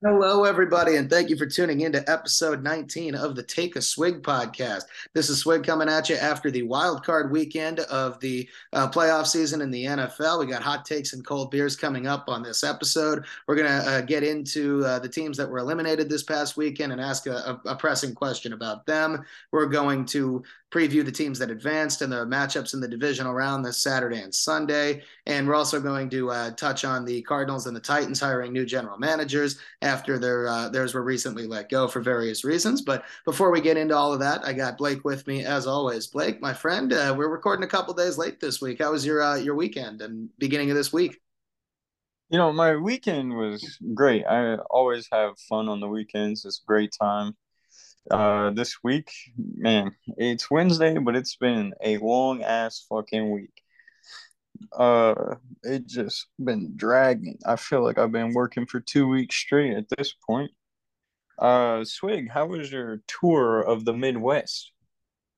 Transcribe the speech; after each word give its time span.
Hello, 0.00 0.44
everybody, 0.44 0.94
and 0.94 1.10
thank 1.10 1.28
you 1.28 1.36
for 1.36 1.44
tuning 1.44 1.80
in 1.80 1.90
to 1.90 2.08
episode 2.08 2.62
19 2.62 3.16
of 3.16 3.34
the 3.34 3.42
Take 3.42 3.74
a 3.74 3.82
Swig 3.82 4.22
podcast. 4.22 4.84
This 5.12 5.28
is 5.28 5.40
Swig 5.40 5.64
coming 5.64 5.88
at 5.88 6.08
you 6.08 6.14
after 6.14 6.52
the 6.52 6.62
wild 6.62 7.04
card 7.04 7.32
weekend 7.32 7.80
of 7.80 8.20
the 8.20 8.48
uh, 8.72 8.88
playoff 8.88 9.26
season 9.26 9.60
in 9.60 9.72
the 9.72 9.86
NFL. 9.86 10.38
We 10.38 10.46
got 10.46 10.62
hot 10.62 10.84
takes 10.84 11.14
and 11.14 11.26
cold 11.26 11.50
beers 11.50 11.74
coming 11.74 12.06
up 12.06 12.28
on 12.28 12.44
this 12.44 12.62
episode. 12.62 13.24
We're 13.48 13.56
going 13.56 13.66
to 13.66 13.90
uh, 13.90 14.00
get 14.02 14.22
into 14.22 14.84
uh, 14.84 15.00
the 15.00 15.08
teams 15.08 15.36
that 15.36 15.50
were 15.50 15.58
eliminated 15.58 16.08
this 16.08 16.22
past 16.22 16.56
weekend 16.56 16.92
and 16.92 17.00
ask 17.00 17.26
a, 17.26 17.60
a, 17.64 17.70
a 17.70 17.74
pressing 17.74 18.14
question 18.14 18.52
about 18.52 18.86
them. 18.86 19.24
We're 19.50 19.66
going 19.66 20.04
to 20.06 20.44
preview 20.70 21.04
the 21.04 21.12
teams 21.12 21.38
that 21.38 21.50
advanced 21.50 22.02
and 22.02 22.12
the 22.12 22.26
matchups 22.26 22.74
in 22.74 22.80
the 22.80 22.88
divisional 22.88 23.32
round 23.32 23.64
this 23.64 23.78
Saturday 23.78 24.20
and 24.20 24.34
Sunday. 24.34 25.02
And 25.26 25.48
we're 25.48 25.54
also 25.54 25.80
going 25.80 26.10
to 26.10 26.30
uh, 26.30 26.50
touch 26.52 26.84
on 26.84 27.04
the 27.04 27.22
Cardinals 27.22 27.66
and 27.66 27.74
the 27.74 27.80
Titans 27.80 28.20
hiring 28.20 28.52
new 28.52 28.66
general 28.66 28.98
managers 28.98 29.58
after 29.80 30.18
their 30.18 30.46
uh, 30.48 30.68
theirs 30.68 30.92
were 30.92 31.02
recently 31.02 31.46
let 31.46 31.70
go 31.70 31.88
for 31.88 32.00
various 32.00 32.44
reasons. 32.44 32.82
But 32.82 33.04
before 33.24 33.50
we 33.50 33.60
get 33.60 33.76
into 33.76 33.96
all 33.96 34.12
of 34.12 34.20
that, 34.20 34.44
I 34.44 34.52
got 34.52 34.78
Blake 34.78 35.04
with 35.04 35.26
me 35.26 35.44
as 35.44 35.66
always. 35.66 36.06
Blake, 36.06 36.40
my 36.42 36.52
friend, 36.52 36.92
uh, 36.92 37.14
we're 37.16 37.28
recording 37.28 37.64
a 37.64 37.68
couple 37.68 37.94
days 37.94 38.18
late 38.18 38.40
this 38.40 38.60
week. 38.60 38.80
How 38.80 38.92
was 38.92 39.06
your 39.06 39.22
uh, 39.22 39.36
your 39.36 39.54
weekend 39.54 40.02
and 40.02 40.28
beginning 40.38 40.70
of 40.70 40.76
this 40.76 40.92
week? 40.92 41.18
You 42.30 42.36
know, 42.36 42.52
my 42.52 42.76
weekend 42.76 43.34
was 43.34 43.78
great. 43.94 44.26
I 44.26 44.56
always 44.68 45.08
have 45.10 45.38
fun 45.48 45.66
on 45.70 45.80
the 45.80 45.88
weekends. 45.88 46.44
It's 46.44 46.60
a 46.62 46.66
great 46.66 46.94
time. 47.00 47.34
Uh, 48.10 48.50
this 48.50 48.76
week, 48.82 49.10
man, 49.36 49.94
it's 50.16 50.50
Wednesday, 50.50 50.98
but 50.98 51.14
it's 51.14 51.36
been 51.36 51.74
a 51.82 51.98
long 51.98 52.42
ass 52.42 52.86
fucking 52.88 53.30
week. 53.30 53.62
Uh, 54.72 55.34
it 55.62 55.86
just 55.86 56.26
been 56.42 56.72
dragging. 56.76 57.38
I 57.46 57.56
feel 57.56 57.82
like 57.84 57.98
I've 57.98 58.12
been 58.12 58.32
working 58.32 58.66
for 58.66 58.80
two 58.80 59.06
weeks 59.08 59.36
straight 59.36 59.76
at 59.76 59.88
this 59.96 60.14
point. 60.26 60.50
Uh, 61.38 61.84
Swig, 61.84 62.30
how 62.30 62.46
was 62.46 62.72
your 62.72 63.02
tour 63.06 63.60
of 63.60 63.84
the 63.84 63.92
Midwest? 63.92 64.72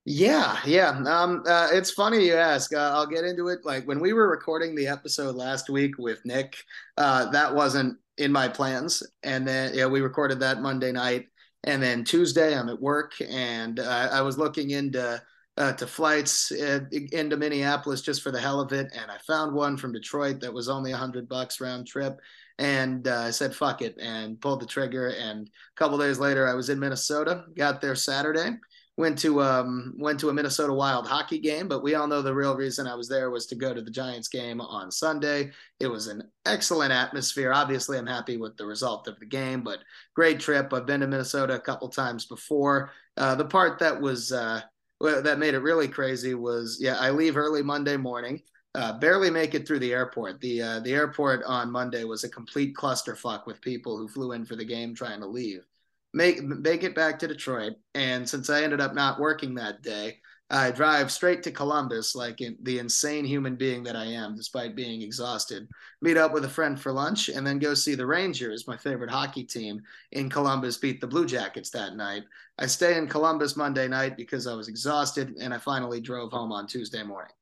Yeah, 0.07 0.59
yeah. 0.65 1.03
Um, 1.07 1.43
uh, 1.47 1.69
it's 1.73 1.91
funny 1.91 2.27
you 2.27 2.35
ask. 2.35 2.73
Uh, 2.73 2.91
I'll 2.95 3.07
get 3.07 3.25
into 3.25 3.49
it. 3.49 3.61
Like 3.65 3.87
when 3.87 4.01
we 4.01 4.13
were 4.13 4.29
recording 4.29 4.75
the 4.75 4.87
episode 4.87 5.35
last 5.35 5.69
week 5.69 5.99
with 5.99 6.25
Nick, 6.25 6.57
uh, 6.97 7.31
that 7.31 7.55
wasn't 7.55 7.99
in 8.17 8.33
my 8.33 8.49
plans, 8.49 9.03
and 9.23 9.47
then 9.47 9.73
yeah, 9.75 9.87
we 9.87 10.01
recorded 10.01 10.41
that 10.41 10.63
Monday 10.63 10.93
night 10.93 11.27
and 11.65 11.83
then 11.83 12.05
Tuesday, 12.05 12.57
I'm 12.57 12.69
at 12.69 12.81
work, 12.81 13.13
and 13.21 13.81
uh, 13.81 14.09
I 14.13 14.23
was 14.23 14.39
looking 14.39 14.71
into 14.71 15.23
uh, 15.57 15.73
to 15.75 15.87
flights 15.87 16.53
uh, 16.53 16.81
into 17.13 17.37
Minneapolis 17.37 18.01
just 18.01 18.23
for 18.23 18.31
the 18.31 18.41
hell 18.41 18.61
of 18.61 18.73
it, 18.73 18.91
and 18.93 19.11
I 19.11 19.19
found 19.27 19.55
one 19.55 19.77
from 19.77 19.93
Detroit 19.93 20.41
that 20.41 20.53
was 20.53 20.69
only 20.69 20.93
a 20.93 20.97
hundred 20.97 21.29
bucks 21.29 21.61
round 21.61 21.87
trip, 21.87 22.19
and 22.59 23.07
uh, 23.07 23.21
I 23.23 23.31
said 23.31 23.55
fuck 23.55 23.83
it 23.83 23.97
and 24.01 24.41
pulled 24.41 24.61
the 24.61 24.67
trigger. 24.67 25.09
And 25.09 25.49
a 25.49 25.77
couple 25.77 25.99
days 25.99 26.19
later, 26.19 26.49
I 26.49 26.55
was 26.55 26.71
in 26.71 26.79
Minnesota, 26.79 27.45
got 27.57 27.81
there 27.81 27.95
Saturday, 27.95 28.57
went 29.01 29.19
to 29.19 29.43
um, 29.43 29.95
went 29.97 30.21
to 30.21 30.29
a 30.29 30.35
Minnesota 30.35 30.75
Wild 30.75 31.09
hockey 31.09 31.39
game, 31.39 31.69
but 31.69 31.83
we 31.83 31.95
all 31.95 32.07
know 32.07 32.21
the 32.21 32.35
real 32.35 32.55
reason 32.55 32.87
I 32.87 32.95
was 32.95 33.09
there 33.09 33.31
was 33.31 33.47
to 33.47 33.55
go 33.55 33.73
to 33.73 33.81
the 33.81 33.91
Giants 33.91 34.29
game 34.29 34.61
on 34.61 34.91
Sunday. 34.91 35.53
It 35.81 35.87
was 35.87 36.07
an 36.07 36.31
excellent 36.45 36.93
atmosphere. 36.93 37.55
Obviously, 37.55 37.97
I'm 37.97 38.07
happy 38.07 38.37
with 38.37 38.59
the 38.59 38.67
result 38.67 39.09
of 39.09 39.19
the 39.19 39.25
game, 39.25 39.63
but 39.63 39.79
great 40.15 40.39
trip. 40.39 40.75
I've 40.75 40.85
been 40.85 41.01
to 41.01 41.07
Minnesota 41.07 41.55
a 41.55 41.61
couple 41.61 41.89
times 41.89 42.27
before. 42.27 42.91
Uh, 43.17 43.35
the 43.35 43.47
part 43.47 43.79
that 43.79 43.99
was 43.99 44.33
uh, 44.33 44.61
that 45.01 45.39
made 45.39 45.55
it 45.55 45.61
really 45.61 45.89
crazy 45.89 46.35
was 46.35 46.77
yeah, 46.79 46.97
I 47.01 47.11
leave 47.11 47.39
early 47.39 47.63
Monday 47.63 47.97
morning. 47.97 48.43
Uh, 48.75 48.99
barely 48.99 49.31
make 49.31 49.55
it 49.55 49.67
through 49.67 49.81
the 49.81 49.95
airport. 49.95 50.43
The 50.43 50.61
uh, 50.61 50.81
the 50.81 50.93
airport 50.93 51.43
on 51.45 51.73
Monday 51.73 52.05
was 52.05 52.25
a 52.25 52.29
complete 52.29 52.77
clusterfuck 52.77 53.47
with 53.47 53.63
people 53.63 53.97
who 53.97 54.09
flew 54.09 54.33
in 54.33 54.45
for 54.45 54.57
the 54.57 54.65
game 54.65 54.95
trying 54.95 55.21
to 55.21 55.27
leave 55.27 55.65
make 56.13 56.43
make 56.43 56.83
it 56.85 56.95
back 56.95 57.19
to 57.21 57.29
Detroit. 57.29 57.75
And 57.95 58.29
since 58.29 58.51
I 58.51 58.63
ended 58.63 58.81
up 58.81 58.95
not 58.95 59.21
working 59.21 59.55
that 59.55 59.83
day, 59.83 60.19
I 60.53 60.73
drive 60.73 61.13
straight 61.13 61.45
to 61.45 61.53
Columbus, 61.53 62.17
like 62.17 62.41
in, 62.41 62.57
the 62.63 62.81
insane 62.81 63.25
human 63.25 63.55
being 63.55 63.85
that 63.85 63.95
I 63.95 64.07
am, 64.07 64.35
despite 64.35 64.75
being 64.75 65.01
exhausted. 65.01 65.69
Meet 66.03 66.17
up 66.17 66.33
with 66.33 66.45
a 66.45 66.49
friend 66.49 66.79
for 66.79 66.91
lunch, 66.91 67.29
and 67.29 67.47
then 67.47 67.61
go 67.61 67.73
see 67.73 67.95
the 67.95 68.07
Rangers, 68.07 68.67
my 68.67 68.77
favorite 68.77 69.13
hockey 69.13 69.45
team, 69.45 69.81
in 70.11 70.29
Columbus 70.29 70.77
beat 70.77 71.01
the 71.01 71.07
Blue 71.07 71.25
Jackets 71.25 71.71
that 71.71 71.95
night. 71.95 72.25
I 72.59 72.67
stay 72.67 72.99
in 72.99 73.07
Columbus 73.07 73.57
Monday 73.57 73.87
night 73.87 74.17
because 74.17 74.49
I 74.49 74.55
was 74.55 74.67
exhausted, 74.67 75.37
and 75.41 75.55
I 75.55 75.59
finally 75.59 76.01
drove 76.01 76.33
home 76.33 76.51
on 76.51 76.67
Tuesday 76.67 77.05
morning. 77.05 77.33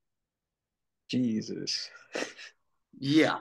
Jesus. 1.09 1.89
Yeah, 2.99 3.39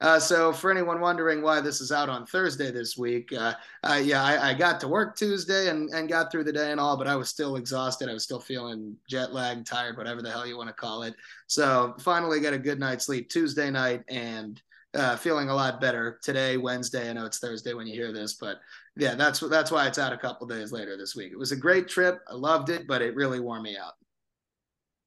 uh, 0.00 0.18
so 0.18 0.52
for 0.52 0.70
anyone 0.70 1.00
wondering 1.00 1.42
why 1.42 1.60
this 1.60 1.80
is 1.80 1.92
out 1.92 2.08
on 2.08 2.24
Thursday 2.24 2.70
this 2.70 2.96
week, 2.96 3.32
uh, 3.32 3.54
uh, 3.82 4.00
yeah, 4.02 4.22
I, 4.22 4.50
I, 4.50 4.54
got 4.54 4.80
to 4.80 4.88
work 4.88 5.14
Tuesday 5.14 5.68
and, 5.68 5.90
and 5.90 6.08
got 6.08 6.32
through 6.32 6.44
the 6.44 6.52
day 6.52 6.70
and 6.70 6.80
all, 6.80 6.96
but 6.96 7.06
I 7.06 7.16
was 7.16 7.28
still 7.28 7.56
exhausted. 7.56 8.08
I 8.08 8.14
was 8.14 8.24
still 8.24 8.40
feeling 8.40 8.96
jet 9.08 9.34
lagged, 9.34 9.66
tired, 9.66 9.98
whatever 9.98 10.22
the 10.22 10.30
hell 10.30 10.46
you 10.46 10.56
want 10.56 10.68
to 10.68 10.74
call 10.74 11.02
it. 11.02 11.14
So 11.48 11.94
finally 12.00 12.40
got 12.40 12.54
a 12.54 12.58
good 12.58 12.80
night's 12.80 13.06
sleep 13.06 13.28
Tuesday 13.28 13.70
night 13.70 14.02
and 14.08 14.60
uh, 14.94 15.16
feeling 15.16 15.50
a 15.50 15.54
lot 15.54 15.80
better 15.80 16.18
today, 16.22 16.56
Wednesday. 16.56 17.10
I 17.10 17.12
know 17.12 17.26
it's 17.26 17.38
Thursday 17.38 17.74
when 17.74 17.86
you 17.86 17.94
hear 17.94 18.12
this, 18.12 18.34
but 18.34 18.58
yeah, 18.96 19.14
that's 19.14 19.40
that's 19.40 19.70
why 19.70 19.86
it's 19.86 19.98
out 19.98 20.12
a 20.12 20.18
couple 20.18 20.46
days 20.46 20.72
later 20.72 20.96
this 20.96 21.14
week. 21.14 21.30
It 21.32 21.38
was 21.38 21.52
a 21.52 21.56
great 21.56 21.88
trip. 21.88 22.20
I 22.28 22.34
loved 22.34 22.70
it, 22.70 22.86
but 22.88 23.02
it 23.02 23.14
really 23.14 23.38
wore 23.38 23.60
me 23.60 23.76
out. 23.76 23.92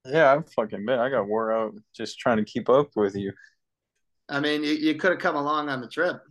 Yeah, 0.06 0.32
I'm 0.32 0.44
fucking 0.44 0.86
bad. 0.86 1.00
I 1.00 1.10
got 1.10 1.28
wore 1.28 1.52
out 1.52 1.74
just 1.96 2.20
trying 2.20 2.38
to 2.38 2.46
keep 2.46 2.70
up 2.70 2.90
with 2.96 3.16
you. 3.16 3.34
I 4.34 4.40
mean, 4.40 4.64
you, 4.64 4.74
you 4.74 4.96
could 4.96 5.12
have 5.12 5.20
come 5.20 5.36
along 5.36 5.70
on 5.70 5.80
the 5.80 5.88
trip. 5.88 6.22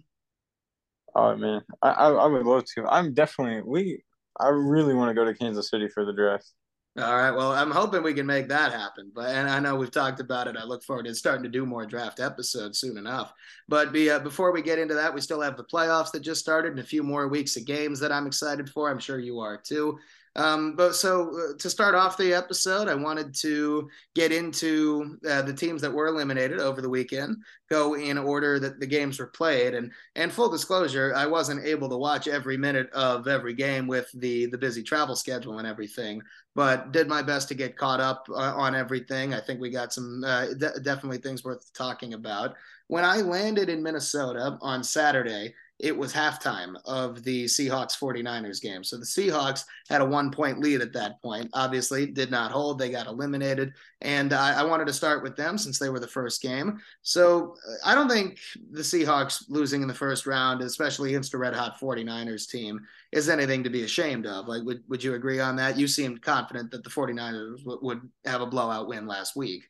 Oh 1.15 1.37
man, 1.37 1.61
I, 1.83 1.91
I, 1.91 2.11
I 2.11 2.27
would 2.27 2.45
love 2.45 2.65
to. 2.75 2.87
I'm 2.87 3.15
definitely 3.15 3.63
we. 3.65 4.03
I 4.41 4.49
really 4.49 4.95
want 4.95 5.11
to 5.11 5.15
go 5.15 5.25
to 5.25 5.35
Kansas 5.35 5.71
City 5.71 5.89
for 5.89 6.05
the 6.05 6.13
draft. 6.13 6.51
All 6.99 7.17
right. 7.17 7.31
Well, 7.31 7.53
I'm 7.53 7.71
hoping 7.71 8.03
we 8.03 8.13
can 8.13 8.27
make 8.27 8.49
that 8.49 8.73
happen. 8.73 9.13
But 9.15 9.31
and 9.31 9.49
I 9.49 9.61
know 9.61 9.77
we've 9.77 9.91
talked 9.91 10.21
about 10.21 10.47
it. 10.47 10.57
I 10.59 10.65
look 10.65 10.83
forward 10.83 11.07
to 11.07 11.15
starting 11.15 11.43
to 11.45 11.49
do 11.49 11.65
more 11.65 11.87
draft 11.87 12.21
episodes 12.21 12.81
soon 12.81 12.99
enough. 12.99 13.33
But 13.69 13.93
be, 13.93 14.11
uh, 14.11 14.19
before 14.19 14.53
we 14.53 14.63
get 14.63 14.79
into 14.79 14.95
that, 14.95 15.15
we 15.15 15.21
still 15.21 15.41
have 15.41 15.57
the 15.57 15.65
playoffs 15.65 16.11
that 16.13 16.21
just 16.21 16.41
started 16.41 16.73
and 16.73 16.81
a 16.81 16.85
few 16.85 17.03
more 17.03 17.29
weeks 17.29 17.57
of 17.57 17.65
games 17.65 18.01
that 18.01 18.13
I'm 18.13 18.27
excited 18.27 18.69
for. 18.69 18.91
I'm 18.91 18.99
sure 18.99 19.19
you 19.19 19.39
are 19.39 19.57
too. 19.57 19.99
Um, 20.35 20.77
but 20.77 20.95
so 20.95 21.31
uh, 21.37 21.59
to 21.59 21.69
start 21.69 21.95
off 21.95 22.17
the 22.17 22.33
episode, 22.33 22.89
I 22.89 22.95
wanted 22.95 23.35
to 23.41 23.89
get 24.15 24.33
into 24.33 25.19
uh, 25.29 25.43
the 25.43 25.53
teams 25.53 25.83
that 25.83 25.93
were 25.93 26.07
eliminated 26.07 26.59
over 26.59 26.81
the 26.81 26.89
weekend, 26.89 27.37
go 27.69 27.95
in 27.95 28.17
order 28.17 28.59
that 28.59 28.81
the 28.81 28.87
games 28.87 29.19
were 29.19 29.27
played, 29.27 29.75
and 29.75 29.93
and 30.17 30.33
full 30.33 30.49
disclosure, 30.49 31.13
I 31.15 31.27
wasn't 31.27 31.67
able 31.67 31.91
to 31.91 31.99
watch 31.99 32.29
every 32.29 32.57
minute 32.57 32.91
of 32.93 33.29
every 33.29 33.53
game 33.53 33.87
with 33.87 34.11
the 34.15 34.47
the 34.47 34.59
busy 34.59 34.83
travel 34.83 35.17
schedule 35.17 35.59
and 35.59 35.69
everything, 35.69 36.23
but 36.55 36.93
did 36.93 37.09
my 37.09 37.21
best 37.21 37.49
to 37.49 37.55
get 37.55 37.77
caught 37.77 38.01
up 38.01 38.27
uh, 38.31 38.55
on 38.57 38.75
everything. 38.75 39.35
I 39.35 39.41
think 39.41 39.61
we 39.61 39.69
got 39.69 39.93
some 39.93 40.25
uh, 40.25 40.47
de- 40.55 40.81
definitely 40.81 41.19
things 41.19 41.45
worth 41.45 41.71
talking 41.75 42.15
about. 42.15 42.55
When 42.89 43.05
I 43.05 43.19
landed 43.19 43.69
in 43.69 43.83
Minnesota 43.83 44.59
on 44.63 44.83
Saturday, 44.83 45.55
it 45.83 45.97
was 45.97 46.13
halftime 46.13 46.77
of 46.85 47.25
the 47.25 47.45
Seahawks 47.47 47.99
49ers 47.99 48.63
game. 48.63 48.85
So 48.85 48.97
the 48.97 49.05
Seahawks 49.05 49.65
had 49.89 50.01
a 50.01 50.07
one 50.07 50.31
point 50.31 50.61
lead 50.61 50.81
at 50.81 50.93
that 50.93 51.21
point. 51.21 51.51
Obviously, 51.55 52.07
did 52.07 52.31
not 52.31 52.53
hold. 52.53 52.79
They 52.79 52.89
got 52.89 53.09
eliminated. 53.09 53.75
And 54.01 54.33
I, 54.33 54.61
I, 54.61 54.63
wanted 54.63 54.87
to 54.87 54.93
start 54.93 55.25
with 55.25 55.37
them 55.37 55.59
since 55.59 55.81
they 55.81 55.89
were 55.89 55.99
the 55.99 56.07
first 56.07 56.41
game. 56.41 56.79
So 57.03 57.57
uh, 57.69 57.75
I 57.85 57.97
don't 57.97 58.09
think 58.09 58.39
the 58.71 58.83
Seahawks 58.83 59.45
losing 59.49 59.83
in 59.83 59.89
the 59.89 59.95
first 59.95 60.25
round, 60.25 60.63
especially 60.63 61.11
against 61.11 61.35
a 61.35 61.39
red 61.39 61.53
hot 61.53 61.81
49ers 61.81 62.49
team, 62.49 62.81
is 63.11 63.29
anything 63.29 63.65
to 63.65 63.71
be 63.71 63.83
ashamed 63.83 64.25
of. 64.25 64.47
Like, 64.47 64.63
would, 64.63 64.85
would 64.89 65.03
you 65.03 65.15
agree 65.15 65.41
on 65.41 65.57
that? 65.57 65.77
You 65.77 65.89
seemed 65.89 66.23
confident 66.23 66.71
that 66.71 66.85
the 66.85 66.91
49ers 66.91 67.59
w- 67.59 67.81
would 67.83 68.09
have 68.25 68.41
a 68.41 68.47
blowout 68.47 68.87
win 68.87 69.09
last 69.09 69.35
week. 69.35 69.69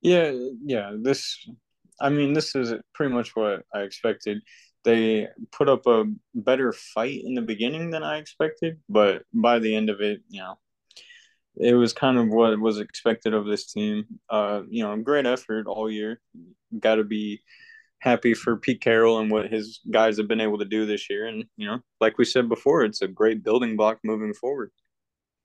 Yeah, 0.00 0.32
yeah. 0.64 0.92
This, 0.98 1.46
I 2.00 2.08
mean, 2.08 2.32
this 2.32 2.54
is 2.54 2.72
pretty 2.94 3.12
much 3.12 3.36
what 3.36 3.64
I 3.74 3.80
expected 3.80 4.40
they 4.86 5.26
put 5.50 5.68
up 5.68 5.86
a 5.86 6.04
better 6.32 6.72
fight 6.72 7.20
in 7.24 7.34
the 7.34 7.42
beginning 7.42 7.90
than 7.90 8.04
I 8.04 8.18
expected, 8.18 8.78
but 8.88 9.24
by 9.34 9.58
the 9.58 9.74
end 9.74 9.90
of 9.90 10.00
it, 10.00 10.20
you 10.28 10.40
know, 10.40 10.58
it 11.56 11.74
was 11.74 11.92
kind 11.92 12.16
of 12.16 12.28
what 12.28 12.58
was 12.60 12.78
expected 12.78 13.34
of 13.34 13.46
this 13.46 13.72
team. 13.72 14.04
Uh, 14.30 14.62
you 14.68 14.84
know, 14.84 14.96
great 14.96 15.26
effort 15.26 15.66
all 15.66 15.90
year. 15.90 16.20
Got 16.78 16.96
to 16.96 17.04
be 17.04 17.42
happy 17.98 18.34
for 18.34 18.56
Pete 18.56 18.80
Carroll 18.80 19.18
and 19.18 19.30
what 19.30 19.50
his 19.50 19.80
guys 19.90 20.18
have 20.18 20.28
been 20.28 20.40
able 20.40 20.58
to 20.58 20.64
do 20.64 20.86
this 20.86 21.10
year. 21.10 21.26
And 21.26 21.44
you 21.56 21.66
know, 21.66 21.80
like 22.00 22.16
we 22.16 22.24
said 22.24 22.48
before, 22.48 22.84
it's 22.84 23.02
a 23.02 23.08
great 23.08 23.42
building 23.42 23.76
block 23.76 23.98
moving 24.04 24.34
forward. 24.34 24.70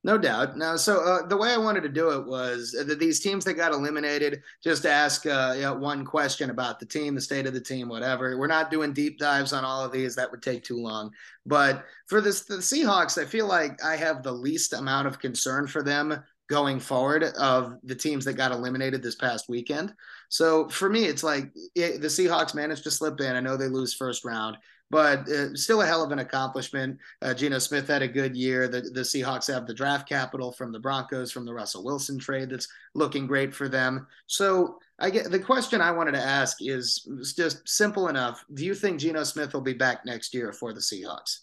No 0.03 0.17
doubt. 0.17 0.57
Now, 0.57 0.77
so 0.77 1.03
uh, 1.03 1.27
the 1.27 1.37
way 1.37 1.53
I 1.53 1.57
wanted 1.57 1.83
to 1.83 1.89
do 1.89 2.09
it 2.09 2.25
was 2.25 2.71
that 2.71 2.97
these 2.97 3.19
teams 3.19 3.45
that 3.45 3.53
got 3.53 3.71
eliminated, 3.71 4.41
just 4.63 4.87
ask 4.87 5.27
uh, 5.27 5.53
you 5.55 5.61
know, 5.61 5.75
one 5.75 6.05
question 6.05 6.49
about 6.49 6.79
the 6.79 6.87
team, 6.87 7.13
the 7.13 7.21
state 7.21 7.45
of 7.45 7.53
the 7.53 7.61
team, 7.61 7.87
whatever. 7.87 8.35
We're 8.35 8.47
not 8.47 8.71
doing 8.71 8.93
deep 8.93 9.19
dives 9.19 9.53
on 9.53 9.63
all 9.63 9.85
of 9.85 9.91
these; 9.91 10.15
that 10.15 10.31
would 10.31 10.41
take 10.41 10.63
too 10.63 10.77
long. 10.77 11.11
But 11.45 11.85
for 12.07 12.19
this, 12.19 12.41
the 12.41 12.55
Seahawks, 12.55 13.21
I 13.21 13.25
feel 13.25 13.45
like 13.45 13.83
I 13.83 13.95
have 13.95 14.23
the 14.23 14.31
least 14.31 14.73
amount 14.73 15.07
of 15.07 15.19
concern 15.19 15.67
for 15.67 15.83
them 15.83 16.23
going 16.51 16.81
forward 16.81 17.23
of 17.23 17.77
the 17.81 17.95
teams 17.95 18.25
that 18.25 18.33
got 18.33 18.51
eliminated 18.51 19.01
this 19.01 19.15
past 19.15 19.47
weekend. 19.47 19.93
So 20.27 20.67
for 20.67 20.89
me, 20.89 21.05
it's 21.05 21.23
like 21.23 21.49
it, 21.75 22.01
the 22.01 22.09
Seahawks 22.09 22.53
managed 22.53 22.83
to 22.83 22.91
slip 22.91 23.21
in. 23.21 23.37
I 23.37 23.39
know 23.39 23.55
they 23.55 23.69
lose 23.69 23.93
first 23.93 24.25
round, 24.25 24.57
but 24.89 25.19
uh, 25.29 25.55
still 25.55 25.81
a 25.81 25.85
hell 25.85 26.03
of 26.03 26.11
an 26.11 26.19
accomplishment. 26.19 26.99
Uh, 27.21 27.33
Geno 27.33 27.57
Smith 27.57 27.87
had 27.87 28.01
a 28.01 28.07
good 28.07 28.35
year. 28.35 28.67
The, 28.67 28.81
the 28.81 28.99
Seahawks 28.99 29.49
have 29.49 29.65
the 29.65 29.73
draft 29.73 30.09
capital 30.09 30.51
from 30.51 30.73
the 30.73 30.79
Broncos 30.79 31.31
from 31.31 31.45
the 31.45 31.53
Russell 31.53 31.85
Wilson 31.85 32.19
trade 32.19 32.49
that's 32.49 32.67
looking 32.95 33.27
great 33.27 33.55
for 33.55 33.69
them. 33.69 34.05
So 34.27 34.77
I 34.99 35.09
get 35.09 35.31
the 35.31 35.39
question 35.39 35.79
I 35.79 35.91
wanted 35.91 36.15
to 36.15 36.21
ask 36.21 36.57
is 36.59 37.07
just 37.37 37.65
simple 37.65 38.09
enough. 38.09 38.43
Do 38.53 38.65
you 38.65 38.75
think 38.75 38.99
Geno 38.99 39.23
Smith 39.23 39.53
will 39.53 39.61
be 39.61 39.73
back 39.73 40.05
next 40.05 40.33
year 40.33 40.51
for 40.51 40.73
the 40.73 40.81
Seahawks? 40.81 41.37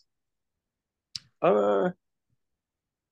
Uh, 1.41 1.93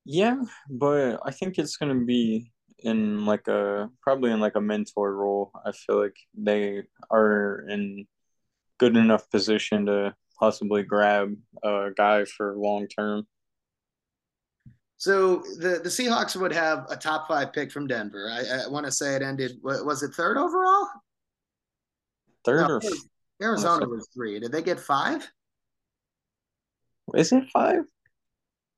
yeah, 0.06 0.40
but 0.70 1.20
I 1.24 1.32
think 1.32 1.58
it's 1.58 1.76
gonna 1.76 2.04
be 2.04 2.52
in 2.78 3.26
like 3.26 3.48
a 3.48 3.90
probably 4.00 4.30
in 4.30 4.40
like 4.40 4.54
a 4.54 4.60
mentor 4.60 5.14
role. 5.14 5.50
I 5.64 5.72
feel 5.72 6.00
like 6.00 6.16
they 6.32 6.84
are 7.10 7.66
in 7.68 8.06
good 8.78 8.96
enough 8.96 9.28
position 9.30 9.86
to 9.86 10.14
possibly 10.38 10.84
grab 10.84 11.34
a 11.64 11.88
guy 11.96 12.24
for 12.24 12.54
long 12.56 12.86
term. 12.86 13.26
So 14.96 15.42
the 15.58 15.80
the 15.82 15.90
Seahawks 15.90 16.40
would 16.40 16.52
have 16.52 16.86
a 16.88 16.96
top 16.96 17.26
five 17.26 17.52
pick 17.52 17.72
from 17.72 17.88
Denver. 17.88 18.30
I, 18.30 18.64
I 18.64 18.68
want 18.68 18.86
to 18.86 18.92
say 18.92 19.16
it 19.16 19.22
ended. 19.22 19.58
Was 19.62 20.04
it 20.04 20.14
third 20.14 20.36
overall? 20.36 20.88
Third 22.44 22.68
no, 22.68 22.74
or 22.76 22.80
Arizona 23.42 23.88
was 23.88 24.08
three. 24.14 24.38
Did 24.38 24.52
they 24.52 24.62
get 24.62 24.78
five? 24.78 25.28
Is 27.14 27.32
it 27.32 27.44
five? 27.52 27.82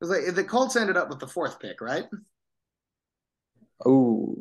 Like, 0.00 0.34
the 0.34 0.44
Colts 0.44 0.76
ended 0.76 0.96
up 0.96 1.08
with 1.08 1.18
the 1.18 1.26
fourth 1.26 1.58
pick, 1.60 1.80
right? 1.80 2.04
Oh, 3.84 4.36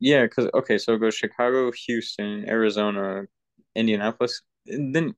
yeah. 0.00 0.24
Because 0.24 0.48
okay, 0.54 0.78
so 0.78 0.94
it 0.94 1.00
goes 1.00 1.14
Chicago, 1.14 1.70
Houston, 1.72 2.48
Arizona, 2.48 3.24
Indianapolis, 3.74 4.42
and 4.66 4.94
then 4.94 5.14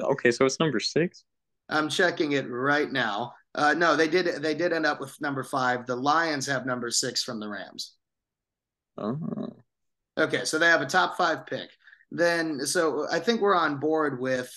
okay, 0.00 0.30
so 0.30 0.44
it's 0.44 0.60
number 0.60 0.80
six. 0.80 1.24
I'm 1.68 1.88
checking 1.88 2.32
it 2.32 2.50
right 2.50 2.90
now. 2.90 3.34
Uh, 3.54 3.74
no, 3.74 3.96
they 3.96 4.08
did. 4.08 4.42
They 4.42 4.54
did 4.54 4.72
end 4.72 4.86
up 4.86 5.00
with 5.00 5.20
number 5.20 5.42
five. 5.42 5.86
The 5.86 5.96
Lions 5.96 6.46
have 6.46 6.66
number 6.66 6.90
six 6.90 7.22
from 7.22 7.40
the 7.40 7.48
Rams. 7.48 7.94
Oh. 8.98 9.18
Okay, 10.18 10.44
so 10.44 10.58
they 10.58 10.66
have 10.66 10.82
a 10.82 10.86
top 10.86 11.16
five 11.16 11.46
pick. 11.46 11.70
Then, 12.10 12.66
so 12.66 13.06
I 13.10 13.20
think 13.20 13.40
we're 13.40 13.54
on 13.54 13.78
board 13.78 14.20
with 14.20 14.52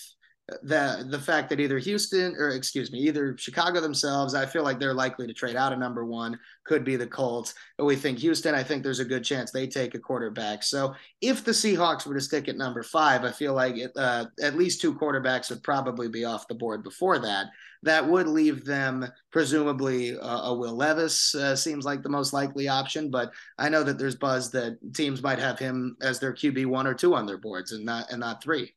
the 0.62 1.06
the 1.08 1.18
fact 1.18 1.48
that 1.48 1.60
either 1.60 1.78
Houston 1.78 2.36
or 2.36 2.50
excuse 2.50 2.92
me, 2.92 2.98
either 2.98 3.36
Chicago 3.38 3.80
themselves, 3.80 4.34
I 4.34 4.44
feel 4.44 4.62
like 4.62 4.78
they're 4.78 4.92
likely 4.92 5.26
to 5.26 5.32
trade 5.32 5.56
out 5.56 5.72
of 5.72 5.78
number 5.78 6.04
one. 6.04 6.38
Could 6.64 6.84
be 6.84 6.96
the 6.96 7.06
Colts. 7.06 7.54
But 7.78 7.86
we 7.86 7.96
think 7.96 8.18
Houston. 8.18 8.54
I 8.54 8.62
think 8.62 8.82
there's 8.82 9.00
a 9.00 9.06
good 9.06 9.24
chance 9.24 9.50
they 9.50 9.66
take 9.66 9.94
a 9.94 9.98
quarterback. 9.98 10.62
So 10.62 10.94
if 11.22 11.44
the 11.44 11.52
Seahawks 11.52 12.04
were 12.04 12.14
to 12.14 12.20
stick 12.20 12.48
at 12.48 12.58
number 12.58 12.82
five, 12.82 13.24
I 13.24 13.32
feel 13.32 13.54
like 13.54 13.76
it, 13.76 13.92
uh, 13.96 14.26
at 14.42 14.56
least 14.56 14.82
two 14.82 14.94
quarterbacks 14.94 15.48
would 15.48 15.62
probably 15.62 16.08
be 16.08 16.26
off 16.26 16.48
the 16.48 16.54
board 16.54 16.82
before 16.82 17.18
that. 17.20 17.46
That 17.82 18.06
would 18.06 18.28
leave 18.28 18.66
them 18.66 19.06
presumably 19.30 20.18
uh, 20.18 20.50
a 20.50 20.54
Will 20.54 20.76
Levis 20.76 21.34
uh, 21.34 21.56
seems 21.56 21.86
like 21.86 22.02
the 22.02 22.08
most 22.10 22.34
likely 22.34 22.68
option. 22.68 23.10
But 23.10 23.32
I 23.58 23.70
know 23.70 23.82
that 23.82 23.98
there's 23.98 24.14
buzz 24.14 24.50
that 24.50 24.78
teams 24.94 25.22
might 25.22 25.38
have 25.38 25.58
him 25.58 25.96
as 26.02 26.20
their 26.20 26.34
QB 26.34 26.66
one 26.66 26.86
or 26.86 26.94
two 26.94 27.14
on 27.14 27.24
their 27.24 27.38
boards 27.38 27.72
and 27.72 27.84
not 27.84 28.10
and 28.10 28.20
not 28.20 28.42
three. 28.42 28.74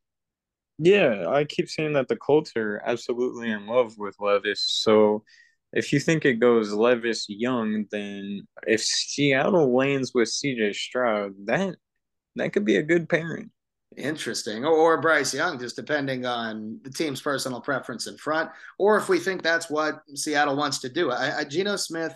Yeah, 0.80 1.28
I 1.28 1.44
keep 1.46 1.70
saying 1.70 1.94
that 1.94 2.08
the 2.08 2.16
Colts 2.16 2.54
are 2.56 2.82
absolutely 2.86 3.50
in 3.50 3.66
love 3.66 3.98
with 3.98 4.16
Levis. 4.20 4.64
So 4.68 5.24
if 5.74 5.92
you 5.92 6.00
think 6.00 6.24
it 6.24 6.36
goes 6.36 6.72
Levis 6.72 7.26
Young, 7.28 7.86
then 7.92 8.48
if 8.66 8.82
Seattle 8.82 9.76
lands 9.76 10.12
with 10.14 10.30
CJ 10.30 10.76
Stroud, 10.76 11.34
that 11.46 11.76
that 12.36 12.54
could 12.54 12.66
be 12.66 12.78
a 12.78 12.84
good 12.84 13.10
pairing. 13.10 13.52
Interesting. 13.96 14.64
Or, 14.64 14.76
or, 14.76 15.02
Bryce 15.02 15.34
Young, 15.34 15.58
just 15.58 15.76
depending 15.76 16.26
on 16.26 16.80
the 16.84 16.92
team's 16.92 17.22
personal 17.22 17.62
preference 17.62 18.06
in 18.06 18.18
front, 18.18 18.52
or 18.78 18.98
if 18.98 19.10
we 19.10 19.18
think 19.18 19.42
that's 19.42 19.70
what 19.70 20.02
Seattle 20.14 20.56
wants 20.56 20.80
to 20.80 20.90
do. 20.90 21.10
I, 21.10 21.40
I, 21.40 21.44
Geno 21.46 21.78
Smith, 21.78 22.14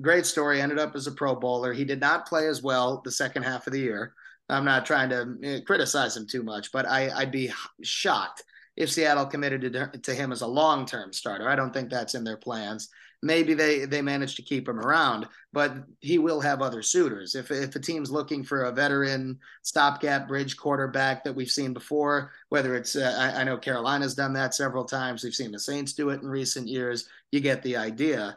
great 0.00 0.26
story, 0.26 0.60
ended 0.60 0.78
up 0.78 0.94
as 0.94 1.06
a 1.06 1.12
Pro 1.12 1.34
Bowler. 1.34 1.72
He 1.72 1.84
did 1.84 2.00
not 2.00 2.26
play 2.26 2.46
as 2.48 2.62
well 2.62 3.00
the 3.04 3.12
second 3.12 3.44
half 3.44 3.66
of 3.66 3.72
the 3.72 3.80
year. 3.80 4.12
I'm 4.48 4.64
not 4.64 4.86
trying 4.86 5.10
to 5.10 5.36
eh, 5.42 5.60
criticize 5.60 6.16
him 6.16 6.26
too 6.26 6.42
much, 6.42 6.70
but 6.72 6.86
I, 6.86 7.10
would 7.18 7.30
be 7.30 7.50
shocked 7.82 8.44
if 8.76 8.90
Seattle 8.90 9.26
committed 9.26 9.72
to, 9.72 9.98
to 9.98 10.14
him 10.14 10.32
as 10.32 10.42
a 10.42 10.46
long 10.46 10.86
term 10.86 11.12
starter. 11.12 11.48
I 11.48 11.56
don't 11.56 11.72
think 11.72 11.90
that's 11.90 12.14
in 12.14 12.24
their 12.24 12.36
plans. 12.36 12.88
Maybe 13.22 13.54
they 13.54 13.86
they 13.86 14.02
manage 14.02 14.34
to 14.34 14.42
keep 14.42 14.68
him 14.68 14.78
around, 14.78 15.26
but 15.50 15.76
he 16.00 16.18
will 16.18 16.42
have 16.42 16.60
other 16.60 16.82
suitors. 16.82 17.34
If 17.34 17.50
if 17.50 17.74
a 17.74 17.80
team's 17.80 18.10
looking 18.10 18.44
for 18.44 18.64
a 18.64 18.72
veteran 18.72 19.38
stopgap 19.62 20.28
bridge 20.28 20.58
quarterback 20.58 21.24
that 21.24 21.34
we've 21.34 21.50
seen 21.50 21.72
before, 21.72 22.32
whether 22.50 22.74
it's 22.74 22.96
uh, 22.96 23.16
I, 23.18 23.40
I 23.40 23.44
know 23.44 23.56
Carolina's 23.56 24.14
done 24.14 24.34
that 24.34 24.54
several 24.54 24.84
times. 24.84 25.24
We've 25.24 25.34
seen 25.34 25.52
the 25.52 25.58
Saints 25.58 25.94
do 25.94 26.10
it 26.10 26.20
in 26.20 26.28
recent 26.28 26.68
years. 26.68 27.08
You 27.32 27.40
get 27.40 27.62
the 27.62 27.78
idea. 27.78 28.36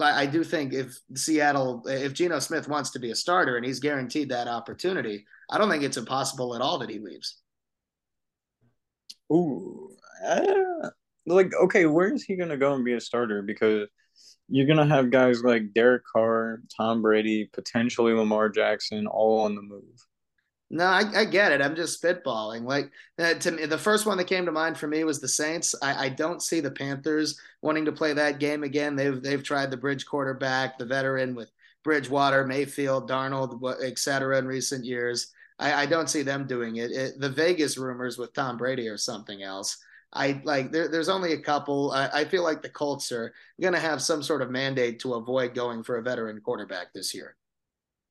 I 0.00 0.26
do 0.26 0.44
think 0.44 0.72
if 0.72 1.00
Seattle, 1.14 1.82
if 1.86 2.14
Geno 2.14 2.38
Smith 2.38 2.68
wants 2.68 2.90
to 2.90 3.00
be 3.00 3.10
a 3.10 3.16
starter 3.16 3.56
and 3.56 3.66
he's 3.66 3.80
guaranteed 3.80 4.28
that 4.28 4.46
opportunity, 4.46 5.26
I 5.50 5.58
don't 5.58 5.70
think 5.70 5.82
it's 5.82 5.96
impossible 5.96 6.54
at 6.54 6.60
all 6.60 6.78
that 6.78 6.90
he 6.90 6.98
leaves. 6.98 7.40
Ooh, 9.32 9.90
uh, 10.24 10.90
like 11.26 11.52
okay, 11.54 11.86
where 11.86 12.12
is 12.12 12.24
he 12.24 12.36
gonna 12.36 12.56
go 12.56 12.74
and 12.74 12.84
be 12.84 12.94
a 12.94 13.00
starter? 13.00 13.42
Because 13.42 13.88
you're 14.48 14.66
gonna 14.66 14.86
have 14.86 15.10
guys 15.10 15.42
like 15.42 15.74
Derek 15.74 16.02
Carr, 16.10 16.62
Tom 16.76 17.02
Brady, 17.02 17.50
potentially 17.52 18.14
Lamar 18.14 18.48
Jackson, 18.48 19.06
all 19.06 19.40
on 19.40 19.54
the 19.54 19.62
move. 19.62 20.06
No, 20.70 20.84
I, 20.84 21.02
I 21.14 21.24
get 21.24 21.52
it. 21.52 21.62
I'm 21.62 21.76
just 21.76 22.02
spitballing. 22.02 22.64
Like 22.64 22.90
uh, 23.18 23.34
to 23.34 23.50
me, 23.52 23.66
the 23.66 23.78
first 23.78 24.04
one 24.04 24.18
that 24.18 24.26
came 24.26 24.44
to 24.44 24.52
mind 24.52 24.76
for 24.76 24.86
me 24.86 25.02
was 25.04 25.20
the 25.20 25.28
Saints. 25.28 25.74
I, 25.82 26.06
I 26.06 26.08
don't 26.10 26.42
see 26.42 26.60
the 26.60 26.70
Panthers 26.70 27.40
wanting 27.62 27.86
to 27.86 27.92
play 27.92 28.12
that 28.12 28.38
game 28.38 28.62
again. 28.64 28.94
They've 28.94 29.22
they've 29.22 29.42
tried 29.42 29.70
the 29.70 29.78
bridge 29.78 30.04
quarterback, 30.04 30.76
the 30.76 30.84
veteran 30.84 31.34
with 31.34 31.50
Bridgewater, 31.84 32.46
Mayfield, 32.46 33.08
Darnold, 33.08 33.82
et 33.82 33.98
cetera, 33.98 34.38
in 34.38 34.46
recent 34.46 34.84
years. 34.84 35.32
I, 35.58 35.82
I 35.82 35.86
don't 35.86 36.10
see 36.10 36.22
them 36.22 36.46
doing 36.46 36.76
it. 36.76 36.90
it. 36.90 37.20
The 37.20 37.30
Vegas 37.30 37.78
rumors 37.78 38.18
with 38.18 38.32
Tom 38.32 38.56
Brady 38.56 38.88
or 38.88 38.96
something 38.96 39.42
else. 39.42 39.76
I 40.12 40.40
like 40.44 40.72
there, 40.72 40.88
there's 40.88 41.08
only 41.08 41.32
a 41.34 41.40
couple. 41.40 41.90
I, 41.92 42.08
I 42.08 42.24
feel 42.24 42.42
like 42.42 42.62
the 42.62 42.70
Colts 42.70 43.12
are 43.12 43.34
going 43.60 43.74
to 43.74 43.80
have 43.80 44.00
some 44.00 44.22
sort 44.22 44.40
of 44.40 44.50
mandate 44.50 45.00
to 45.00 45.14
avoid 45.14 45.54
going 45.54 45.82
for 45.82 45.96
a 45.96 46.02
veteran 46.02 46.40
quarterback 46.40 46.92
this 46.94 47.14
year. 47.14 47.36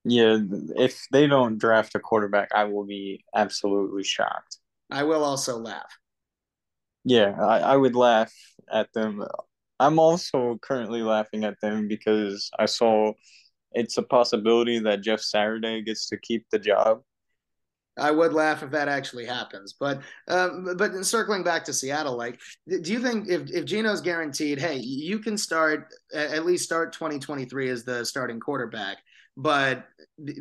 Yeah, 0.03 0.37
if 0.75 1.05
they 1.11 1.27
don't 1.27 1.57
draft 1.57 1.95
a 1.95 1.99
quarterback, 1.99 2.49
I 2.53 2.65
will 2.65 2.85
be 2.85 3.25
absolutely 3.35 4.03
shocked. 4.03 4.57
I 4.89 5.03
will 5.03 5.23
also 5.23 5.57
laugh. 5.57 5.97
Yeah, 7.03 7.35
I, 7.39 7.59
I 7.59 7.75
would 7.75 7.95
laugh 7.95 8.33
at 8.71 8.91
them. 8.93 9.25
I'm 9.79 9.99
also 9.99 10.57
currently 10.61 11.01
laughing 11.01 11.43
at 11.43 11.59
them 11.61 11.87
because 11.87 12.49
I 12.57 12.67
saw 12.67 13.13
it's 13.71 13.97
a 13.97 14.03
possibility 14.03 14.79
that 14.79 15.01
Jeff 15.01 15.19
Saturday 15.19 15.81
gets 15.81 16.07
to 16.09 16.17
keep 16.17 16.45
the 16.51 16.59
job. 16.59 17.01
I 17.97 18.11
would 18.11 18.33
laugh 18.33 18.63
if 18.63 18.71
that 18.71 18.87
actually 18.87 19.25
happens. 19.25 19.73
But 19.79 20.01
um, 20.27 20.75
but 20.77 21.05
circling 21.05 21.43
back 21.43 21.65
to 21.65 21.73
Seattle, 21.73 22.17
like, 22.17 22.39
do 22.67 22.91
you 22.91 22.99
think 22.99 23.27
if 23.27 23.49
if 23.51 23.65
Geno's 23.65 24.01
guaranteed, 24.01 24.59
hey, 24.59 24.77
you 24.77 25.19
can 25.19 25.37
start 25.37 25.93
at 26.13 26.45
least 26.45 26.65
start 26.65 26.93
2023 26.93 27.69
as 27.69 27.83
the 27.83 28.05
starting 28.05 28.39
quarterback, 28.39 28.97
but 29.35 29.87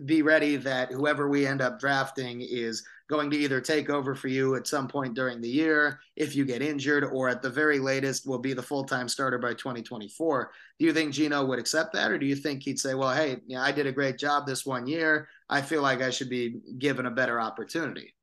be 0.04 0.22
ready 0.22 0.56
that 0.56 0.90
whoever 0.90 1.28
we 1.28 1.46
end 1.46 1.60
up 1.60 1.78
drafting 1.78 2.40
is 2.40 2.82
going 3.08 3.30
to 3.30 3.36
either 3.36 3.60
take 3.60 3.88
over 3.88 4.14
for 4.14 4.28
you 4.28 4.56
at 4.56 4.66
some 4.66 4.88
point 4.88 5.14
during 5.14 5.40
the 5.40 5.48
year 5.48 6.00
if 6.16 6.34
you 6.34 6.44
get 6.44 6.62
injured, 6.62 7.04
or 7.04 7.28
at 7.28 7.42
the 7.42 7.50
very 7.50 7.78
latest 7.78 8.26
will 8.26 8.38
be 8.38 8.52
the 8.52 8.62
full 8.62 8.84
time 8.84 9.08
starter 9.08 9.38
by 9.38 9.54
2024. 9.54 10.50
Do 10.78 10.84
you 10.84 10.92
think 10.92 11.12
Geno 11.12 11.44
would 11.44 11.58
accept 11.58 11.92
that, 11.92 12.10
or 12.10 12.18
do 12.18 12.26
you 12.26 12.36
think 12.36 12.62
he'd 12.62 12.80
say, 12.80 12.94
"Well, 12.94 13.14
hey, 13.14 13.38
yeah, 13.46 13.62
I 13.62 13.72
did 13.72 13.86
a 13.86 13.92
great 13.92 14.18
job 14.18 14.46
this 14.46 14.66
one 14.66 14.86
year. 14.86 15.28
I 15.48 15.62
feel 15.62 15.82
like 15.82 16.02
I 16.02 16.10
should 16.10 16.28
be 16.28 16.60
given 16.78 17.06
a 17.06 17.10
better 17.10 17.40
opportunity"? 17.40 18.14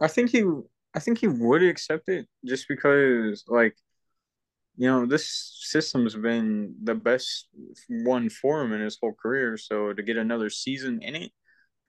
I 0.00 0.08
think 0.08 0.30
he, 0.30 0.44
I 0.94 1.00
think 1.00 1.18
he 1.18 1.28
would 1.28 1.62
accept 1.62 2.08
it 2.08 2.26
just 2.44 2.68
because, 2.68 3.44
like, 3.48 3.76
you 4.76 4.86
know, 4.86 5.06
this 5.06 5.58
system's 5.60 6.14
been 6.14 6.74
the 6.82 6.94
best 6.94 7.48
one 7.88 8.28
for 8.30 8.62
him 8.62 8.72
in 8.72 8.80
his 8.80 8.96
whole 9.00 9.12
career. 9.12 9.56
So 9.56 9.92
to 9.92 10.02
get 10.02 10.16
another 10.16 10.50
season 10.50 11.02
in 11.02 11.16
it 11.16 11.32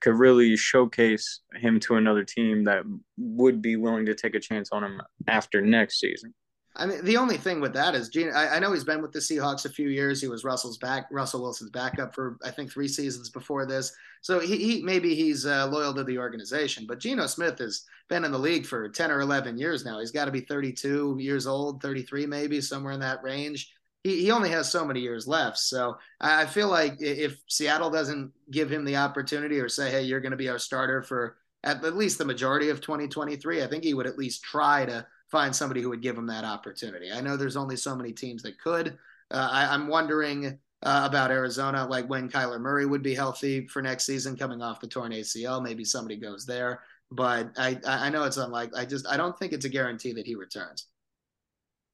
could 0.02 0.16
really 0.16 0.56
showcase 0.56 1.42
him 1.56 1.80
to 1.82 1.96
another 1.96 2.24
team 2.24 2.64
that 2.64 2.84
would 3.18 3.62
be 3.62 3.76
willing 3.76 4.06
to 4.06 4.16
take 4.16 4.36
a 4.36 4.40
chance 4.40 4.70
on 4.72 4.84
him 4.84 5.02
after 5.28 5.62
next 5.62 6.00
season. 6.00 6.34
I 6.76 6.86
mean, 6.86 7.04
the 7.04 7.18
only 7.18 7.36
thing 7.36 7.60
with 7.60 7.74
that 7.74 7.94
is 7.94 8.10
Gene. 8.10 8.32
I, 8.34 8.56
I, 8.56 8.60
know 8.60 8.72
he's 8.72 8.86
been 8.86 9.02
with 9.02 9.12
the 9.12 9.20
Seahawks 9.20 9.66
a 9.66 9.70
few 9.70 9.90
years. 9.90 10.22
He 10.22 10.30
was 10.30 10.46
Russell's 10.46 10.78
back, 10.78 11.08
Russell 11.12 11.42
Wilson's 11.42 11.72
backup 11.72 12.16
for 12.16 12.38
I 12.44 12.52
think 12.52 12.72
three 12.72 12.88
seasons 12.88 13.30
before 13.30 13.66
this. 13.66 13.94
So 14.22 14.40
he, 14.40 14.56
he 14.56 14.82
maybe 14.82 15.14
he's 15.14 15.46
uh, 15.46 15.68
loyal 15.68 15.94
to 15.96 16.04
the 16.04 16.18
organization. 16.18 16.86
But 16.88 17.00
Geno 17.00 17.28
Smith 17.28 17.60
has 17.60 17.86
been 18.08 18.24
in 18.24 18.32
the 18.32 18.40
league 18.40 18.66
for 18.66 18.88
ten 18.88 19.12
or 19.12 19.20
eleven 19.20 19.58
years 19.58 19.84
now. 19.84 20.00
He's 20.00 20.12
got 20.12 20.26
to 20.26 20.32
be 20.32 20.42
thirty-two 20.42 21.18
years 21.20 21.48
old, 21.48 21.82
thirty-three 21.82 22.26
maybe 22.28 22.62
somewhere 22.62 22.94
in 22.94 23.00
that 23.02 23.24
range. 23.24 23.74
He, 24.04 24.22
he 24.24 24.32
only 24.32 24.50
has 24.50 24.72
so 24.72 24.86
many 24.86 25.00
years 25.00 25.28
left. 25.28 25.58
So 25.58 25.98
I 26.20 26.46
feel 26.46 26.70
like 26.70 26.98
if 27.00 27.42
Seattle 27.48 27.90
doesn't 27.90 28.32
give 28.52 28.72
him 28.72 28.86
the 28.86 28.98
opportunity 28.98 29.60
or 29.60 29.70
say, 29.70 29.92
hey, 29.92 30.04
you're 30.04 30.22
going 30.22 30.32
to 30.32 30.38
be 30.38 30.50
our 30.50 30.60
starter 30.60 31.02
for 31.02 31.38
at, 31.64 31.84
least 31.96 32.18
the 32.18 32.26
majority 32.26 32.70
of 32.70 32.82
2023, 32.82 33.64
I 33.64 33.68
think 33.68 33.84
he 33.84 33.94
would 33.94 34.08
at 34.08 34.18
least 34.18 34.44
try 34.44 34.86
to 34.86 35.06
find 35.30 35.56
somebody 35.56 35.82
who 35.82 35.90
would 35.90 36.02
give 36.02 36.18
him 36.18 36.28
that 36.28 36.46
opportunity. 36.46 37.12
I 37.12 37.22
know 37.22 37.38
there's 37.38 37.58
only 37.58 37.76
so 37.76 37.96
many 37.96 38.14
teams 38.14 38.42
that 38.44 38.60
could. 38.60 38.98
Uh, 39.32 39.50
I, 39.52 39.74
I'm 39.74 39.88
wondering 39.88 40.58
uh, 40.82 41.04
about 41.06 41.32
Arizona, 41.32 41.86
like 41.86 42.10
when 42.10 42.30
Kyler 42.30 42.60
Murray 42.60 42.86
would 42.86 43.04
be 43.04 43.14
healthy 43.14 43.68
for 43.68 43.82
next 43.82 44.06
season, 44.06 44.38
coming 44.38 44.62
off 44.62 44.80
the 44.80 44.88
torn 44.88 45.12
ACL. 45.12 45.62
Maybe 45.62 45.84
somebody 45.84 46.16
goes 46.16 46.46
there, 46.46 46.82
but 47.12 47.52
I 47.58 47.80
I 47.86 48.10
know 48.10 48.24
it's 48.24 48.38
unlikely. 48.38 48.80
I 48.80 48.86
just 48.86 49.06
I 49.06 49.18
don't 49.18 49.38
think 49.38 49.52
it's 49.52 49.66
a 49.66 49.70
guarantee 49.70 50.14
that 50.14 50.26
he 50.26 50.36
returns. 50.36 50.88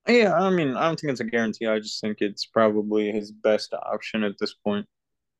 Yeah, 0.07 0.33
I 0.33 0.49
mean, 0.49 0.75
I 0.75 0.85
don't 0.85 0.99
think 0.99 1.11
it's 1.11 1.21
a 1.21 1.25
guarantee. 1.25 1.65
I 1.65 1.79
just 1.79 1.99
think 1.99 2.17
it's 2.21 2.45
probably 2.45 3.11
his 3.11 3.31
best 3.31 3.73
option 3.73 4.23
at 4.23 4.37
this 4.39 4.53
point. 4.53 4.85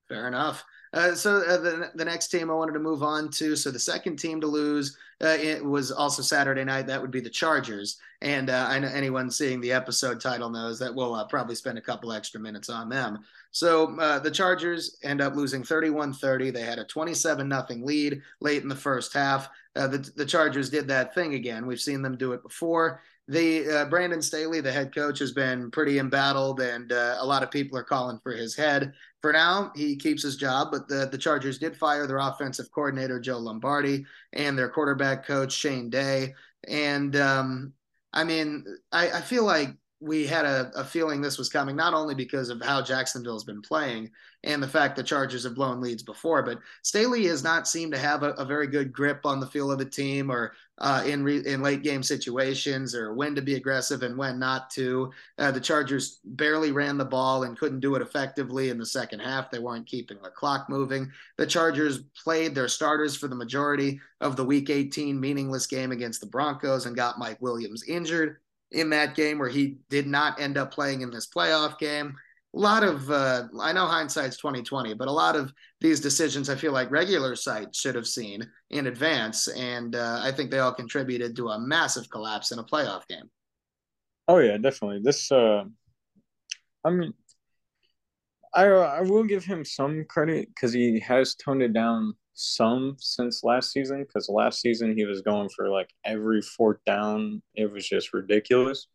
Fair 0.08 0.28
enough. 0.28 0.64
Uh, 0.94 1.14
so 1.14 1.44
uh, 1.46 1.58
the 1.58 1.92
the 1.96 2.06
next 2.06 2.28
team 2.28 2.50
I 2.50 2.54
wanted 2.54 2.74
to 2.74 2.80
move 2.80 3.04
on 3.04 3.30
to. 3.32 3.56
So 3.56 3.70
the 3.70 3.80
second 3.80 4.18
team 4.18 4.40
to 4.42 4.48
lose 4.48 4.98
uh, 5.22 5.38
it 5.40 5.64
was 5.64 5.92
also 5.92 6.22
Saturday 6.22 6.64
night. 6.64 6.88
That 6.88 7.02
would 7.02 7.12
be 7.12 7.20
the 7.20 7.30
Chargers. 7.30 7.98
And 8.22 8.50
uh, 8.50 8.68
I 8.70 8.80
know 8.80 8.88
anyone 8.88 9.30
seeing 9.30 9.62
the 9.62 9.72
episode 9.72 10.22
title 10.22 10.50
knows 10.50 10.80
that 10.80 10.94
we'll 10.94 11.16
uh, 11.16 11.26
probably 11.26 11.56
spend 11.56 11.78
a 11.78 11.82
couple 11.82 12.12
extra 12.12 12.40
minutes 12.40 12.70
on 12.70 12.90
them. 12.90 13.20
So 13.52 13.98
uh, 14.00 14.20
the 14.20 14.32
Chargers 14.32 14.98
end 15.04 15.22
up 15.22 15.36
losing 15.36 15.64
31-30. 15.64 16.54
They 16.54 16.62
had 16.62 16.80
a 16.80 16.86
27 16.86 17.48
nothing 17.48 17.86
lead 17.86 18.22
late 18.42 18.64
in 18.64 18.70
the 18.70 18.76
first 18.76 19.14
half. 19.14 19.50
the 19.74 20.10
the 20.16 20.26
Chargers 20.26 20.70
did 20.70 20.88
that 20.90 21.14
thing 21.14 21.34
again. 21.34 21.66
We've 21.66 21.80
seen 21.80 22.02
them 22.02 22.18
do 22.18 22.34
it 22.34 22.44
before 22.44 23.02
the 23.28 23.68
uh, 23.70 23.86
Brandon 23.86 24.22
Staley, 24.22 24.62
the 24.62 24.72
head 24.72 24.94
coach, 24.94 25.20
has 25.20 25.32
been 25.32 25.72
pretty 25.72 25.98
embattled, 25.98 26.60
and 26.62 26.92
uh, 26.92 27.18
a 27.20 27.26
lot 27.26 27.42
of 27.42 27.50
people 27.50 27.78
are 27.78 27.84
calling 27.84 28.20
for 28.22 28.32
his 28.32 28.56
head. 28.56 28.94
For 29.22 29.34
now, 29.34 29.72
he 29.76 29.96
keeps 29.96 30.22
his 30.22 30.36
job, 30.36 30.70
but 30.72 30.88
the 30.88 31.08
the 31.12 31.18
Chargers 31.18 31.58
did 31.58 31.76
fire 31.76 32.06
their 32.06 32.20
offensive 32.20 32.72
coordinator 32.72 33.20
Joe 33.20 33.40
Lombardi 33.40 34.06
and 34.34 34.58
their 34.58 34.70
quarterback 34.70 35.26
coach 35.26 35.54
Shane 35.54 35.90
Day. 35.90 36.36
And 36.68 37.16
um, 37.16 37.74
I 38.14 38.24
mean, 38.24 38.64
I, 38.92 39.10
I 39.10 39.22
feel 39.22 39.44
like 39.44 39.70
we 40.00 40.28
had 40.28 40.46
a, 40.46 40.72
a, 40.76 40.84
feeling 40.84 41.22
this 41.22 41.38
was 41.38 41.50
coming, 41.50 41.76
not 41.76 41.94
only 41.94 42.14
because 42.14 42.50
of 42.50 42.62
how 42.62 42.82
Jacksonville's 42.82 43.44
been 43.44 43.62
playing 43.62 44.12
and 44.46 44.62
the 44.62 44.68
fact 44.68 44.96
the 44.96 45.04
Chargers 45.04 45.44
have 45.44 45.56
blown 45.56 45.82
leads 45.82 46.04
before, 46.04 46.44
but 46.44 46.60
Staley 46.84 47.26
has 47.26 47.44
not 47.44 47.68
seemed 47.68 47.92
to 47.94 47.98
have 47.98 48.24
a, 48.24 48.30
a 48.32 48.46
very 48.46 48.68
good 48.68 48.94
grip 48.94 49.26
on 49.26 49.40
the 49.40 49.48
feel 49.48 49.72
of 49.72 49.80
the 49.80 49.86
team 49.86 50.32
or 50.32 50.54
uh, 50.78 51.04
in 51.06 51.24
re, 51.24 51.42
in 51.46 51.62
late 51.62 51.82
game 51.82 52.04
situations 52.04 52.94
or 52.94 53.14
when 53.14 53.34
to 53.34 53.42
be 53.42 53.56
aggressive 53.56 54.04
and 54.04 54.18
when 54.18 54.38
not 54.38 54.70
to. 54.70 55.12
Uh, 55.40 55.52
the 55.52 55.60
Chargers 55.60 56.20
barely 56.24 56.72
ran 56.72 56.98
the 56.98 57.06
ball 57.06 57.44
and 57.44 57.58
couldn't 57.58 57.80
do 57.80 57.96
it 57.96 58.02
effectively 58.02 58.70
in 58.70 58.78
the 58.78 58.86
second 58.86 59.20
half. 59.20 59.50
They 59.50 59.60
weren't 59.60 59.88
keeping 59.88 60.18
the 60.22 60.30
clock 60.30 60.70
moving. 60.70 61.12
The 61.38 61.48
Chargers 61.48 62.02
played 62.24 62.54
their 62.54 62.68
starters 62.68 63.18
for 63.18 63.28
the 63.28 63.36
majority 63.36 64.00
of 64.22 64.36
the 64.36 64.46
Week 64.46 64.70
18 64.70 65.20
meaningless 65.20 65.66
game 65.66 65.92
against 65.92 66.22
the 66.22 66.28
Broncos 66.28 66.86
and 66.86 66.96
got 66.96 67.20
Mike 67.20 67.42
Williams 67.42 67.84
injured 67.84 68.38
in 68.72 68.90
that 68.90 69.16
game 69.16 69.40
where 69.40 69.50
he 69.50 69.78
did 69.90 70.06
not 70.06 70.40
end 70.40 70.58
up 70.58 70.72
playing 70.72 71.02
in 71.02 71.10
this 71.10 71.28
playoff 71.28 71.80
game. 71.80 72.16
A 72.56 72.60
lot 72.60 72.84
of 72.84 73.12
uh, 73.12 73.44
I 73.60 73.74
know 73.74 73.86
hindsight's 73.86 74.38
twenty 74.38 74.64
twenty, 74.64 74.94
but 74.94 75.10
a 75.10 75.12
lot 75.12 75.36
of 75.36 75.52
these 75.82 76.00
decisions 76.00 76.50
I 76.50 76.56
feel 76.56 76.72
like 76.72 76.90
regular 76.90 77.36
sites 77.36 77.80
should 77.80 77.96
have 77.96 78.08
seen 78.08 78.50
in 78.70 78.88
advance, 78.88 79.50
and 79.50 79.96
uh, 79.96 80.22
I 80.24 80.32
think 80.32 80.52
they 80.52 80.60
all 80.60 80.74
contributed 80.74 81.36
to 81.36 81.50
a 81.50 81.60
massive 81.60 82.10
collapse 82.10 82.52
in 82.52 82.60
a 82.60 82.64
playoff 82.64 83.06
game. 83.08 83.30
Oh 84.28 84.38
yeah, 84.38 84.58
definitely. 84.58 85.02
This, 85.04 85.32
uh, 85.32 85.66
I 86.84 86.90
mean, 86.90 87.14
I 88.54 88.66
I 88.68 89.02
will 89.02 89.26
give 89.26 89.44
him 89.44 89.66
some 89.66 90.06
credit 90.08 90.48
because 90.48 90.72
he 90.72 91.00
has 91.02 91.36
toned 91.36 91.62
it 91.62 91.74
down 91.74 92.14
some 92.36 92.96
since 93.00 93.44
last 93.44 93.72
season 93.72 94.04
because 94.04 94.30
last 94.30 94.62
season 94.62 94.96
he 94.96 95.06
was 95.06 95.22
going 95.22 95.50
for 95.56 95.70
like 95.70 95.90
every 96.06 96.42
fourth 96.42 96.78
down. 96.86 97.42
It 97.56 97.72
was 97.72 97.88
just 97.88 98.14
ridiculous. 98.14 98.88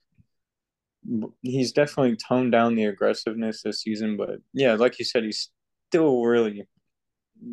He's 1.42 1.72
definitely 1.72 2.16
toned 2.16 2.52
down 2.52 2.74
the 2.74 2.84
aggressiveness 2.84 3.62
this 3.62 3.82
season, 3.82 4.16
but 4.16 4.38
yeah, 4.52 4.74
like 4.74 4.98
you 4.98 5.04
said, 5.04 5.24
he's 5.24 5.50
still 5.88 6.22
really 6.22 6.66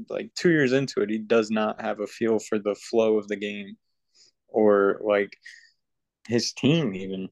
like 0.10 0.34
two 0.36 0.50
years 0.50 0.74
into 0.74 1.02
it. 1.02 1.10
He 1.10 1.18
does 1.18 1.50
not 1.50 1.82
have 1.82 2.00
a 2.00 2.08
feel 2.08 2.40
for 2.40 2.60
the 2.60 2.76
flow 2.76 3.18
of 3.18 3.28
the 3.28 3.38
game 3.38 3.78
or 4.48 5.00
like 5.04 5.36
his 6.28 6.54
team 6.54 6.94
even. 6.94 7.30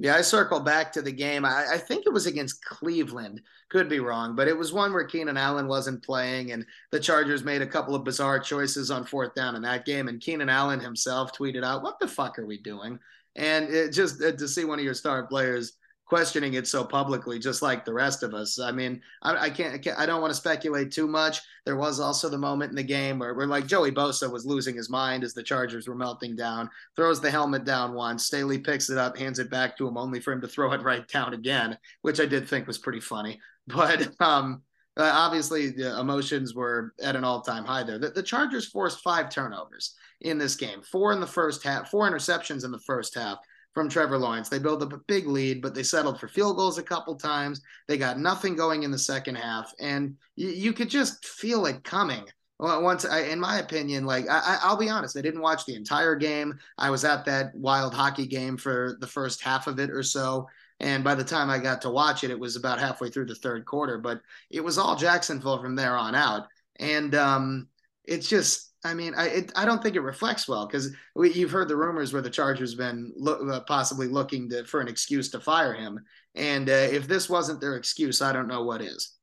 Yeah, 0.00 0.14
I 0.14 0.20
circle 0.20 0.60
back 0.60 0.92
to 0.92 1.02
the 1.02 1.10
game. 1.10 1.44
I, 1.44 1.66
I, 1.72 1.78
think 1.78 2.06
it 2.06 2.12
was 2.12 2.26
against 2.26 2.64
Cleveland. 2.64 3.40
Could 3.68 3.88
be 3.88 3.98
wrong, 3.98 4.36
but 4.36 4.46
it 4.46 4.56
was 4.56 4.72
one 4.72 4.92
where 4.92 5.04
Keenan 5.04 5.36
Allen 5.36 5.66
wasn't 5.66 6.04
playing, 6.04 6.52
and 6.52 6.64
the 6.92 7.00
Chargers 7.00 7.42
made 7.42 7.62
a 7.62 7.66
couple 7.66 7.96
of 7.96 8.04
bizarre 8.04 8.38
choices 8.38 8.92
on 8.92 9.04
fourth 9.04 9.34
down 9.34 9.56
in 9.56 9.62
that 9.62 9.84
game. 9.84 10.06
And 10.06 10.20
Keenan 10.20 10.48
Allen 10.48 10.78
himself 10.78 11.32
tweeted 11.32 11.64
out, 11.64 11.82
"What 11.82 11.98
the 11.98 12.06
fuck 12.06 12.38
are 12.38 12.46
we 12.46 12.58
doing?" 12.58 13.00
And 13.38 13.70
it 13.70 13.92
just 13.92 14.22
uh, 14.22 14.32
to 14.32 14.46
see 14.48 14.64
one 14.64 14.78
of 14.78 14.84
your 14.84 14.94
star 14.94 15.26
players 15.26 15.78
questioning 16.08 16.54
it 16.54 16.66
so 16.66 16.82
publicly, 16.82 17.38
just 17.38 17.60
like 17.60 17.84
the 17.84 17.92
rest 17.92 18.22
of 18.22 18.32
us. 18.32 18.58
I 18.58 18.72
mean, 18.72 19.00
I, 19.22 19.36
I, 19.36 19.50
can't, 19.50 19.74
I, 19.74 19.78
can't, 19.78 19.98
I 19.98 20.06
don't 20.06 20.22
want 20.22 20.30
to 20.30 20.40
speculate 20.40 20.90
too 20.90 21.06
much. 21.06 21.40
There 21.66 21.76
was 21.76 22.00
also 22.00 22.30
the 22.30 22.38
moment 22.38 22.70
in 22.70 22.76
the 22.76 22.82
game 22.82 23.18
where, 23.18 23.34
where 23.34 23.46
like 23.46 23.66
Joey 23.66 23.92
Bosa 23.92 24.30
was 24.30 24.46
losing 24.46 24.74
his 24.74 24.88
mind 24.88 25.22
as 25.22 25.34
the 25.34 25.42
Chargers 25.42 25.86
were 25.86 25.94
melting 25.94 26.34
down, 26.34 26.70
throws 26.96 27.20
the 27.20 27.30
helmet 27.30 27.64
down 27.64 27.92
once. 27.92 28.24
Staley 28.24 28.58
picks 28.58 28.88
it 28.88 28.96
up, 28.96 29.18
hands 29.18 29.38
it 29.38 29.50
back 29.50 29.76
to 29.76 29.86
him, 29.86 29.98
only 29.98 30.18
for 30.18 30.32
him 30.32 30.40
to 30.40 30.48
throw 30.48 30.72
it 30.72 30.82
right 30.82 31.06
down 31.08 31.34
again, 31.34 31.76
which 32.00 32.20
I 32.20 32.26
did 32.26 32.48
think 32.48 32.66
was 32.66 32.78
pretty 32.78 33.00
funny. 33.00 33.38
But 33.66 34.08
um, 34.18 34.62
uh, 34.98 35.10
obviously, 35.14 35.70
the 35.70 35.98
emotions 35.98 36.54
were 36.54 36.92
at 37.02 37.16
an 37.16 37.24
all-time 37.24 37.64
high 37.64 37.84
there. 37.84 37.98
The, 37.98 38.10
the 38.10 38.22
Chargers 38.22 38.66
forced 38.66 39.00
five 39.00 39.30
turnovers 39.30 39.94
in 40.22 40.38
this 40.38 40.56
game, 40.56 40.82
four 40.82 41.12
in 41.12 41.20
the 41.20 41.26
first 41.26 41.62
half, 41.62 41.90
four 41.90 42.10
interceptions 42.10 42.64
in 42.64 42.72
the 42.72 42.80
first 42.80 43.14
half 43.14 43.38
from 43.74 43.88
Trevor 43.88 44.18
Lawrence. 44.18 44.48
They 44.48 44.58
built 44.58 44.82
up 44.82 44.92
a 44.92 45.00
big 45.06 45.28
lead, 45.28 45.62
but 45.62 45.74
they 45.74 45.84
settled 45.84 46.18
for 46.18 46.26
field 46.26 46.56
goals 46.56 46.78
a 46.78 46.82
couple 46.82 47.14
times. 47.14 47.60
They 47.86 47.96
got 47.96 48.18
nothing 48.18 48.56
going 48.56 48.82
in 48.82 48.90
the 48.90 48.98
second 48.98 49.36
half, 49.36 49.72
and 49.78 50.16
you, 50.34 50.48
you 50.48 50.72
could 50.72 50.90
just 50.90 51.24
feel 51.24 51.66
it 51.66 51.84
coming. 51.84 52.24
Once, 52.60 53.04
I, 53.04 53.20
in 53.20 53.38
my 53.38 53.60
opinion, 53.60 54.04
like 54.04 54.24
I, 54.28 54.58
I'll 54.62 54.76
be 54.76 54.88
honest, 54.88 55.16
I 55.16 55.20
didn't 55.20 55.42
watch 55.42 55.64
the 55.64 55.76
entire 55.76 56.16
game. 56.16 56.58
I 56.76 56.90
was 56.90 57.04
at 57.04 57.24
that 57.26 57.54
wild 57.54 57.94
hockey 57.94 58.26
game 58.26 58.56
for 58.56 58.96
the 58.98 59.06
first 59.06 59.40
half 59.40 59.68
of 59.68 59.78
it 59.78 59.90
or 59.90 60.02
so. 60.02 60.48
And 60.80 61.02
by 61.02 61.14
the 61.14 61.24
time 61.24 61.50
I 61.50 61.58
got 61.58 61.82
to 61.82 61.90
watch 61.90 62.22
it, 62.22 62.30
it 62.30 62.38
was 62.38 62.56
about 62.56 62.78
halfway 62.78 63.10
through 63.10 63.26
the 63.26 63.34
third 63.34 63.64
quarter. 63.64 63.98
But 63.98 64.20
it 64.50 64.62
was 64.62 64.78
all 64.78 64.96
Jacksonville 64.96 65.60
from 65.60 65.74
there 65.74 65.96
on 65.96 66.14
out. 66.14 66.46
And 66.78 67.14
um, 67.14 67.68
it's 68.04 68.28
just 68.28 68.68
I 68.84 68.94
mean, 68.94 69.14
I 69.16 69.26
it, 69.28 69.52
I 69.56 69.64
don't 69.64 69.82
think 69.82 69.96
it 69.96 70.00
reflects 70.00 70.46
well 70.46 70.66
because 70.66 70.90
you've 71.16 71.50
heard 71.50 71.68
the 71.68 71.76
rumors 71.76 72.12
where 72.12 72.22
the 72.22 72.30
Chargers 72.30 72.74
been 72.74 73.12
lo- 73.16 73.48
uh, 73.48 73.60
possibly 73.60 74.06
looking 74.06 74.48
to, 74.50 74.64
for 74.64 74.80
an 74.80 74.88
excuse 74.88 75.30
to 75.30 75.40
fire 75.40 75.74
him, 75.74 76.00
and 76.36 76.68
uh, 76.68 76.72
if 76.72 77.08
this 77.08 77.28
wasn't 77.28 77.60
their 77.60 77.76
excuse, 77.76 78.22
I 78.22 78.32
don't 78.32 78.46
know 78.46 78.62
what 78.62 78.80
is. 78.80 79.16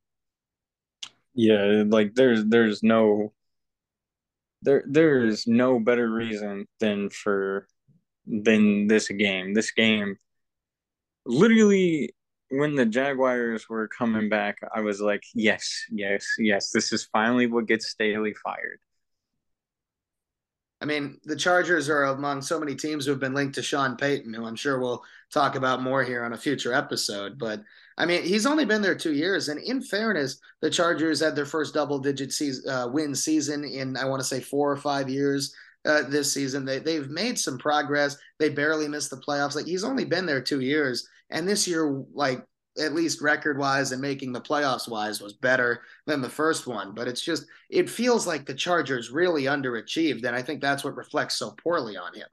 Yeah, 1.33 1.83
like 1.88 2.15
there's 2.15 2.43
there's 2.45 2.83
no 2.83 3.31
there 4.62 4.83
there's 4.88 5.47
no 5.47 5.79
better 5.79 6.09
reason 6.09 6.67
than 6.81 7.09
for 7.09 7.67
than 8.27 8.88
this 8.88 9.07
game. 9.07 9.53
This 9.53 9.71
game, 9.71 10.17
literally, 11.25 12.13
when 12.50 12.75
the 12.75 12.86
Jaguars 12.86 13.67
were 13.70 13.88
coming 13.88 14.29
back, 14.29 14.58
I 14.74 14.82
was 14.82 15.01
like, 15.01 15.24
yes, 15.34 15.86
yes, 15.89 16.25
yes, 16.38 16.72
this 16.72 16.94
is 16.94 17.05
finally 17.05 17.48
what 17.48 17.67
gets 17.67 17.89
Staley 17.89 18.34
fired 18.44 18.79
I 20.82 20.86
mean, 20.86 21.20
the 21.24 21.36
Chargers 21.36 21.89
are 21.89 22.03
among 22.03 22.41
so 22.41 22.60
many 22.60 22.75
teams 22.75 23.05
who 23.05 23.12
have 23.12 23.20
been 23.20 23.34
linked 23.34 23.55
to 23.55 23.63
Sean 23.63 23.96
Payton, 23.96 24.34
who 24.34 24.46
I'm 24.46 24.55
sure 24.55 24.79
we'll 24.79 25.03
talk 25.34 25.55
about 25.55 25.82
more 25.82 26.03
here 26.03 26.24
on 26.24 26.34
a 26.34 26.38
future 26.38 26.74
episode. 26.74 27.39
But 27.39 27.63
I 27.98 28.05
mean, 28.05 28.24
he's 28.24 28.46
only 28.46 28.65
been 28.65 28.82
there 28.82 28.96
two 28.96 29.13
years, 29.13 29.48
and 29.48 29.60
in 29.60 29.82
fairness, 29.82 30.39
the 30.62 30.70
Chargers 30.70 31.22
had 31.22 31.36
their 31.36 31.46
first 31.46 31.74
double-digit 31.74 32.32
season, 32.32 32.70
uh, 32.70 32.88
win 32.88 33.15
season 33.15 33.63
in 33.63 33.96
I 33.96 34.05
want 34.05 34.20
to 34.20 34.27
say 34.27 34.39
four 34.41 34.72
or 34.72 34.77
five 34.77 35.10
years. 35.10 35.55
Uh, 35.86 36.01
this 36.01 36.34
season, 36.34 36.65
they 36.65 36.79
they've 36.79 37.10
made 37.10 37.39
some 37.39 37.58
progress. 37.58 38.17
They 38.38 38.50
barely 38.50 38.88
missed 38.88 39.12
the 39.12 39.17
playoffs. 39.17 39.55
Like 39.55 39.67
he's 39.67 39.84
only 39.84 40.03
been 40.03 40.25
there 40.25 40.41
two 40.41 40.62
years, 40.62 41.08
and 41.29 41.48
this 41.48 41.67
year, 41.67 42.03
like 42.13 42.44
at 42.77 42.94
least 42.94 43.22
record 43.22 43.58
wise 43.58 43.91
and 43.91 44.01
making 44.01 44.34
the 44.34 44.41
playoffs 44.41 44.89
wise 44.89 45.22
was 45.22 45.34
better 45.34 45.84
than 46.05 46.22
the 46.22 46.29
first 46.29 46.67
one. 46.67 46.94
But 46.94 47.08
it's 47.08 47.22
just 47.22 47.46
it 47.70 47.89
feels 47.89 48.27
like 48.27 48.46
the 48.46 48.53
Chargers 48.53 49.12
really 49.12 49.44
underachieved, 49.44 50.25
and 50.25 50.36
I 50.36 50.41
think 50.41 50.62
that's 50.62 50.84
what 50.84 50.96
reflects 50.96 51.38
so 51.38 51.51
poorly 51.51 51.98
on 51.98 52.13
him. 52.13 52.27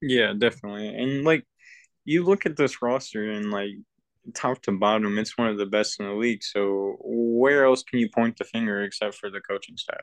Yeah, 0.00 0.32
definitely. 0.36 0.88
And 0.88 1.24
like 1.24 1.46
you 2.04 2.24
look 2.24 2.46
at 2.46 2.56
this 2.56 2.82
roster 2.82 3.30
and 3.30 3.50
like 3.50 3.70
top 4.34 4.60
to 4.62 4.72
bottom, 4.72 5.18
it's 5.18 5.38
one 5.38 5.48
of 5.48 5.58
the 5.58 5.66
best 5.66 6.00
in 6.00 6.06
the 6.06 6.14
league. 6.14 6.42
So 6.42 6.96
where 7.00 7.64
else 7.64 7.82
can 7.82 7.98
you 8.00 8.08
point 8.10 8.36
the 8.36 8.44
finger 8.44 8.82
except 8.82 9.14
for 9.16 9.30
the 9.30 9.40
coaching 9.40 9.76
staff? 9.76 10.00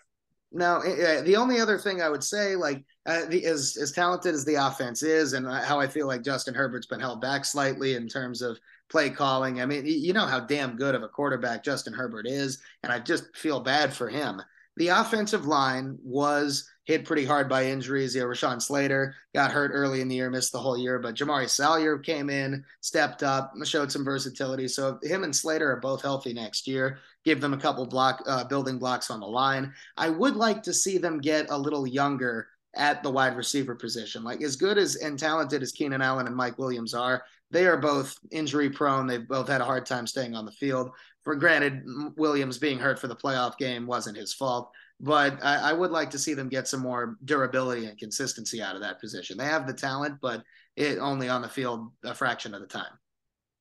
No, 0.51 0.79
eh, 0.79 0.95
eh, 0.97 1.21
the 1.21 1.35
only 1.35 1.59
other 1.59 1.77
thing 1.77 2.01
I 2.01 2.09
would 2.09 2.23
say, 2.23 2.55
like, 2.55 2.83
uh, 3.05 3.25
the, 3.25 3.45
as 3.45 3.77
as 3.79 3.91
talented 3.91 4.33
as 4.33 4.45
the 4.45 4.55
offense 4.55 5.03
is, 5.03 5.33
and 5.33 5.47
uh, 5.47 5.61
how 5.61 5.79
I 5.79 5.87
feel 5.87 6.07
like 6.07 6.23
Justin 6.23 6.55
Herbert's 6.55 6.87
been 6.87 6.99
held 6.99 7.21
back 7.21 7.45
slightly 7.45 7.93
in 7.93 8.07
terms 8.07 8.41
of 8.41 8.59
play 8.89 9.11
calling. 9.11 9.61
I 9.61 9.67
mean, 9.67 9.85
you 9.85 10.11
know 10.13 10.25
how 10.25 10.39
damn 10.39 10.75
good 10.75 10.95
of 10.95 11.03
a 11.03 11.07
quarterback 11.07 11.63
Justin 11.63 11.93
Herbert 11.93 12.25
is, 12.25 12.59
and 12.81 12.91
I 12.91 12.99
just 12.99 13.35
feel 13.37 13.59
bad 13.59 13.93
for 13.93 14.09
him. 14.09 14.41
The 14.77 14.87
offensive 14.87 15.45
line 15.45 15.97
was 16.01 16.67
hit 16.89 17.05
pretty 17.05 17.23
hard 17.23 17.47
by 17.47 17.67
injuries. 17.67 18.15
You 18.15 18.21
know, 18.21 18.27
Rashawn 18.27 18.59
Slater 18.59 19.13
got 19.35 19.51
hurt 19.51 19.69
early 19.71 20.01
in 20.01 20.07
the 20.07 20.15
year, 20.15 20.31
missed 20.31 20.51
the 20.51 20.57
whole 20.57 20.75
year, 20.75 20.97
but 20.97 21.13
Jamaree 21.13 21.47
Salyer 21.47 21.99
came 21.99 22.31
in, 22.31 22.65
stepped 22.81 23.21
up, 23.21 23.53
showed 23.63 23.91
some 23.91 24.03
versatility. 24.03 24.67
So 24.67 24.97
him 25.03 25.23
and 25.23 25.35
Slater 25.35 25.71
are 25.71 25.79
both 25.79 26.01
healthy 26.01 26.33
next 26.33 26.67
year, 26.67 26.97
give 27.23 27.41
them 27.41 27.53
a 27.53 27.59
couple 27.59 27.85
block 27.85 28.23
uh, 28.25 28.43
building 28.43 28.79
blocks 28.79 29.11
on 29.11 29.19
the 29.19 29.27
line. 29.27 29.71
I 29.97 30.09
would 30.09 30.35
like 30.35 30.63
to 30.63 30.73
see 30.73 30.97
them 30.97 31.21
get 31.21 31.51
a 31.51 31.57
little 31.57 31.85
younger 31.85 32.47
at 32.75 33.03
the 33.03 33.11
wide 33.11 33.37
receiver 33.37 33.75
position. 33.75 34.23
Like 34.23 34.41
as 34.41 34.55
good 34.55 34.79
as 34.79 34.95
and 34.95 35.19
talented 35.19 35.61
as 35.61 35.71
Keenan 35.71 36.01
Allen 36.01 36.25
and 36.25 36.35
Mike 36.35 36.57
Williams 36.57 36.95
are, 36.95 37.23
they 37.51 37.67
are 37.67 37.77
both 37.77 38.17
injury 38.31 38.71
prone. 38.71 39.05
They've 39.05 39.27
both 39.27 39.47
had 39.47 39.61
a 39.61 39.65
hard 39.65 39.85
time 39.85 40.07
staying 40.07 40.33
on 40.33 40.45
the 40.45 40.51
field. 40.51 40.89
For 41.23 41.35
granted, 41.35 41.83
Williams 42.17 42.57
being 42.57 42.79
hurt 42.79 42.97
for 42.97 43.07
the 43.07 43.15
playoff 43.15 43.59
game 43.59 43.85
wasn't 43.85 44.17
his 44.17 44.33
fault, 44.33 44.71
but 44.99 45.43
I, 45.43 45.69
I, 45.69 45.73
would 45.73 45.91
like 45.91 46.09
to 46.11 46.19
see 46.19 46.33
them 46.33 46.49
get 46.49 46.67
some 46.67 46.81
more 46.81 47.17
durability 47.23 47.85
and 47.85 47.97
consistency 47.97 48.61
out 48.61 48.75
of 48.75 48.81
that 48.81 48.99
position. 48.99 49.37
They 49.37 49.45
have 49.45 49.65
the 49.65 49.73
talent, 49.73 50.17
but 50.21 50.43
it 50.75 50.97
only 50.99 51.29
on 51.29 51.41
the 51.41 51.47
field 51.47 51.91
a 52.03 52.13
fraction 52.13 52.53
of 52.53 52.61
the 52.61 52.67
time. 52.67 52.91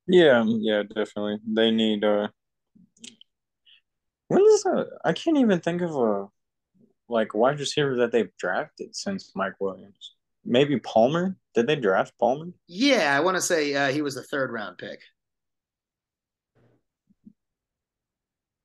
Yeah, 0.07 0.43
yeah, 0.45 0.83
definitely. 0.83 1.37
They 1.47 1.71
need 1.71 2.03
uh 2.03 2.27
when 4.27 4.41
is 4.41 4.63
that? 4.63 4.89
I 5.03 5.13
can't 5.13 5.37
even 5.37 5.59
think 5.59 5.81
of 5.81 5.95
a 5.95 6.27
like 7.07 7.33
wide 7.33 7.59
receiver 7.59 7.95
that 7.97 8.11
they've 8.11 8.35
drafted 8.37 8.95
since 8.95 9.31
Mike 9.35 9.59
Williams. 9.59 10.15
Maybe 10.45 10.79
Palmer. 10.79 11.35
Did 11.55 11.67
they 11.67 11.75
draft 11.75 12.13
Palmer? 12.19 12.51
Yeah, 12.67 13.15
I 13.15 13.21
want 13.21 13.37
to 13.37 13.41
say 13.41 13.73
uh, 13.73 13.91
he 13.91 14.01
was 14.01 14.17
a 14.17 14.23
third 14.23 14.51
round 14.51 14.77
pick. 14.77 14.99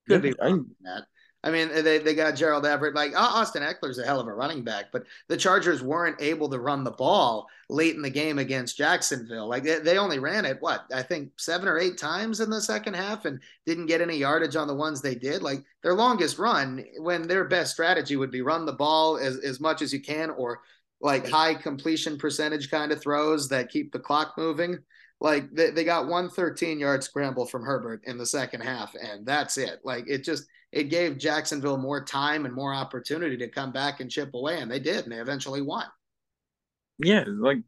Could 0.07 0.23
be 0.23 0.35
that. 0.35 1.07
I 1.45 1.51
mean, 1.51 1.69
they, 1.85 1.99
they 1.99 2.15
got 2.15 2.37
Gerald 2.37 2.65
Everett. 2.65 2.95
Like 2.95 3.13
uh, 3.13 3.19
Austin 3.19 3.63
Ekeler's 3.63 3.99
a 3.99 4.07
hell 4.07 4.19
of 4.19 4.27
a 4.27 4.33
running 4.33 4.65
back, 4.65 4.87
but 4.91 5.05
the 5.29 5.37
Chargers 5.37 5.83
weren't 5.83 6.21
able 6.21 6.49
to 6.49 6.59
run 6.59 6.85
the 6.85 6.91
ball 6.91 7.47
late 7.69 7.95
in 7.95 8.01
the 8.01 8.09
game 8.09 8.39
against 8.39 8.79
Jacksonville. 8.79 9.47
Like 9.47 9.63
they, 9.63 9.79
they 9.79 9.99
only 9.99 10.19
ran 10.19 10.47
it, 10.47 10.57
what, 10.61 10.87
I 10.93 11.03
think 11.03 11.33
seven 11.37 11.69
or 11.69 11.79
eight 11.79 11.99
times 11.99 12.41
in 12.41 12.49
the 12.49 12.63
second 12.63 12.95
half 12.95 13.27
and 13.27 13.41
didn't 13.67 13.87
get 13.87 14.01
any 14.01 14.17
yardage 14.17 14.57
on 14.57 14.69
the 14.69 14.75
ones 14.75 15.03
they 15.03 15.15
did. 15.15 15.43
Like 15.43 15.63
their 15.83 15.95
longest 15.95 16.39
run, 16.39 16.83
when 16.99 17.29
their 17.29 17.45
best 17.45 17.73
strategy 17.73 18.17
would 18.17 18.31
be 18.31 18.41
run 18.41 18.65
the 18.65 18.73
ball 18.73 19.19
as, 19.19 19.37
as 19.41 19.61
much 19.61 19.83
as 19.83 19.93
you 19.93 20.01
can 20.01 20.31
or 20.31 20.63
like 21.03 21.29
high 21.29 21.53
completion 21.53 22.17
percentage 22.17 22.71
kind 22.71 22.91
of 22.91 23.03
throws 23.03 23.51
that 23.51 23.71
keep 23.71 23.93
the 23.93 23.99
clock 23.99 24.33
moving. 24.39 24.79
Like 25.21 25.51
they, 25.53 25.71
they 25.71 25.85
got 25.85 26.09
one 26.09 26.31
13 26.31 26.79
yard 26.79 27.05
scramble 27.05 27.45
from 27.45 27.65
Herbert 27.65 28.03
in 28.05 28.17
the 28.17 28.27
second 28.27 28.63
half, 28.63 28.95
and 28.95 29.27
that's 29.27 29.59
it. 29.59 29.81
Like 29.85 30.05
it 30.09 30.25
just 30.25 30.47
it 30.75 30.91
gave 30.91 31.19
Jacksonville 31.19 31.79
more 31.79 32.05
time 32.05 32.47
and 32.47 32.53
more 32.53 32.75
opportunity 32.75 33.37
to 33.37 33.49
come 33.49 33.71
back 33.71 34.01
and 34.01 34.11
chip 34.11 34.35
away, 34.35 34.59
and 34.59 34.69
they 34.69 34.81
did, 34.81 35.05
and 35.05 35.13
they 35.13 35.19
eventually 35.21 35.63
won. 35.63 35.87
Yeah, 36.99 37.25
like 37.29 37.59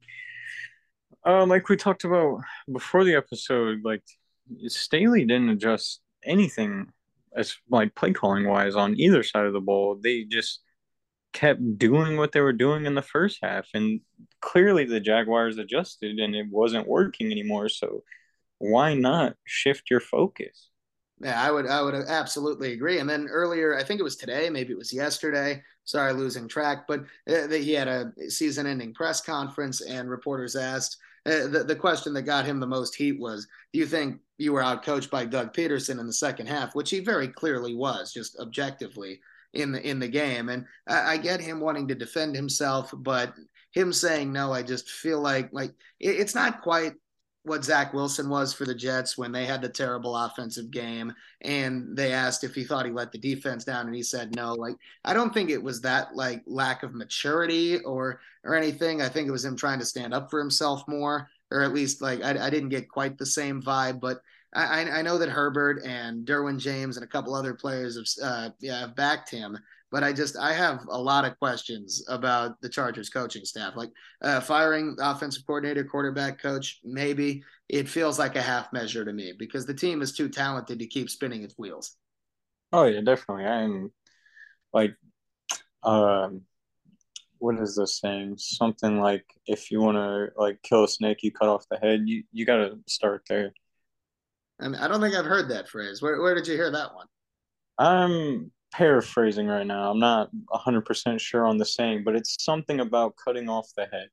uh, 1.25 1.47
like 1.47 1.69
we 1.69 1.77
talked 1.77 2.03
about 2.03 2.41
before 2.71 3.05
the 3.05 3.15
episode, 3.15 3.85
like 3.85 4.03
Staley 4.67 5.25
didn't 5.25 5.51
adjust 5.51 6.01
anything 6.25 6.89
as 7.37 7.57
like 7.71 7.95
play 7.95 8.13
calling 8.13 8.49
wise 8.49 8.75
on 8.75 8.99
either 8.99 9.23
side 9.23 9.47
of 9.47 9.53
the 9.53 9.61
ball. 9.61 9.97
They 10.03 10.25
just 10.25 10.61
kept 11.33 11.79
doing 11.79 12.17
what 12.17 12.33
they 12.33 12.41
were 12.41 12.53
doing 12.53 12.87
in 12.87 12.97
the 12.97 13.03
first 13.03 13.39
half, 13.41 13.69
and 13.73 14.01
clearly 14.41 14.85
the 14.85 14.99
Jaguars 14.99 15.59
adjusted, 15.59 16.19
and 16.19 16.35
it 16.35 16.49
wasn't 16.51 16.89
working 16.89 17.31
anymore. 17.31 17.69
So 17.69 18.03
why 18.59 18.95
not 18.95 19.37
shift 19.45 19.91
your 19.91 20.01
focus? 20.01 20.71
Yeah, 21.21 21.41
I 21.43 21.51
would 21.51 21.67
I 21.67 21.81
would 21.83 21.95
absolutely 21.95 22.73
agree. 22.73 22.99
And 22.99 23.09
then 23.09 23.27
earlier, 23.29 23.77
I 23.77 23.83
think 23.83 24.01
it 24.01 24.05
was 24.05 24.17
today, 24.17 24.51
maybe 24.51 24.73
it 24.73 24.79
was 24.79 24.93
yesterday. 24.93 25.63
Sorry, 25.85 26.13
losing 26.13 26.49
track, 26.49 26.87
but 26.87 27.05
uh, 27.31 27.49
he 27.49 27.73
had 27.73 27.89
a 27.89 28.13
season-ending 28.29 28.93
press 28.93 29.21
conference, 29.21 29.81
and 29.81 30.11
reporters 30.11 30.57
asked 30.57 30.99
uh, 31.25 31.47
the 31.47 31.65
the 31.65 31.77
question 31.77 32.13
that 32.15 32.23
got 32.23 32.45
him 32.45 32.61
the 32.61 32.67
most 32.67 32.95
heat 32.95 33.19
was, 33.19 33.47
"Do 33.73 33.79
you 33.79 33.87
think 33.87 34.21
you 34.37 34.53
were 34.53 34.63
outcoached 34.63 35.11
by 35.11 35.25
Doug 35.25 35.55
Pederson 35.55 35.99
in 36.01 36.07
the 36.07 36.13
second 36.13 36.49
half?" 36.49 36.75
Which 36.75 36.91
he 36.91 37.01
very 37.01 37.29
clearly 37.29 37.75
was, 37.75 38.13
just 38.13 38.39
objectively 38.39 39.21
in 39.55 39.73
the 39.73 39.89
in 39.89 39.99
the 39.99 40.09
game. 40.09 40.49
And 40.51 40.67
I, 40.87 41.15
I 41.15 41.17
get 41.17 41.41
him 41.41 41.61
wanting 41.61 41.89
to 41.89 41.95
defend 41.95 42.35
himself, 42.37 42.93
but 42.95 43.33
him 43.73 43.93
saying 43.93 44.33
no, 44.33 44.53
I 44.53 44.63
just 44.63 44.91
feel 44.91 45.21
like 45.21 45.51
like 45.53 45.71
it, 46.01 46.17
it's 46.21 46.35
not 46.35 46.63
quite 46.63 46.95
what 47.47 47.65
Zach 47.65 47.95
Wilson 47.95 48.29
was 48.29 48.53
for 48.53 48.65
the 48.65 48.75
Jets 48.75 49.17
when 49.17 49.31
they 49.31 49.47
had 49.47 49.63
the 49.63 49.69
terrible 49.69 50.17
offensive 50.17 50.69
game 50.73 51.15
and 51.43 51.97
they 51.97 52.13
asked 52.13 52.43
if 52.43 52.57
he 52.57 52.65
thought 52.65 52.87
he 52.87 52.91
let 52.91 53.13
the 53.13 53.19
defense 53.19 53.63
down 53.65 53.87
and 53.87 53.95
he 53.95 54.03
said 54.03 54.35
no. 54.35 54.55
Like 54.55 54.75
I 55.05 55.15
don't 55.15 55.33
think 55.33 55.51
it 55.51 55.63
was 55.63 55.81
that 55.83 56.17
like 56.17 56.43
lack 56.47 56.83
of 56.83 56.93
maturity 56.93 57.79
or 57.79 58.21
or 58.43 58.57
anything. 58.57 59.01
I 59.01 59.09
think 59.09 59.29
it 59.29 59.33
was 59.33 59.45
him 59.45 59.57
trying 59.57 59.79
to 59.79 59.85
stand 59.85 60.13
up 60.13 60.29
for 60.29 60.41
himself 60.41 60.83
more, 60.89 61.31
or 61.53 61.63
at 61.63 61.73
least 61.73 62.03
like 62.03 62.21
I, 62.21 62.47
I 62.47 62.51
didn't 62.51 62.71
get 62.71 62.89
quite 62.89 63.17
the 63.17 63.25
same 63.25 63.63
vibe. 63.63 64.01
But 64.01 64.23
I, 64.53 64.83
I 64.91 65.03
know 65.03 65.17
that 65.17 65.29
Herbert 65.29 65.85
and 65.85 66.27
Derwin 66.27 66.59
James 66.59 66.97
and 66.97 67.05
a 67.05 67.09
couple 67.09 67.33
other 67.33 67.55
players 67.55 67.97
have 67.97 68.29
uh, 68.29 68.51
yeah 68.59 68.81
have 68.81 68.97
backed 68.97 69.31
him 69.31 69.57
but 69.91 70.03
I 70.03 70.13
just 70.13 70.37
I 70.37 70.53
have 70.53 70.81
a 70.89 71.01
lot 71.01 71.25
of 71.25 71.39
questions 71.39 72.05
about 72.09 72.61
the 72.61 72.69
Chargers 72.69 73.09
coaching 73.09 73.45
staff. 73.45 73.77
Like 73.77 73.91
uh, 74.23 74.41
firing 74.41 74.97
offensive 75.01 75.47
coordinator, 75.47 75.85
quarterback 75.85 76.41
coach, 76.41 76.81
maybe 76.85 77.43
it 77.69 77.89
feels 77.89 78.19
like 78.19 78.37
a 78.37 78.43
half 78.43 78.73
measure 78.73 79.05
to 79.05 79.13
me 79.13 79.33
because 79.39 79.67
the 79.67 79.75
team 79.75 80.03
is 80.03 80.13
too 80.13 80.29
talented 80.29 80.79
to 80.79 80.87
keep 80.87 81.11
spinning 81.11 81.43
its 81.43 81.55
wheels. 81.57 81.97
Oh 82.73 82.85
yeah, 82.85 83.01
definitely. 83.01 83.45
And 83.45 83.91
like, 84.73 84.95
um, 85.83 86.43
what 87.39 87.59
is 87.61 87.77
this 87.77 88.01
saying? 88.01 88.37
Something 88.39 89.01
like 89.01 89.25
if 89.47 89.71
you 89.71 89.81
want 89.81 89.97
to 89.97 90.41
like 90.41 90.63
kill 90.63 90.85
a 90.85 90.89
snake, 90.89 91.23
you 91.23 91.31
cut 91.31 91.49
off 91.49 91.67
the 91.71 91.79
head. 91.79 92.03
You 92.07 92.25
you 92.33 92.45
got 92.45 92.57
to 92.57 92.79
start 92.87 93.23
there. 93.29 93.53
I 94.61 94.69
mean, 94.69 94.81
I 94.81 94.89
don't 94.89 95.01
think 95.01 95.15
I've 95.15 95.27
heard 95.27 95.51
that 95.51 95.69
phrase. 95.69 96.03
Where 96.03 96.21
where 96.21 96.35
did 96.35 96.49
you 96.49 96.55
hear 96.55 96.71
that 96.71 96.95
one? 96.95 97.07
Um, 97.79 98.51
paraphrasing 98.73 99.47
right 99.47 99.67
now. 99.67 99.91
I'm 99.91 99.99
not 99.99 100.31
100% 100.53 101.21
sure 101.21 101.47
on 101.47 101.59
the 101.59 101.65
saying, 101.65 102.05
but 102.05 102.17
it's 102.17 102.43
something 102.43 102.81
about 102.81 103.17
cutting 103.17 103.49
off 103.49 103.69
the 103.77 103.87
head. 103.87 104.09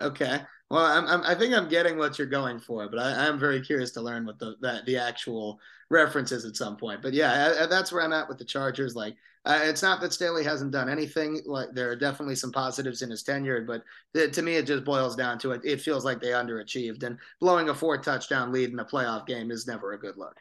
Okay. 0.00 0.40
Well, 0.70 0.84
I'm, 0.86 1.06
I'm, 1.06 1.22
i 1.24 1.34
think 1.34 1.52
I'm 1.52 1.68
getting 1.68 1.98
what 1.98 2.18
you're 2.18 2.26
going 2.26 2.58
for, 2.58 2.88
but 2.88 2.98
I, 2.98 3.26
am 3.26 3.38
very 3.38 3.60
curious 3.60 3.90
to 3.92 4.00
learn 4.00 4.24
what 4.24 4.38
the 4.38 4.56
that 4.62 4.86
the 4.86 4.96
actual 4.96 5.60
reference 5.90 6.32
is 6.32 6.46
at 6.46 6.56
some 6.56 6.78
point. 6.78 7.02
But 7.02 7.12
yeah, 7.12 7.54
I, 7.58 7.64
I, 7.64 7.66
that's 7.66 7.92
where 7.92 8.02
I'm 8.02 8.14
at 8.14 8.26
with 8.26 8.38
the 8.38 8.44
Chargers. 8.46 8.96
Like, 8.96 9.14
uh, 9.44 9.60
it's 9.64 9.82
not 9.82 10.00
that 10.00 10.14
Staley 10.14 10.44
hasn't 10.44 10.70
done 10.70 10.88
anything. 10.88 11.42
Like, 11.44 11.74
there 11.74 11.90
are 11.90 11.96
definitely 11.96 12.36
some 12.36 12.52
positives 12.52 13.02
in 13.02 13.10
his 13.10 13.22
tenure, 13.22 13.66
but 13.66 14.32
to 14.32 14.40
me, 14.40 14.54
it 14.54 14.66
just 14.66 14.84
boils 14.84 15.14
down 15.14 15.38
to 15.40 15.52
it. 15.52 15.60
It 15.62 15.82
feels 15.82 16.06
like 16.06 16.22
they 16.22 16.28
underachieved, 16.28 17.02
and 17.02 17.18
blowing 17.38 17.68
a 17.68 17.74
four 17.74 17.98
touchdown 17.98 18.50
lead 18.50 18.70
in 18.70 18.78
a 18.78 18.84
playoff 18.84 19.26
game 19.26 19.50
is 19.50 19.66
never 19.66 19.92
a 19.92 20.00
good 20.00 20.16
look. 20.16 20.36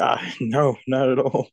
Uh, 0.00 0.18
no, 0.40 0.76
not 0.86 1.10
at 1.10 1.18
all. 1.18 1.50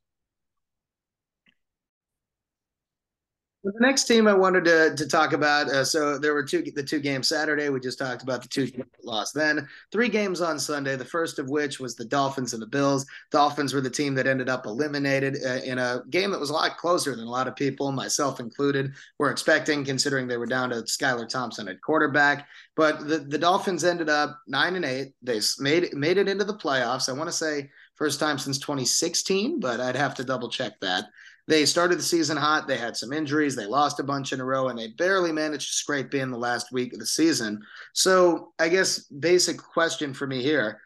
The 3.63 3.71
next 3.79 4.03
team 4.05 4.27
I 4.27 4.33
wanted 4.33 4.65
to, 4.65 4.93
to 4.93 5.07
talk 5.07 5.31
about, 5.31 5.69
uh, 5.69 5.85
so 5.85 6.17
there 6.17 6.33
were 6.33 6.43
two 6.43 6.63
the 6.75 6.83
two 6.83 6.99
games 6.99 7.29
Saturday. 7.29 7.69
We 7.69 7.79
just 7.79 7.97
talked 7.97 8.21
about 8.21 8.41
the 8.41 8.49
two 8.49 8.69
lost. 9.03 9.33
Then 9.33 9.69
three 9.89 10.09
games 10.09 10.41
on 10.41 10.59
Sunday. 10.59 10.97
The 10.97 11.05
first 11.05 11.39
of 11.39 11.49
which 11.49 11.79
was 11.79 11.95
the 11.95 12.03
Dolphins 12.03 12.51
and 12.51 12.61
the 12.61 12.67
Bills. 12.67 13.05
Dolphins 13.31 13.73
were 13.73 13.79
the 13.79 13.89
team 13.89 14.15
that 14.15 14.27
ended 14.27 14.49
up 14.49 14.65
eliminated 14.65 15.37
uh, 15.45 15.63
in 15.63 15.77
a 15.77 16.03
game 16.09 16.31
that 16.31 16.41
was 16.41 16.49
a 16.49 16.53
lot 16.53 16.75
closer 16.75 17.15
than 17.15 17.25
a 17.25 17.31
lot 17.31 17.47
of 17.47 17.55
people, 17.55 17.89
myself 17.93 18.41
included, 18.41 18.91
were 19.17 19.31
expecting, 19.31 19.85
considering 19.85 20.27
they 20.27 20.35
were 20.35 20.45
down 20.45 20.71
to 20.71 20.81
Skylar 20.81 21.29
Thompson 21.29 21.69
at 21.69 21.81
quarterback. 21.81 22.45
But 22.75 23.07
the, 23.07 23.19
the 23.19 23.37
Dolphins 23.37 23.85
ended 23.85 24.09
up 24.09 24.41
nine 24.45 24.75
and 24.75 24.83
eight. 24.83 25.13
They 25.21 25.39
made 25.59 25.93
made 25.93 26.17
it 26.17 26.27
into 26.27 26.43
the 26.43 26.57
playoffs. 26.57 27.07
I 27.07 27.13
want 27.13 27.29
to 27.29 27.31
say 27.31 27.69
first 27.95 28.19
time 28.19 28.37
since 28.37 28.57
2016, 28.57 29.61
but 29.61 29.79
I'd 29.79 29.95
have 29.95 30.15
to 30.15 30.25
double 30.25 30.49
check 30.49 30.81
that. 30.81 31.05
They 31.47 31.65
started 31.65 31.99
the 31.99 32.03
season 32.03 32.37
hot. 32.37 32.67
They 32.67 32.77
had 32.77 32.95
some 32.95 33.11
injuries. 33.11 33.55
They 33.55 33.65
lost 33.65 33.99
a 33.99 34.03
bunch 34.03 34.31
in 34.31 34.39
a 34.39 34.45
row, 34.45 34.69
and 34.69 34.79
they 34.79 34.87
barely 34.87 35.31
managed 35.31 35.67
to 35.67 35.73
scrape 35.73 36.13
in 36.13 36.31
the 36.31 36.37
last 36.37 36.71
week 36.71 36.93
of 36.93 36.99
the 36.99 37.05
season. 37.05 37.61
So, 37.93 38.53
I 38.59 38.69
guess 38.69 38.99
basic 39.07 39.57
question 39.57 40.13
for 40.13 40.25
me 40.25 40.41
here: 40.41 40.79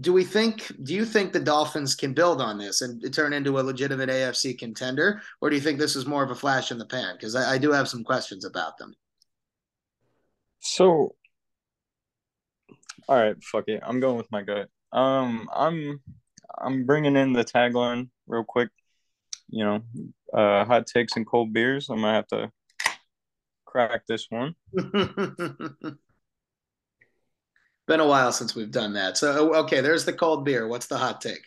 Do 0.00 0.12
we 0.12 0.22
think? 0.22 0.70
Do 0.84 0.94
you 0.94 1.04
think 1.04 1.32
the 1.32 1.40
Dolphins 1.40 1.96
can 1.96 2.14
build 2.14 2.40
on 2.40 2.58
this 2.58 2.80
and 2.80 3.12
turn 3.12 3.32
into 3.32 3.58
a 3.58 3.62
legitimate 3.62 4.08
AFC 4.08 4.56
contender, 4.56 5.20
or 5.40 5.50
do 5.50 5.56
you 5.56 5.62
think 5.62 5.80
this 5.80 5.96
is 5.96 6.06
more 6.06 6.22
of 6.22 6.30
a 6.30 6.36
flash 6.36 6.70
in 6.70 6.78
the 6.78 6.86
pan? 6.86 7.16
Because 7.16 7.34
I, 7.34 7.54
I 7.54 7.58
do 7.58 7.72
have 7.72 7.88
some 7.88 8.04
questions 8.04 8.44
about 8.44 8.78
them. 8.78 8.94
So, 10.60 11.16
all 13.08 13.16
right, 13.16 13.36
fuck 13.42 13.64
it. 13.66 13.82
I'm 13.84 13.98
going 13.98 14.16
with 14.16 14.30
my 14.30 14.42
gut. 14.42 14.68
Um, 14.92 15.48
I'm 15.52 16.00
I'm 16.56 16.86
bringing 16.86 17.16
in 17.16 17.32
the 17.32 17.44
tagline 17.44 18.10
real 18.28 18.44
quick 18.44 18.70
you 19.48 19.64
know, 19.64 19.80
uh, 20.32 20.64
hot 20.64 20.86
takes 20.86 21.16
and 21.16 21.26
cold 21.26 21.52
beers. 21.52 21.88
I'm 21.88 22.00
gonna 22.00 22.14
have 22.14 22.26
to 22.28 22.50
crack 23.64 24.06
this 24.06 24.26
one. 24.30 24.54
Been 27.86 28.00
a 28.00 28.06
while 28.06 28.32
since 28.32 28.54
we've 28.54 28.70
done 28.70 28.94
that. 28.94 29.18
So 29.18 29.54
okay, 29.56 29.80
there's 29.80 30.04
the 30.04 30.12
cold 30.12 30.44
beer. 30.44 30.66
What's 30.66 30.86
the 30.86 30.96
hot 30.96 31.20
take? 31.20 31.42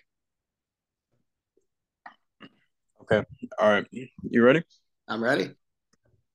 Okay. 3.01 3.25
All 3.59 3.69
right. 3.69 3.85
You 3.91 4.43
ready? 4.43 4.63
I'm 5.07 5.23
ready. 5.23 5.51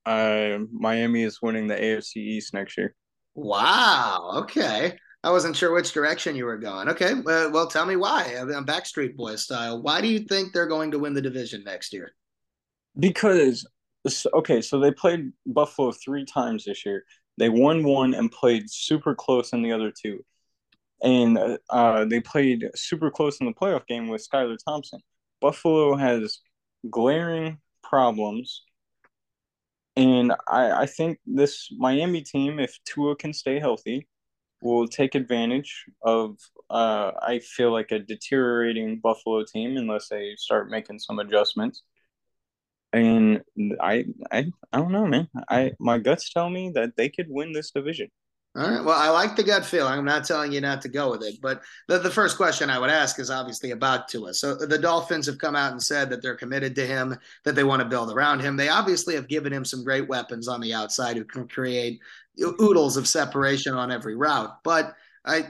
Uh, 0.05 0.59
Miami 0.71 1.23
is 1.23 1.41
winning 1.41 1.67
the 1.67 1.75
AFC 1.75 2.17
East 2.17 2.53
next 2.53 2.77
year. 2.77 2.95
Wow. 3.35 4.39
Okay. 4.43 4.97
I 5.23 5.31
wasn't 5.31 5.55
sure 5.55 5.73
which 5.73 5.93
direction 5.93 6.35
you 6.35 6.45
were 6.45 6.57
going. 6.57 6.89
Okay. 6.89 7.13
Uh, 7.13 7.49
well, 7.49 7.67
tell 7.67 7.85
me 7.85 7.95
why. 7.95 8.35
I'm 8.37 8.65
Backstreet 8.65 9.15
Boy 9.15 9.37
style. 9.37 9.81
Why 9.81 10.01
do 10.01 10.07
you 10.07 10.19
think 10.19 10.51
they're 10.51 10.67
going 10.67 10.91
to 10.91 10.99
win 10.99 11.13
the 11.13 11.21
division 11.21 11.63
next 11.63 11.93
year? 11.93 12.13
Because 12.99 13.65
okay, 14.33 14.61
so 14.61 14.79
they 14.79 14.91
played 14.91 15.31
Buffalo 15.45 15.91
three 15.91 16.25
times 16.25 16.65
this 16.65 16.85
year. 16.85 17.05
They 17.37 17.49
won 17.49 17.83
one 17.83 18.13
and 18.13 18.31
played 18.31 18.69
super 18.69 19.15
close 19.15 19.53
in 19.53 19.61
the 19.61 19.71
other 19.71 19.91
two, 19.91 20.23
and 21.01 21.57
uh, 21.69 22.05
they 22.05 22.19
played 22.19 22.69
super 22.75 23.09
close 23.09 23.39
in 23.39 23.47
the 23.47 23.53
playoff 23.53 23.87
game 23.87 24.09
with 24.09 24.27
Skylar 24.27 24.57
Thompson. 24.63 24.99
Buffalo 25.41 25.95
has 25.95 26.39
glaring 26.89 27.59
problems, 27.81 28.63
and 29.95 30.33
I, 30.47 30.83
I 30.83 30.85
think 30.85 31.19
this 31.25 31.69
Miami 31.75 32.21
team, 32.21 32.59
if 32.59 32.77
Tua 32.85 33.15
can 33.15 33.33
stay 33.33 33.57
healthy, 33.59 34.07
will 34.63 34.87
take 34.87 35.15
advantage 35.15 35.85
of. 36.03 36.37
Uh, 36.69 37.11
I 37.21 37.39
feel 37.39 37.71
like 37.71 37.91
a 37.91 37.99
deteriorating 37.99 38.99
Buffalo 38.99 39.43
team 39.43 39.77
unless 39.77 40.07
they 40.09 40.35
start 40.37 40.71
making 40.71 40.99
some 40.99 41.19
adjustments 41.19 41.83
and 42.93 43.41
I, 43.81 44.05
I, 44.31 44.51
I 44.71 44.77
don't 44.77 44.91
know, 44.91 45.07
man. 45.07 45.27
I 45.49 45.71
my 45.79 45.97
guts 45.97 46.31
tell 46.31 46.49
me 46.49 46.71
that 46.75 46.95
they 46.95 47.09
could 47.09 47.27
win 47.29 47.51
this 47.51 47.71
division. 47.71 48.09
All 48.55 48.69
right. 48.69 48.83
Well, 48.83 48.99
I 48.99 49.09
like 49.09 49.35
the 49.35 49.41
gut 49.41 49.65
feeling. 49.65 49.93
I'm 49.93 50.05
not 50.05 50.25
telling 50.25 50.51
you 50.51 50.61
not 50.61 50.79
to 50.83 50.89
go 50.89 51.09
with 51.09 51.23
it, 51.23 51.41
but 51.41 51.63
the, 51.87 51.97
the 51.97 52.11
first 52.11 52.37
question 52.37 52.69
I 52.69 52.77
would 52.77 52.91
ask 52.91 53.19
is 53.19 53.31
obviously 53.31 53.71
about 53.71 54.07
Tua. 54.07 54.35
So 54.35 54.53
the 54.53 54.77
Dolphins 54.77 55.25
have 55.25 55.39
come 55.39 55.55
out 55.55 55.71
and 55.71 55.81
said 55.81 56.11
that 56.11 56.21
they're 56.21 56.35
committed 56.35 56.75
to 56.75 56.85
him, 56.85 57.17
that 57.45 57.55
they 57.55 57.63
want 57.63 57.81
to 57.81 57.87
build 57.87 58.11
around 58.11 58.41
him. 58.41 58.55
They 58.55 58.69
obviously 58.69 59.15
have 59.15 59.27
given 59.27 59.51
him 59.51 59.65
some 59.65 59.83
great 59.83 60.07
weapons 60.07 60.47
on 60.47 60.61
the 60.61 60.71
outside 60.71 61.17
who 61.17 61.25
can 61.25 61.47
create 61.47 61.99
oodles 62.39 62.95
of 62.95 63.07
separation 63.07 63.73
on 63.73 63.91
every 63.91 64.15
route. 64.15 64.51
But 64.63 64.93
I 65.25 65.47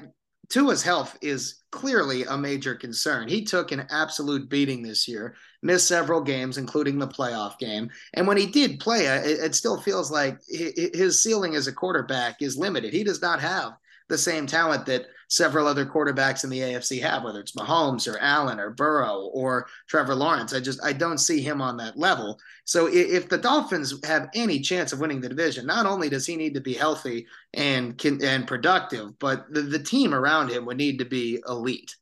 Tua's 0.53 0.83
health 0.83 1.17
is 1.19 1.63
clearly 1.71 2.25
a 2.25 2.37
major 2.37 2.75
concern. 2.75 3.27
He 3.27 3.43
took 3.43 3.71
an 3.71 3.87
absolute 3.89 4.49
beating 4.49 4.83
this 4.83 5.07
year, 5.07 5.33
missed 5.63 5.87
several 5.87 6.21
games, 6.21 6.59
including 6.59 6.99
the 6.99 7.07
playoff 7.07 7.57
game. 7.57 7.89
And 8.13 8.27
when 8.27 8.37
he 8.37 8.45
did 8.45 8.79
play, 8.79 9.07
it, 9.07 9.39
it 9.39 9.55
still 9.55 9.81
feels 9.81 10.11
like 10.11 10.37
his 10.47 11.23
ceiling 11.23 11.55
as 11.55 11.65
a 11.65 11.73
quarterback 11.73 12.43
is 12.43 12.55
limited. 12.55 12.93
He 12.93 13.03
does 13.03 13.19
not 13.19 13.39
have 13.39 13.73
the 14.09 14.17
same 14.19 14.45
talent 14.45 14.85
that 14.85 15.07
several 15.29 15.67
other 15.67 15.86
quarterbacks 15.86 16.43
in 16.43 16.49
the 16.49 16.59
AFC 16.59 17.01
have, 17.01 17.23
whether 17.23 17.39
it's 17.39 17.55
Mahomes 17.55 18.12
or 18.12 18.17
Allen 18.19 18.59
or 18.59 18.71
Burrow 18.71 19.29
or 19.33 19.67
Trevor 19.88 20.15
Lawrence. 20.15 20.53
I 20.53 20.59
just 20.59 20.83
I 20.83 20.93
don't 20.93 21.17
see 21.17 21.41
him 21.41 21.62
on 21.62 21.77
that 21.77 21.97
level. 21.97 22.39
So 22.65 22.88
if 22.88 23.29
the 23.29 23.38
Dolphins 23.38 23.93
have 24.05 24.29
any 24.36 24.59
chance 24.59 24.93
of 24.93 24.99
winning 24.99 25.21
the 25.21 25.29
division, 25.29 25.65
not 25.65 25.86
only 25.86 26.09
does 26.09 26.25
he 26.25 26.36
need 26.36 26.53
to 26.53 26.62
be 26.62 26.73
healthy 26.73 27.27
and 27.53 27.97
can, 27.97 28.23
and 28.23 28.47
productive, 28.47 29.17
but 29.19 29.51
the, 29.53 29.62
the 29.62 29.79
team 29.79 30.13
around 30.13 30.49
him 30.49 30.65
would 30.65 30.77
need 30.77 30.99
to 30.99 31.05
be 31.05 31.41
elite. 31.47 31.95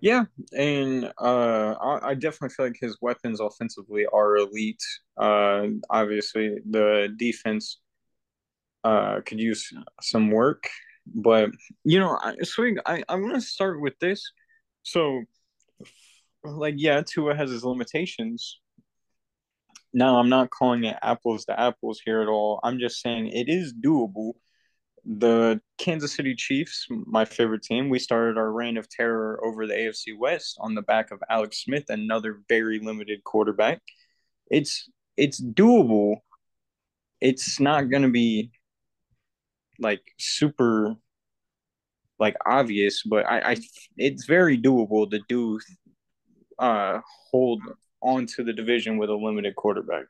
Yeah, 0.00 0.24
and 0.52 1.10
uh, 1.18 1.74
I, 1.80 2.10
I, 2.10 2.14
definitely 2.14 2.50
feel 2.50 2.66
like 2.66 2.76
his 2.78 2.98
weapons 3.00 3.40
offensively 3.40 4.04
are 4.12 4.36
elite. 4.36 4.82
Uh, 5.16 5.68
obviously, 5.88 6.58
the 6.68 7.14
defense 7.16 7.80
uh, 8.84 9.22
could 9.24 9.40
use 9.40 9.72
some 10.02 10.30
work. 10.30 10.68
But 11.06 11.50
you 11.84 11.98
know, 11.98 12.18
I, 12.20 12.36
swing. 12.42 12.78
I 12.86 13.02
I'm 13.08 13.22
gonna 13.22 13.40
start 13.40 13.80
with 13.80 13.98
this. 13.98 14.32
So, 14.82 15.22
like, 16.44 16.74
yeah, 16.76 17.02
Tua 17.02 17.34
has 17.34 17.50
his 17.50 17.64
limitations. 17.64 18.60
Now, 19.92 20.18
I'm 20.18 20.28
not 20.28 20.50
calling 20.50 20.84
it 20.84 20.96
apples 21.02 21.44
to 21.46 21.58
apples 21.58 22.00
here 22.04 22.20
at 22.20 22.28
all. 22.28 22.60
I'm 22.62 22.78
just 22.78 23.00
saying 23.00 23.28
it 23.28 23.48
is 23.48 23.72
doable. 23.72 24.32
The 25.04 25.60
Kansas 25.78 26.14
City 26.14 26.34
Chiefs, 26.34 26.86
my 26.90 27.24
favorite 27.24 27.62
team, 27.62 27.90
we 27.90 27.98
started 27.98 28.38
our 28.38 28.50
reign 28.50 28.76
of 28.76 28.88
terror 28.88 29.40
over 29.44 29.66
the 29.66 29.74
AFC 29.74 30.18
West 30.18 30.56
on 30.60 30.74
the 30.74 30.82
back 30.82 31.10
of 31.10 31.22
Alex 31.30 31.62
Smith, 31.62 31.84
another 31.90 32.40
very 32.48 32.80
limited 32.80 33.22
quarterback. 33.22 33.82
It's 34.50 34.90
it's 35.16 35.40
doable. 35.40 36.16
It's 37.20 37.60
not 37.60 37.90
going 37.90 38.02
to 38.02 38.10
be 38.10 38.50
like 39.78 40.02
super 40.18 40.96
like 42.18 42.36
obvious, 42.46 43.02
but 43.02 43.26
I, 43.26 43.52
I 43.52 43.56
it's 43.96 44.26
very 44.26 44.58
doable 44.58 45.10
to 45.10 45.20
do 45.28 45.60
uh 46.58 47.00
hold 47.30 47.60
on 48.00 48.26
to 48.26 48.44
the 48.44 48.52
division 48.52 48.98
with 48.98 49.10
a 49.10 49.14
limited 49.14 49.56
quarterback. 49.56 50.04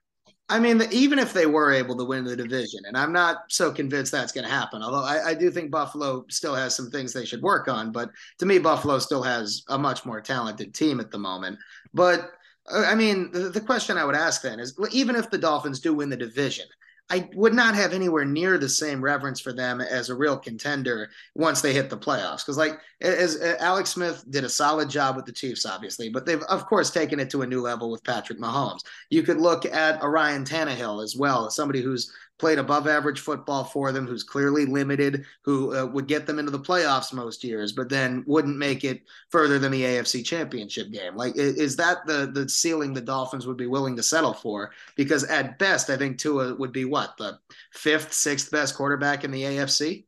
I 0.50 0.61
mean, 0.61 0.83
even 0.90 1.18
if 1.18 1.33
they 1.33 1.46
were 1.46 1.72
able 1.72 1.96
to 1.96 2.05
win 2.05 2.24
the 2.24 2.37
division, 2.37 2.81
and 2.87 2.98
I'm 2.98 3.12
not 3.12 3.44
so 3.48 3.72
convinced 3.72 4.12
that's 4.12 4.33
going 4.33 4.44
to 4.44 4.50
happen, 4.53 4.83
although 4.83 5.03
I, 5.03 5.31
I, 5.31 5.35
do 5.35 5.50
think 5.50 5.70
Buffalo 5.70 6.27
still 6.29 6.55
has 6.55 6.77
some 6.77 6.90
things 6.90 7.14
they 7.14 7.24
should 7.24 7.40
work 7.40 7.66
on. 7.66 7.92
But 7.92 8.11
to 8.40 8.46
me, 8.46 8.59
Buffalo 8.59 8.98
still 8.98 9.22
has 9.22 9.62
a 9.68 9.79
much 9.79 10.05
more 10.05 10.20
talented 10.20 10.74
team 10.74 11.00
at 11.00 11.11
the 11.11 11.18
moment. 11.18 11.59
But 11.94 12.33
uh, 12.70 12.85
I 12.87 12.94
mean, 12.94 13.33
the, 13.33 13.48
the 13.48 13.61
question 13.61 13.96
I 13.96 14.05
would 14.05 14.14
ask 14.14 14.42
then 14.42 14.61
is 14.61 14.79
even 14.92 15.16
if 15.16 15.31
the 15.31 15.38
Dolphins 15.38 15.81
do 15.81 15.94
win 15.94 16.11
the 16.11 16.16
division, 16.16 16.66
I 17.11 17.29
would 17.35 17.53
not 17.53 17.75
have 17.75 17.93
anywhere 17.93 18.25
near 18.25 18.57
the 18.57 18.69
same 18.69 19.05
reverence 19.05 19.38
for 19.38 19.53
them 19.53 19.81
as 19.81 20.09
a 20.09 20.14
real 20.14 20.38
contender 20.38 21.11
once 21.35 21.61
they 21.61 21.75
hit 21.75 21.90
the 21.90 21.99
playoffs. 21.99 22.38
Because, 22.38 22.57
like, 22.57 22.79
as, 23.03 23.37
as 23.37 23.57
Alex 23.61 23.90
Smith 23.90 24.25
did 24.31 24.43
a 24.43 24.49
solid 24.49 24.88
job 24.88 25.14
with 25.14 25.27
the 25.27 25.33
Chiefs, 25.33 25.67
obviously, 25.67 26.09
but 26.09 26.25
they've 26.25 26.43
of 26.45 26.67
course 26.67 26.90
taken 26.90 27.21
it 27.21 27.29
to 27.31 27.43
a 27.43 27.47
new 27.47 27.61
level 27.61 27.90
with 27.90 28.03
Patrick 28.05 28.40
Mahomes. 28.40 28.81
You 29.11 29.23
could 29.23 29.38
look 29.38 29.67
at 29.67 30.03
Ryan 30.03 30.45
Tannehill 30.45 31.05
as 31.05 31.14
well, 31.14 31.51
somebody 31.51 31.83
who's 31.83 32.11
played 32.38 32.59
above 32.59 32.88
average 32.88 33.20
football 33.20 33.64
for 33.64 33.92
them, 33.92 34.07
who's 34.07 34.25
clearly 34.25 34.66
limited, 34.66 35.25
who 35.42 35.77
uh, 35.77 35.87
would 35.87 36.09
get 36.09 36.27
them 36.27 36.38
into 36.38 36.51
the 36.51 36.59
playoffs 36.59 37.12
most 37.12 37.44
years, 37.44 37.73
but 37.73 37.88
then 37.88 38.25
wouldn't 38.27 38.57
make 38.57 38.85
it 38.85 39.03
further 39.31 39.59
than 39.59 39.73
the 39.73 39.83
AFC 39.83 40.25
Championship 40.25 40.90
game. 40.90 41.16
Like, 41.16 41.37
is 41.37 41.77
that 41.77 42.07
the 42.07 42.31
the 42.33 42.49
ceiling 42.49 42.92
the 42.92 43.01
Dolphins 43.01 43.47
would 43.47 43.57
be 43.57 43.66
willing 43.66 43.97
to 43.97 44.03
settle 44.03 44.35
for? 44.35 44.73
Because 44.97 45.25
at 45.25 45.59
best, 45.59 45.90
I 45.90 45.97
think 45.97 46.18
Tua 46.18 46.55
would 46.57 46.73
be 46.73 46.85
what 46.85 47.16
the 47.16 47.38
fifth, 47.73 48.12
sixth 48.12 48.51
best 48.51 48.75
quarterback 48.75 49.25
in 49.25 49.31
the 49.31 49.42
AFC. 49.42 50.05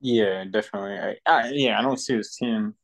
Yeah, 0.00 0.44
definitely. 0.44 0.98
I, 0.98 1.16
I, 1.26 1.50
yeah, 1.52 1.78
I 1.78 1.82
don't 1.82 1.98
see 1.98 2.16
this 2.16 2.36
team. 2.36 2.74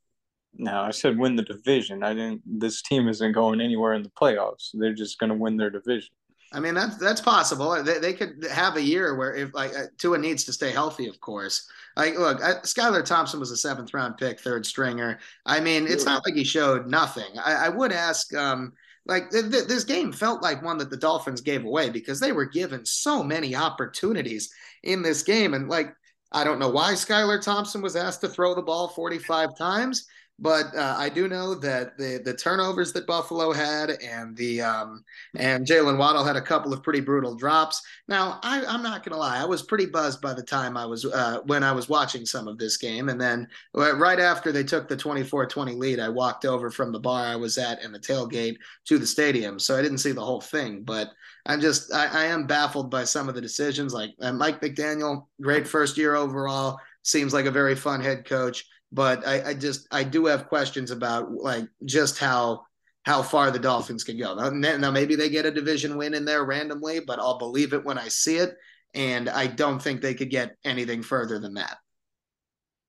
No, 0.57 0.81
I 0.81 0.91
said 0.91 1.19
win 1.19 1.37
the 1.37 1.43
division. 1.43 2.03
I 2.03 2.15
didn't. 2.15 2.43
This 2.47 2.83
team 2.83 3.09
isn't 3.09 3.33
going 3.33 3.61
anywhere 3.61 3.95
in 3.95 4.03
the 4.03 4.11
playoffs. 4.11 4.71
They're 4.73 4.95
just 4.95 5.19
going 5.19 5.31
to 5.31 5.37
win 5.37 5.57
their 5.57 5.71
division. 5.71 6.11
I 6.55 6.61
mean 6.61 6.75
that's 6.75 6.97
that's 6.97 7.21
possible. 7.21 7.83
They, 7.83 7.99
they 7.99 8.13
could 8.13 8.47
have 8.51 8.77
a 8.77 8.83
year 8.83 9.17
where 9.17 9.35
if 9.35 9.53
like 9.55 9.77
uh, 9.77 9.87
Tua 9.99 10.19
needs 10.19 10.45
to 10.45 10.53
stay 10.53 10.71
healthy, 10.71 11.09
of 11.09 11.21
course. 11.21 11.69
Like 11.97 12.19
look, 12.19 12.43
I, 12.43 12.55
Skylar 12.61 13.05
Thompson 13.05 13.41
was 13.41 13.51
a 13.51 13.57
seventh 13.57 13.93
round 13.93 14.17
pick, 14.17 14.41
third 14.41 14.65
stringer. 14.65 15.19
I 15.45 15.61
mean, 15.61 15.87
it's 15.87 16.05
not 16.05 16.23
like 16.25 16.35
he 16.35 16.45
showed 16.45 16.87
nothing. 16.87 17.39
I, 17.45 17.67
I 17.67 17.69
would 17.69 17.93
ask, 17.93 18.33
um, 18.35 18.73
like 19.07 19.31
th- 19.31 19.51
th- 19.51 19.67
this 19.67 19.85
game 19.85 20.13
felt 20.13 20.43
like 20.43 20.63
one 20.63 20.79
that 20.79 20.91
the 20.91 20.97
Dolphins 20.97 21.41
gave 21.41 21.65
away 21.65 21.91
because 21.91 22.21
they 22.21 22.33
were 22.33 22.47
given 22.47 22.87
so 22.87 23.23
many 23.23 23.55
opportunities 23.55 24.53
in 24.83 25.03
this 25.03 25.23
game, 25.23 25.55
and 25.55 25.69
like 25.69 25.95
I 26.33 26.45
don't 26.45 26.59
know 26.59 26.71
why 26.71 26.93
Skylar 26.93 27.43
Thompson 27.43 27.83
was 27.83 27.97
asked 27.97 28.21
to 28.23 28.29
throw 28.29 28.55
the 28.55 28.63
ball 28.63 28.89
45 28.89 29.57
times. 29.57 30.07
But 30.41 30.75
uh, 30.75 30.97
I 30.99 31.11
do 31.11 31.29
know 31.29 31.55
that 31.55 31.97
the 31.97 32.21
the 32.25 32.35
turnovers 32.35 32.93
that 32.93 33.07
Buffalo 33.07 33.53
had 33.53 33.91
and 34.03 34.37
the 34.37 34.63
um, 34.63 35.05
and 35.37 35.65
Jaylen 35.65 35.97
Waddle 35.97 36.25
had 36.25 36.35
a 36.35 36.43
couple 36.43 36.73
of 36.73 36.83
pretty 36.83 37.01
brutal 37.01 37.37
drops. 37.37 37.81
Now 38.09 38.41
I, 38.43 38.65
I'm 38.67 38.83
not 38.83 39.05
gonna 39.05 39.21
lie, 39.21 39.41
I 39.41 39.45
was 39.45 39.63
pretty 39.63 39.87
buzzed 39.87 40.21
by 40.21 40.35
the 40.35 40.43
time 40.43 40.77
I 40.77 40.87
was 40.87 41.05
uh, 41.05 41.41
when 41.47 41.63
I 41.63 41.71
was 41.71 41.89
watching 41.89 42.27
some 42.27 42.49
of 42.49 42.59
this 42.59 42.77
game, 42.77 43.11
and 43.11 43.21
then 43.21 43.47
uh, 43.77 43.97
right 43.97 44.19
after 44.19 44.51
they 44.51 44.65
took 44.65 44.89
the 44.89 44.97
24-20 44.97 45.79
lead, 45.79 46.01
I 46.01 46.09
walked 46.09 46.45
over 46.45 46.69
from 46.69 46.91
the 46.91 46.99
bar 46.99 47.25
I 47.27 47.37
was 47.37 47.57
at 47.57 47.83
in 47.85 47.93
the 47.93 48.01
tailgate 48.01 48.57
to 48.87 48.99
the 48.99 49.07
stadium, 49.07 49.61
so 49.61 49.79
I 49.79 49.83
didn't 49.83 49.99
see 49.99 50.13
the 50.13 50.25
whole 50.25 50.41
thing, 50.41 50.83
but. 50.83 51.11
I'm 51.47 51.61
just 51.61 51.93
I, 51.93 52.07
I 52.07 52.25
am 52.25 52.47
baffled 52.47 52.91
by 52.91 53.05
some 53.05 53.29
of 53.29 53.35
the 53.35 53.41
decisions. 53.43 53.93
Like 53.93 54.13
uh, 54.23 54.33
Mike 54.33 54.63
McDaniel, 54.63 55.27
great 55.43 55.69
first 55.69 55.99
year 55.99 56.15
overall, 56.15 56.79
seems 57.03 57.35
like 57.35 57.45
a 57.45 57.51
very 57.51 57.75
fun 57.75 58.01
head 58.01 58.25
coach 58.25 58.65
but 58.95 59.27
I, 59.27 59.51
I 59.51 59.55
just 59.55 59.89
I 59.91 60.05
do 60.05 60.27
have 60.27 60.49
questions 60.49 60.91
about 60.93 61.33
like 61.33 61.67
just 61.85 62.19
how 62.19 62.65
how 63.05 63.23
far 63.23 63.51
the 63.51 63.59
Dolphins 63.59 64.05
can 64.05 64.19
go. 64.19 64.35
Now, 64.35 64.77
now, 64.79 64.91
maybe 64.91 65.15
they 65.15 65.29
get 65.29 65.45
a 65.45 65.51
division 65.51 65.99
win 65.99 66.15
in 66.15 66.25
there 66.25 66.43
randomly, 66.43 67.01
but 67.01 67.19
I'll 67.19 67.37
believe 67.37 67.75
it 67.75 67.85
when 67.85 67.99
I 67.99 68.09
see 68.09 68.37
it. 68.37 68.57
And 68.95 69.29
I 69.29 69.47
don't 69.47 69.83
think 69.83 70.01
they 70.01 70.15
could 70.15 70.31
get 70.31 70.57
anything 70.65 71.03
further 71.03 71.39
than 71.39 71.55
that. 71.55 71.77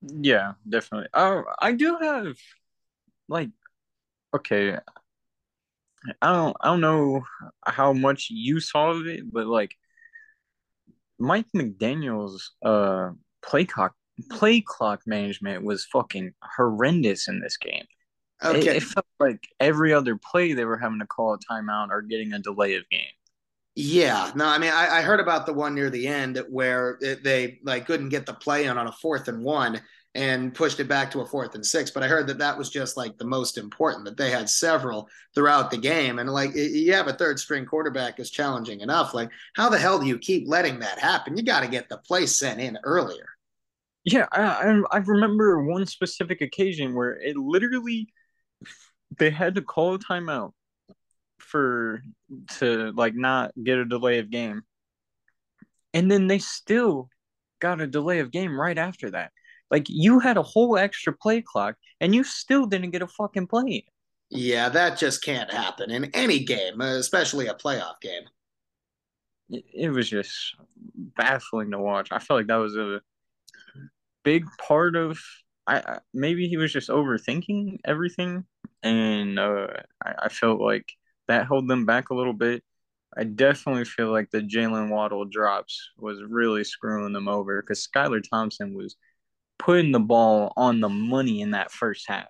Yeah, 0.00 0.52
definitely. 0.66 1.08
Uh, 1.12 1.42
I 1.60 1.72
do 1.72 1.98
have 2.00 2.36
like 3.28 3.50
okay, 4.34 4.78
I 6.22 6.32
don't 6.32 6.56
I 6.60 6.68
don't 6.68 6.80
know 6.80 7.22
how 7.66 7.92
much 7.92 8.28
you 8.30 8.60
saw 8.60 8.92
of 8.92 9.06
it, 9.06 9.30
but 9.30 9.46
like 9.46 9.74
Mike 11.18 11.46
McDaniel's 11.54 12.52
uh 12.64 13.10
play 13.42 13.64
clock 13.64 13.94
play 14.30 14.60
clock 14.60 15.02
management 15.06 15.64
was 15.64 15.84
fucking 15.84 16.32
horrendous 16.42 17.28
in 17.28 17.40
this 17.40 17.56
game. 17.56 17.84
Okay. 18.44 18.58
It, 18.58 18.76
it, 18.76 18.82
felt 18.82 19.06
like 19.18 19.48
every 19.60 19.92
other 19.92 20.16
play 20.16 20.52
they 20.52 20.64
were 20.64 20.76
having 20.76 20.98
to 20.98 21.06
call 21.06 21.34
a 21.34 21.38
timeout 21.38 21.88
or 21.90 22.02
getting 22.02 22.32
a 22.32 22.38
delay 22.38 22.74
of 22.74 22.88
game. 22.90 23.06
Yeah, 23.78 24.30
no, 24.34 24.46
I 24.46 24.56
mean, 24.56 24.72
I, 24.72 24.98
I 24.98 25.02
heard 25.02 25.20
about 25.20 25.44
the 25.44 25.52
one 25.52 25.74
near 25.74 25.90
the 25.90 26.06
end 26.06 26.42
where 26.48 26.96
it, 27.02 27.22
they 27.22 27.58
like 27.62 27.86
couldn't 27.86 28.08
get 28.08 28.24
the 28.24 28.32
play 28.32 28.66
on 28.68 28.78
on 28.78 28.86
a 28.86 28.92
fourth 28.92 29.28
and 29.28 29.44
one 29.44 29.82
and 30.14 30.54
pushed 30.54 30.80
it 30.80 30.88
back 30.88 31.10
to 31.10 31.20
a 31.20 31.26
fourth 31.26 31.54
and 31.54 31.64
six. 31.64 31.90
But 31.90 32.02
I 32.02 32.08
heard 32.08 32.26
that 32.28 32.38
that 32.38 32.56
was 32.56 32.70
just 32.70 32.96
like 32.96 33.18
the 33.18 33.26
most 33.26 33.58
important. 33.58 34.06
That 34.06 34.16
they 34.16 34.30
had 34.30 34.48
several 34.48 35.10
throughout 35.34 35.70
the 35.70 35.76
game, 35.76 36.18
and 36.18 36.30
like 36.30 36.54
you 36.54 36.94
have 36.94 37.08
a 37.08 37.12
third 37.12 37.38
string 37.38 37.66
quarterback 37.66 38.18
is 38.18 38.30
challenging 38.30 38.80
enough. 38.80 39.12
Like, 39.12 39.28
how 39.54 39.68
the 39.68 39.78
hell 39.78 39.98
do 39.98 40.06
you 40.06 40.18
keep 40.18 40.48
letting 40.48 40.78
that 40.78 40.98
happen? 40.98 41.36
You 41.36 41.42
got 41.42 41.60
to 41.60 41.68
get 41.68 41.90
the 41.90 41.98
play 41.98 42.24
sent 42.24 42.60
in 42.60 42.78
earlier. 42.82 43.35
Yeah, 44.06 44.26
I, 44.30 44.82
I 44.92 44.98
remember 44.98 45.64
one 45.64 45.84
specific 45.84 46.40
occasion 46.40 46.94
where 46.94 47.20
it 47.20 47.36
literally 47.36 48.08
they 49.18 49.30
had 49.30 49.56
to 49.56 49.62
call 49.62 49.94
a 49.94 49.98
timeout 49.98 50.52
for 51.38 52.02
to 52.58 52.92
like 52.92 53.16
not 53.16 53.50
get 53.62 53.78
a 53.78 53.84
delay 53.84 54.20
of 54.20 54.30
game. 54.30 54.62
And 55.92 56.08
then 56.08 56.28
they 56.28 56.38
still 56.38 57.08
got 57.60 57.80
a 57.80 57.86
delay 57.86 58.20
of 58.20 58.30
game 58.30 58.58
right 58.58 58.78
after 58.78 59.10
that. 59.10 59.32
Like 59.72 59.86
you 59.88 60.20
had 60.20 60.36
a 60.36 60.42
whole 60.42 60.78
extra 60.78 61.12
play 61.12 61.42
clock 61.42 61.74
and 62.00 62.14
you 62.14 62.22
still 62.22 62.66
didn't 62.66 62.92
get 62.92 63.02
a 63.02 63.08
fucking 63.08 63.48
play. 63.48 63.86
Yeah, 64.30 64.68
that 64.68 64.98
just 64.98 65.24
can't 65.24 65.52
happen 65.52 65.90
in 65.90 66.04
any 66.14 66.44
game, 66.44 66.80
especially 66.80 67.48
a 67.48 67.54
playoff 67.54 68.00
game. 68.00 68.22
It 69.48 69.90
was 69.90 70.08
just 70.08 70.54
baffling 70.94 71.72
to 71.72 71.78
watch. 71.78 72.12
I 72.12 72.20
felt 72.20 72.38
like 72.38 72.48
that 72.48 72.56
was 72.56 72.76
a 72.76 73.00
big 74.26 74.44
part 74.58 74.96
of 74.96 75.20
I 75.68 76.00
maybe 76.12 76.48
he 76.48 76.56
was 76.56 76.72
just 76.72 76.90
overthinking 76.90 77.78
everything, 77.84 78.44
and 78.82 79.38
uh, 79.38 79.68
I, 80.04 80.14
I 80.24 80.28
felt 80.28 80.60
like 80.60 80.92
that 81.28 81.46
held 81.46 81.68
them 81.68 81.86
back 81.86 82.10
a 82.10 82.14
little 82.14 82.32
bit. 82.32 82.62
I 83.16 83.24
definitely 83.24 83.84
feel 83.84 84.10
like 84.10 84.30
the 84.30 84.42
Jaylen 84.42 84.90
Waddle 84.90 85.24
drops 85.24 85.90
was 85.96 86.18
really 86.28 86.64
screwing 86.64 87.12
them 87.12 87.28
over 87.28 87.62
because 87.62 87.86
Skylar 87.86 88.22
Thompson 88.28 88.74
was 88.74 88.96
putting 89.58 89.90
the 89.90 90.00
ball 90.00 90.52
on 90.56 90.80
the 90.80 90.88
money 90.88 91.40
in 91.40 91.52
that 91.52 91.72
first 91.72 92.04
half. 92.08 92.28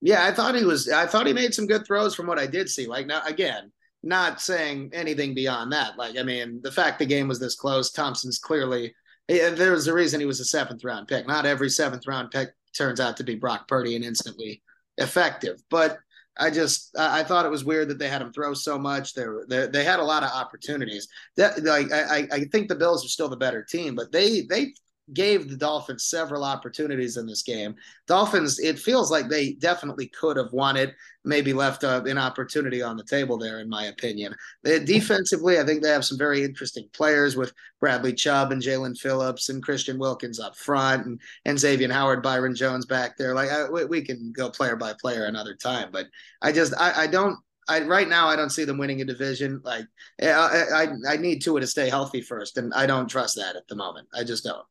Yeah, 0.00 0.24
I 0.24 0.32
thought 0.32 0.54
he 0.54 0.64
was. 0.64 0.88
I 0.88 1.06
thought 1.06 1.26
he 1.26 1.32
made 1.32 1.54
some 1.54 1.66
good 1.66 1.86
throws 1.86 2.14
from 2.14 2.26
what 2.26 2.38
I 2.38 2.46
did 2.46 2.68
see. 2.68 2.86
Like 2.86 3.06
now, 3.06 3.22
again, 3.26 3.72
not 4.02 4.40
saying 4.40 4.90
anything 4.92 5.34
beyond 5.34 5.72
that. 5.72 5.98
Like 5.98 6.16
I 6.18 6.22
mean, 6.22 6.60
the 6.62 6.72
fact 6.72 6.98
the 6.98 7.06
game 7.06 7.28
was 7.28 7.40
this 7.40 7.56
close, 7.56 7.90
Thompson's 7.90 8.38
clearly 8.38 8.94
there 9.28 9.72
was 9.72 9.86
a 9.86 9.94
reason 9.94 10.20
he 10.20 10.26
was 10.26 10.40
a 10.40 10.44
seventh 10.44 10.84
round 10.84 11.08
pick. 11.08 11.26
Not 11.26 11.46
every 11.46 11.68
seventh 11.68 12.06
round 12.06 12.30
pick 12.30 12.50
turns 12.76 13.00
out 13.00 13.16
to 13.18 13.24
be 13.24 13.34
Brock 13.34 13.68
Purdy 13.68 13.94
and 13.96 14.04
instantly 14.04 14.62
effective, 14.96 15.62
but 15.70 15.98
I 16.38 16.50
just 16.50 16.96
I 16.96 17.24
thought 17.24 17.46
it 17.46 17.50
was 17.50 17.64
weird 17.64 17.88
that 17.88 17.98
they 17.98 18.08
had 18.08 18.22
him 18.22 18.32
throw 18.32 18.54
so 18.54 18.78
much. 18.78 19.14
They 19.14 19.24
they, 19.48 19.66
they 19.66 19.84
had 19.84 19.98
a 20.00 20.04
lot 20.04 20.22
of 20.22 20.30
opportunities. 20.30 21.08
That 21.36 21.62
like 21.64 21.92
I 21.92 22.28
I 22.30 22.44
think 22.44 22.68
the 22.68 22.76
Bills 22.76 23.04
are 23.04 23.08
still 23.08 23.28
the 23.28 23.36
better 23.36 23.62
team, 23.62 23.94
but 23.94 24.12
they 24.12 24.42
they 24.42 24.72
gave 25.12 25.48
the 25.48 25.56
Dolphins 25.56 26.06
several 26.06 26.44
opportunities 26.44 27.16
in 27.16 27.26
this 27.26 27.42
game. 27.42 27.74
Dolphins, 28.06 28.58
it 28.58 28.78
feels 28.78 29.10
like 29.10 29.28
they 29.28 29.52
definitely 29.54 30.08
could 30.08 30.36
have 30.36 30.52
won 30.52 30.76
it, 30.76 30.94
maybe 31.24 31.52
left 31.52 31.82
a, 31.84 32.02
an 32.04 32.18
opportunity 32.18 32.82
on 32.82 32.96
the 32.96 33.04
table 33.04 33.38
there, 33.38 33.60
in 33.60 33.68
my 33.68 33.84
opinion. 33.84 34.34
They, 34.62 34.84
defensively, 34.84 35.58
I 35.58 35.64
think 35.64 35.82
they 35.82 35.90
have 35.90 36.04
some 36.04 36.18
very 36.18 36.44
interesting 36.44 36.88
players 36.92 37.36
with 37.36 37.52
Bradley 37.80 38.12
Chubb 38.12 38.52
and 38.52 38.62
Jaelan 38.62 38.98
Phillips 38.98 39.48
and 39.48 39.62
Christian 39.62 39.98
Wilkins 39.98 40.40
up 40.40 40.56
front 40.56 41.06
and, 41.06 41.20
and 41.44 41.58
Xavier 41.58 41.92
Howard, 41.92 42.22
Byron 42.22 42.54
Jones 42.54 42.86
back 42.86 43.16
there. 43.16 43.34
Like, 43.34 43.50
I, 43.50 43.68
we, 43.68 43.84
we, 43.84 44.02
can 44.02 44.32
go 44.32 44.50
player 44.50 44.76
by 44.76 44.94
player 45.00 45.24
another 45.24 45.54
time, 45.54 45.88
but 45.92 46.06
I 46.42 46.52
just, 46.52 46.74
I, 46.78 47.02
I 47.02 47.06
don't. 47.06 47.36
I, 47.70 47.82
right 47.82 48.08
now, 48.08 48.28
I 48.28 48.36
don't 48.36 48.48
see 48.48 48.64
them 48.64 48.78
winning 48.78 49.02
a 49.02 49.04
division. 49.04 49.60
Like, 49.62 49.84
I, 50.22 50.64
I, 50.74 50.88
I 51.06 51.16
need 51.18 51.42
Tua 51.42 51.60
to 51.60 51.66
stay 51.66 51.90
healthy 51.90 52.22
first, 52.22 52.56
and 52.56 52.72
I 52.72 52.86
don't 52.86 53.08
trust 53.08 53.36
that 53.36 53.56
at 53.56 53.68
the 53.68 53.76
moment. 53.76 54.08
I 54.14 54.24
just 54.24 54.44
don't. 54.44 54.64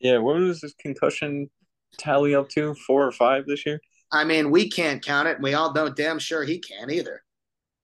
Yeah, 0.00 0.18
what 0.18 0.36
was 0.36 0.62
his 0.62 0.74
concussion 0.74 1.50
tally 1.98 2.34
up 2.34 2.48
to? 2.50 2.74
Four 2.74 3.06
or 3.06 3.12
five 3.12 3.46
this 3.46 3.66
year? 3.66 3.80
I 4.12 4.24
mean, 4.24 4.50
we 4.50 4.68
can't 4.68 5.04
count 5.04 5.28
it. 5.28 5.40
We 5.40 5.54
all 5.54 5.72
know 5.72 5.88
damn 5.88 6.18
sure 6.18 6.42
he 6.42 6.58
can't 6.58 6.90
either. 6.90 7.22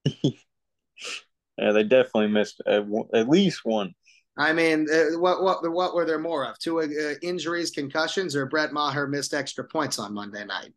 yeah, 0.25 1.73
they 1.73 1.85
definitely 1.85 2.29
missed 2.29 2.61
at, 2.67 2.85
at 3.15 3.29
least 3.29 3.61
one. 3.65 3.95
I 4.39 4.53
mean, 4.53 4.87
uh, 4.93 5.19
what 5.19 5.43
what 5.43 5.71
what 5.71 5.95
were 5.95 6.05
there 6.05 6.19
more 6.19 6.47
of? 6.47 6.59
Two 6.59 6.81
uh, 6.81 6.87
injuries, 7.23 7.71
concussions, 7.71 8.37
or 8.37 8.47
Brett 8.47 8.73
Maher 8.73 9.07
missed 9.07 9.33
extra 9.33 9.65
points 9.65 9.99
on 9.99 10.13
Monday 10.13 10.45
night? 10.45 10.73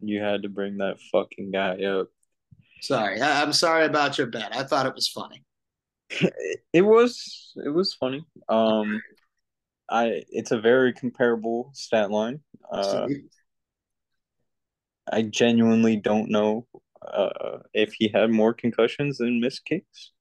You 0.00 0.20
had 0.20 0.42
to 0.42 0.48
bring 0.48 0.78
that 0.78 0.98
fucking 1.12 1.52
guy 1.52 1.82
up. 1.84 2.08
Sorry, 2.80 3.20
I, 3.20 3.42
am 3.42 3.52
sorry 3.52 3.86
about 3.86 4.18
your 4.18 4.28
bet. 4.28 4.54
I 4.54 4.64
thought 4.64 4.86
it 4.86 4.94
was 4.94 5.08
funny. 5.08 5.44
it 6.72 6.82
was 6.82 7.52
it 7.64 7.68
was 7.68 7.94
funny. 7.94 8.24
Um, 8.48 9.00
I 9.90 10.22
it's 10.28 10.50
a 10.50 10.60
very 10.60 10.92
comparable 10.92 11.70
stat 11.74 12.10
line. 12.10 12.40
Uh, 12.70 13.08
I 15.10 15.22
genuinely 15.22 15.96
don't 15.96 16.30
know 16.30 16.66
uh, 17.06 17.58
if 17.72 17.94
he 17.94 18.08
had 18.12 18.30
more 18.30 18.52
concussions 18.52 19.18
than 19.18 19.40
missed 19.40 19.64
kicks. 19.64 20.12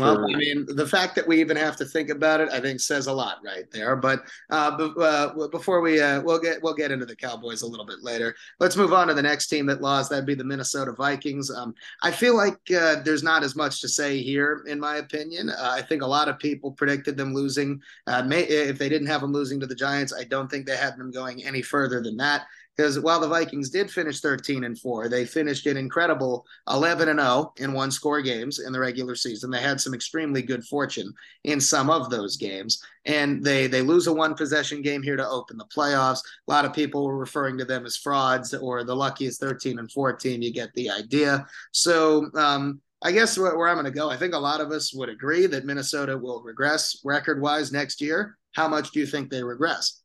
Well, 0.00 0.24
I 0.24 0.36
mean, 0.36 0.66
the 0.68 0.86
fact 0.86 1.14
that 1.16 1.26
we 1.26 1.40
even 1.40 1.56
have 1.56 1.76
to 1.76 1.84
think 1.84 2.10
about 2.10 2.40
it, 2.40 2.48
I 2.50 2.60
think, 2.60 2.80
says 2.80 3.06
a 3.06 3.12
lot 3.12 3.38
right 3.44 3.70
there. 3.70 3.96
But 3.96 4.22
uh, 4.50 4.76
b- 4.76 4.92
uh, 5.00 5.48
before 5.48 5.80
we 5.80 6.00
uh, 6.00 6.20
we'll 6.22 6.38
get 6.38 6.62
we'll 6.62 6.74
get 6.74 6.90
into 6.90 7.06
the 7.06 7.16
Cowboys 7.16 7.62
a 7.62 7.66
little 7.66 7.86
bit 7.86 8.02
later. 8.02 8.34
Let's 8.60 8.76
move 8.76 8.92
on 8.92 9.08
to 9.08 9.14
the 9.14 9.22
next 9.22 9.48
team 9.48 9.66
that 9.66 9.80
lost. 9.80 10.10
That'd 10.10 10.26
be 10.26 10.34
the 10.34 10.44
Minnesota 10.44 10.92
Vikings. 10.92 11.50
Um, 11.50 11.74
I 12.02 12.10
feel 12.10 12.36
like 12.36 12.58
uh, 12.70 12.96
there's 13.02 13.22
not 13.22 13.42
as 13.42 13.56
much 13.56 13.80
to 13.80 13.88
say 13.88 14.22
here, 14.22 14.64
in 14.66 14.80
my 14.80 14.96
opinion. 14.96 15.50
Uh, 15.50 15.70
I 15.72 15.82
think 15.82 16.02
a 16.02 16.06
lot 16.06 16.28
of 16.28 16.38
people 16.38 16.72
predicted 16.72 17.16
them 17.16 17.34
losing. 17.34 17.80
Uh, 18.06 18.22
may, 18.22 18.42
if 18.42 18.78
they 18.78 18.88
didn't 18.88 19.08
have 19.08 19.20
them 19.20 19.32
losing 19.32 19.60
to 19.60 19.66
the 19.66 19.74
Giants, 19.74 20.14
I 20.18 20.24
don't 20.24 20.50
think 20.50 20.66
they 20.66 20.76
had 20.76 20.96
them 20.96 21.10
going 21.10 21.44
any 21.44 21.62
further 21.62 22.02
than 22.02 22.16
that 22.18 22.46
because 22.78 23.00
while 23.00 23.18
the 23.18 23.26
Vikings 23.26 23.70
did 23.70 23.90
finish 23.90 24.20
13 24.20 24.62
and 24.62 24.78
4, 24.78 25.08
they 25.08 25.26
finished 25.26 25.66
an 25.66 25.76
incredible 25.76 26.46
11 26.70 27.08
and 27.08 27.18
0 27.18 27.52
in 27.56 27.72
one 27.72 27.90
score 27.90 28.22
games 28.22 28.60
in 28.60 28.72
the 28.72 28.78
regular 28.78 29.16
season. 29.16 29.50
They 29.50 29.60
had 29.60 29.80
some 29.80 29.94
extremely 29.94 30.42
good 30.42 30.64
fortune 30.64 31.12
in 31.42 31.60
some 31.60 31.90
of 31.90 32.08
those 32.08 32.36
games 32.36 32.80
and 33.04 33.42
they 33.42 33.66
they 33.66 33.82
lose 33.82 34.06
a 34.06 34.12
one 34.12 34.34
possession 34.34 34.80
game 34.80 35.02
here 35.02 35.16
to 35.16 35.28
open 35.28 35.58
the 35.58 35.64
playoffs. 35.64 36.20
A 36.46 36.50
lot 36.50 36.64
of 36.64 36.72
people 36.72 37.04
were 37.04 37.18
referring 37.18 37.58
to 37.58 37.64
them 37.64 37.84
as 37.84 37.96
frauds 37.96 38.54
or 38.54 38.84
the 38.84 38.94
luckiest 38.94 39.40
13 39.40 39.80
and 39.80 39.90
14, 39.90 40.40
you 40.40 40.52
get 40.52 40.72
the 40.74 40.88
idea. 40.88 41.46
So, 41.72 42.30
um, 42.34 42.80
I 43.02 43.10
guess 43.12 43.36
where, 43.38 43.56
where 43.56 43.68
I'm 43.68 43.76
going 43.76 43.86
to 43.86 43.90
go, 43.92 44.10
I 44.10 44.16
think 44.16 44.34
a 44.34 44.38
lot 44.38 44.60
of 44.60 44.70
us 44.70 44.92
would 44.94 45.08
agree 45.08 45.46
that 45.46 45.64
Minnesota 45.64 46.16
will 46.16 46.42
regress 46.42 47.00
record 47.04 47.40
wise 47.40 47.72
next 47.72 48.00
year. 48.00 48.36
How 48.54 48.68
much 48.68 48.90
do 48.90 49.00
you 49.00 49.06
think 49.06 49.30
they 49.30 49.42
regress? 49.42 50.00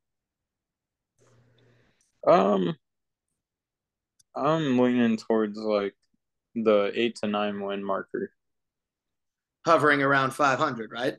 Um, 2.28 2.76
I'm 4.36 4.78
leaning 4.80 5.18
towards 5.18 5.58
like 5.58 5.96
the 6.56 6.92
eight 6.94 7.18
to 7.18 7.28
nine 7.28 7.62
win 7.62 7.84
marker. 7.84 8.32
Hovering 9.66 10.02
around 10.02 10.32
500, 10.32 10.92
right? 10.92 11.16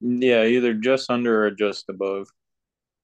Yeah, 0.00 0.44
either 0.44 0.74
just 0.74 1.10
under 1.10 1.44
or 1.46 1.50
just 1.50 1.88
above. 1.88 2.28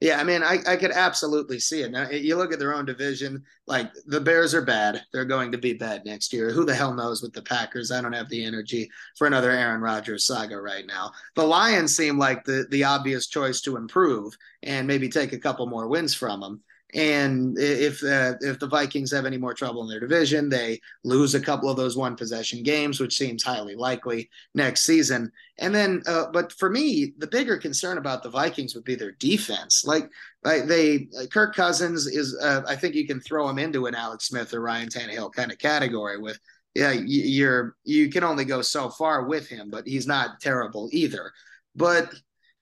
Yeah, 0.00 0.20
I 0.20 0.24
mean, 0.24 0.44
I, 0.44 0.58
I 0.66 0.76
could 0.76 0.92
absolutely 0.92 1.58
see 1.58 1.82
it. 1.82 1.90
Now, 1.90 2.08
you 2.08 2.36
look 2.36 2.52
at 2.52 2.60
their 2.60 2.72
own 2.72 2.84
division, 2.84 3.42
like 3.66 3.90
the 4.06 4.20
Bears 4.20 4.54
are 4.54 4.62
bad. 4.64 5.02
They're 5.12 5.24
going 5.24 5.50
to 5.50 5.58
be 5.58 5.72
bad 5.72 6.04
next 6.04 6.32
year. 6.32 6.52
Who 6.52 6.64
the 6.64 6.74
hell 6.74 6.94
knows 6.94 7.20
with 7.20 7.32
the 7.32 7.42
Packers? 7.42 7.90
I 7.90 8.00
don't 8.00 8.12
have 8.12 8.28
the 8.28 8.44
energy 8.44 8.88
for 9.16 9.26
another 9.26 9.50
Aaron 9.50 9.80
Rodgers 9.80 10.24
saga 10.24 10.60
right 10.60 10.86
now. 10.86 11.10
The 11.34 11.44
Lions 11.44 11.96
seem 11.96 12.16
like 12.16 12.44
the, 12.44 12.66
the 12.70 12.84
obvious 12.84 13.26
choice 13.26 13.60
to 13.62 13.76
improve 13.76 14.36
and 14.62 14.86
maybe 14.86 15.08
take 15.08 15.32
a 15.32 15.38
couple 15.38 15.66
more 15.66 15.88
wins 15.88 16.14
from 16.14 16.40
them. 16.40 16.62
And 16.94 17.58
if 17.58 18.02
uh, 18.02 18.34
if 18.40 18.58
the 18.58 18.66
Vikings 18.66 19.12
have 19.12 19.26
any 19.26 19.36
more 19.36 19.52
trouble 19.52 19.82
in 19.82 19.88
their 19.88 20.00
division, 20.00 20.48
they 20.48 20.80
lose 21.04 21.34
a 21.34 21.40
couple 21.40 21.68
of 21.68 21.76
those 21.76 21.98
one 21.98 22.16
possession 22.16 22.62
games, 22.62 22.98
which 22.98 23.16
seems 23.16 23.42
highly 23.42 23.74
likely 23.74 24.30
next 24.54 24.84
season. 24.84 25.30
And 25.58 25.74
then, 25.74 26.02
uh, 26.06 26.26
but 26.32 26.50
for 26.52 26.70
me, 26.70 27.12
the 27.18 27.26
bigger 27.26 27.58
concern 27.58 27.98
about 27.98 28.22
the 28.22 28.30
Vikings 28.30 28.74
would 28.74 28.84
be 28.84 28.94
their 28.94 29.12
defense. 29.12 29.84
Like, 29.84 30.08
like 30.44 30.64
they, 30.64 31.08
Kirk 31.30 31.54
Cousins 31.54 32.06
is, 32.06 32.34
uh, 32.40 32.62
I 32.66 32.74
think 32.74 32.94
you 32.94 33.06
can 33.06 33.20
throw 33.20 33.48
him 33.48 33.58
into 33.58 33.84
an 33.86 33.94
Alex 33.94 34.28
Smith 34.28 34.54
or 34.54 34.62
Ryan 34.62 34.88
Tannehill 34.88 35.34
kind 35.34 35.52
of 35.52 35.58
category 35.58 36.18
with, 36.18 36.38
yeah, 36.74 36.92
you're 36.92 37.76
you 37.84 38.08
can 38.08 38.24
only 38.24 38.44
go 38.44 38.62
so 38.62 38.88
far 38.88 39.24
with 39.24 39.48
him, 39.48 39.68
but 39.68 39.86
he's 39.86 40.06
not 40.06 40.40
terrible 40.40 40.88
either. 40.92 41.32
But 41.74 42.14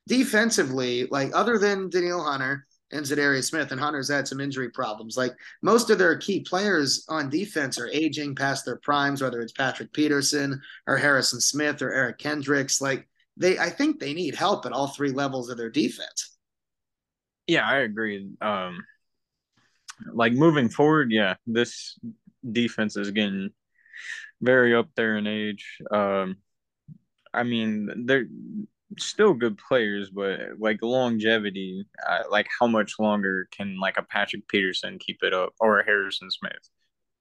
defensively, 0.09 1.07
like 1.11 1.31
other 1.35 1.59
than 1.59 1.91
Danielle 1.91 2.25
Hunter 2.25 2.66
and 2.93 3.05
Za'Darius 3.05 3.45
Smith 3.45 3.73
and 3.73 3.81
Hunter's 3.81 4.11
had 4.11 4.29
some 4.29 4.41
injury 4.41 4.71
problems. 4.71 5.17
Like 5.17 5.35
most 5.63 5.91
of 5.91 5.99
their 5.99 6.17
key 6.17 6.41
players 6.41 7.05
on 7.09 7.31
defense 7.31 7.79
are 7.79 7.89
aging 7.89 8.35
past 8.35 8.65
their 8.65 8.77
primes, 8.77 9.23
whether 9.23 9.41
it's 9.41 9.53
Patrick 9.53 9.93
Peterson 9.93 10.61
or 10.87 10.97
Harrison 10.97 11.41
Smith 11.41 11.83
or 11.83 11.93
Eric 11.93 12.19
Kendricks. 12.19 12.81
Like 12.81 13.09
they, 13.37 13.59
I 13.59 13.71
think 13.71 13.99
they 13.99 14.15
need 14.15 14.35
help 14.35 14.67
at 14.67 14.73
all 14.73 14.89
three 14.89 15.11
levels 15.11 15.51
of 15.51 15.57
their 15.57 15.71
defense. 15.71 16.37
Yeah, 17.47 17.67
I 17.67 17.79
agree. 17.79 18.29
Um, 18.41 18.85
like 20.13 20.33
moving 20.33 20.69
forward, 20.69 21.11
yeah, 21.11 21.35
this 21.47 21.99
defense 22.51 22.97
is 22.97 23.11
getting 23.11 23.51
very 24.41 24.75
up 24.75 24.89
there 24.95 25.17
in 25.17 25.27
age. 25.27 25.79
Um, 25.91 26.37
I 27.33 27.43
mean, 27.43 28.07
they're 28.07 28.27
still 28.99 29.35
good 29.35 29.59
players, 29.59 30.11
but 30.11 30.41
like 30.59 30.83
longevity, 30.83 31.87
uh, 32.09 32.23
like 32.31 32.47
how 32.59 32.67
much 32.67 32.99
longer 32.99 33.49
can 33.51 33.79
like 33.79 33.99
a 33.99 34.03
Patrick 34.03 34.47
Peterson 34.49 34.99
keep 34.99 35.23
it 35.23 35.35
up 35.35 35.53
or 35.61 35.81
a 35.81 35.85
Harrison 35.85 36.31
Smith? 36.31 36.71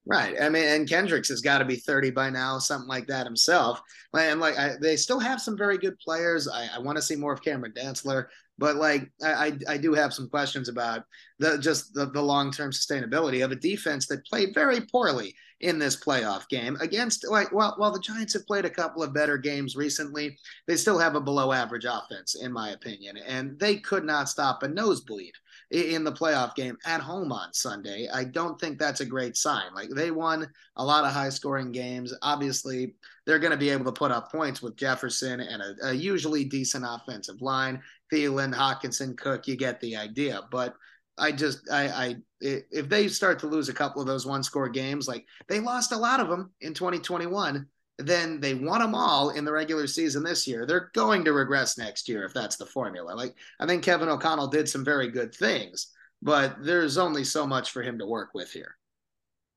Right. 0.08 0.40
I 0.40 0.50
mean, 0.50 0.66
and 0.66 0.88
Kendricks 0.88 1.30
has 1.30 1.42
got 1.42 1.58
to 1.58 1.66
be 1.66 1.78
30 1.78 2.12
by 2.12 2.30
now, 2.30 2.60
something 2.60 2.88
like 2.88 3.08
that 3.08 3.26
himself. 3.26 3.82
And 4.14 4.40
like, 4.40 4.58
I, 4.58 4.76
they 4.80 4.98
still 4.98 5.20
have 5.20 5.42
some 5.42 5.58
very 5.58 5.80
good 5.80 5.98
players. 5.98 6.48
I, 6.48 6.70
I 6.76 6.80
want 6.80 6.98
to 6.98 7.02
see 7.02 7.16
more 7.16 7.34
of 7.34 7.42
Cameron 7.42 7.74
Dantzler, 7.76 8.28
but 8.58 8.78
like, 8.78 9.12
I, 9.24 9.58
I 9.68 9.78
do 9.78 9.94
have 9.94 10.14
some 10.14 10.30
questions 10.30 10.70
about 10.70 11.04
the 11.40 11.58
just 11.58 11.94
the, 11.94 12.06
the 12.06 12.22
long 12.22 12.52
term 12.52 12.72
sustainability 12.72 13.44
of 13.44 13.52
a 13.52 13.56
defense 13.56 14.08
that 14.08 14.26
played 14.26 14.54
very 14.54 14.82
poorly 14.82 15.36
in 15.62 15.80
this 15.80 15.96
playoff 15.96 16.48
game 16.50 16.78
against 16.82 17.26
like 17.30 17.52
well 17.52 17.74
while 17.78 17.92
the 17.92 18.00
Giants 18.00 18.34
have 18.34 18.46
played 18.46 18.66
a 18.66 18.70
couple 18.70 19.04
of 19.04 19.14
better 19.14 19.38
games 19.38 19.76
recently, 19.76 20.38
they 20.68 20.78
still 20.78 20.98
have 20.98 21.16
a 21.16 21.22
below 21.22 21.52
average 21.52 21.86
offense 21.86 22.36
in 22.36 22.52
my 22.52 22.70
opinion, 22.70 23.18
and 23.18 23.60
they 23.60 23.78
could 23.78 24.06
not 24.06 24.30
stop 24.30 24.64
a 24.64 24.68
nosebleed 24.68 25.34
in 25.72 26.04
the 26.04 26.12
playoff 26.12 26.56
game 26.56 26.78
at 26.86 27.02
home 27.02 27.32
on 27.32 27.54
Sunday. 27.54 28.08
I 28.14 28.24
don't 28.24 28.60
think 28.60 28.78
that's 28.78 29.02
a 29.02 29.06
great 29.06 29.36
sign. 29.36 29.74
Like 29.74 29.90
they 29.90 30.12
won 30.12 30.48
a 30.78 30.86
lot 30.86 31.06
of 31.06 31.12
high 31.12 31.30
scoring 31.30 31.72
games. 31.72 32.14
Obviously, 32.22 32.94
they're 33.26 33.40
going 33.40 33.52
to 33.52 33.58
be 33.58 33.70
able 33.70 33.86
to 33.86 33.92
put 33.92 34.12
up 34.12 34.32
points 34.32 34.62
with 34.62 34.76
Jefferson 34.76 35.40
and 35.40 35.62
a, 35.62 35.90
a 35.90 35.94
usually 35.94 36.44
decent 36.44 36.86
offensive 36.88 37.42
line. 37.42 37.82
Thielen, 38.12 38.54
Hockenson, 38.54 39.18
Cook, 39.18 39.48
you 39.48 39.56
get 39.56 39.80
the 39.80 39.96
idea. 39.96 40.42
But 40.52 40.76
I 41.18 41.32
just 41.32 41.70
I, 41.72 41.88
I 41.88 42.16
if 42.42 42.90
they 42.90 43.08
start 43.08 43.40
to 43.40 43.48
lose 43.48 43.70
a 43.70 43.74
couple 43.74 44.02
of 44.02 44.08
those 44.08 44.26
one 44.26 44.44
score 44.44 44.70
games, 44.70 45.08
like 45.08 45.26
they 45.48 45.60
lost 45.60 45.92
a 45.92 45.98
lot 45.98 46.20
of 46.20 46.30
them 46.30 46.52
in 46.62 46.74
2021, 46.74 47.66
then 47.98 48.40
they 48.42 48.54
won 48.54 48.82
them 48.82 48.94
all 48.94 49.32
in 49.32 49.46
the 49.46 49.52
regular 49.52 49.88
season 49.88 50.24
this 50.24 50.46
year. 50.46 50.66
They're 50.66 50.92
going 50.94 51.24
to 51.26 51.34
regress 51.34 51.78
next 51.78 52.10
year 52.10 52.26
if 52.26 52.34
that's 52.34 52.58
the 52.58 52.66
formula. 52.66 53.14
Like 53.14 53.34
I 53.60 53.66
think 53.66 53.84
Kevin 53.84 54.10
O'Connell 54.10 54.48
did 54.48 54.68
some 54.68 54.84
very 54.84 55.10
good 55.10 55.34
things, 55.34 55.88
but 56.22 56.58
there's 56.62 56.98
only 56.98 57.24
so 57.24 57.48
much 57.48 57.72
for 57.72 57.82
him 57.82 57.98
to 58.00 58.06
work 58.06 58.32
with 58.34 58.52
here. 58.52 58.76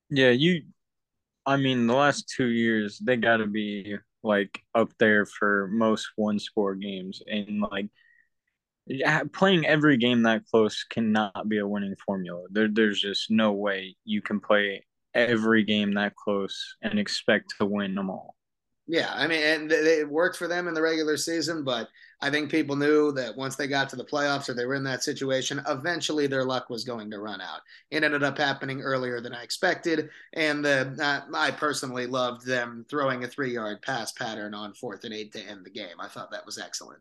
Yeah, 0.09 0.29
you 0.29 0.63
I 1.49 1.57
mean 1.57 1.87
the 1.87 1.95
last 1.95 2.31
2 2.37 2.45
years 2.45 2.99
they 2.99 3.17
got 3.17 3.37
to 3.37 3.47
be 3.47 3.97
like 4.21 4.61
up 4.75 4.91
there 4.99 5.25
for 5.25 5.67
most 5.71 6.07
one 6.15 6.37
score 6.37 6.75
games 6.75 7.23
and 7.25 7.59
like 7.59 7.87
playing 9.33 9.65
every 9.65 9.97
game 9.97 10.23
that 10.23 10.45
close 10.45 10.83
cannot 10.83 11.49
be 11.49 11.57
a 11.57 11.67
winning 11.67 11.95
formula. 12.05 12.43
There, 12.51 12.67
there's 12.71 13.01
just 13.01 13.31
no 13.31 13.53
way 13.53 13.95
you 14.05 14.21
can 14.21 14.39
play 14.39 14.85
every 15.15 15.63
game 15.63 15.95
that 15.95 16.15
close 16.15 16.75
and 16.83 16.99
expect 16.99 17.55
to 17.57 17.65
win 17.65 17.95
them 17.95 18.11
all. 18.11 18.35
Yeah, 18.85 19.11
I 19.11 19.25
mean, 19.25 19.41
and 19.41 19.71
it 19.71 20.07
worked 20.07 20.37
for 20.37 20.47
them 20.47 20.67
in 20.67 20.75
the 20.75 20.83
regular 20.83 21.17
season, 21.17 21.63
but 21.63 21.87
I 22.21 22.29
think 22.29 22.51
people 22.51 22.75
knew 22.75 23.13
that 23.13 23.37
once 23.37 23.55
they 23.55 23.67
got 23.67 23.89
to 23.89 23.95
the 23.95 24.03
playoffs 24.03 24.49
or 24.49 24.53
they 24.53 24.65
were 24.65 24.75
in 24.75 24.83
that 24.83 25.03
situation, 25.03 25.61
eventually 25.67 26.27
their 26.27 26.43
luck 26.43 26.69
was 26.69 26.83
going 26.83 27.09
to 27.11 27.19
run 27.19 27.39
out. 27.39 27.61
It 27.91 28.03
ended 28.03 28.23
up 28.23 28.37
happening 28.37 28.81
earlier 28.81 29.21
than 29.21 29.33
I 29.33 29.41
expected, 29.41 30.09
and 30.33 30.63
the 30.63 30.97
uh, 31.01 31.21
I 31.33 31.51
personally 31.51 32.07
loved 32.07 32.45
them 32.45 32.85
throwing 32.89 33.23
a 33.23 33.27
three-yard 33.27 33.81
pass 33.81 34.11
pattern 34.11 34.53
on 34.53 34.73
fourth 34.73 35.05
and 35.05 35.13
eight 35.13 35.31
to 35.33 35.41
end 35.41 35.65
the 35.65 35.69
game. 35.69 35.99
I 35.99 36.07
thought 36.07 36.31
that 36.31 36.45
was 36.45 36.57
excellent. 36.57 36.99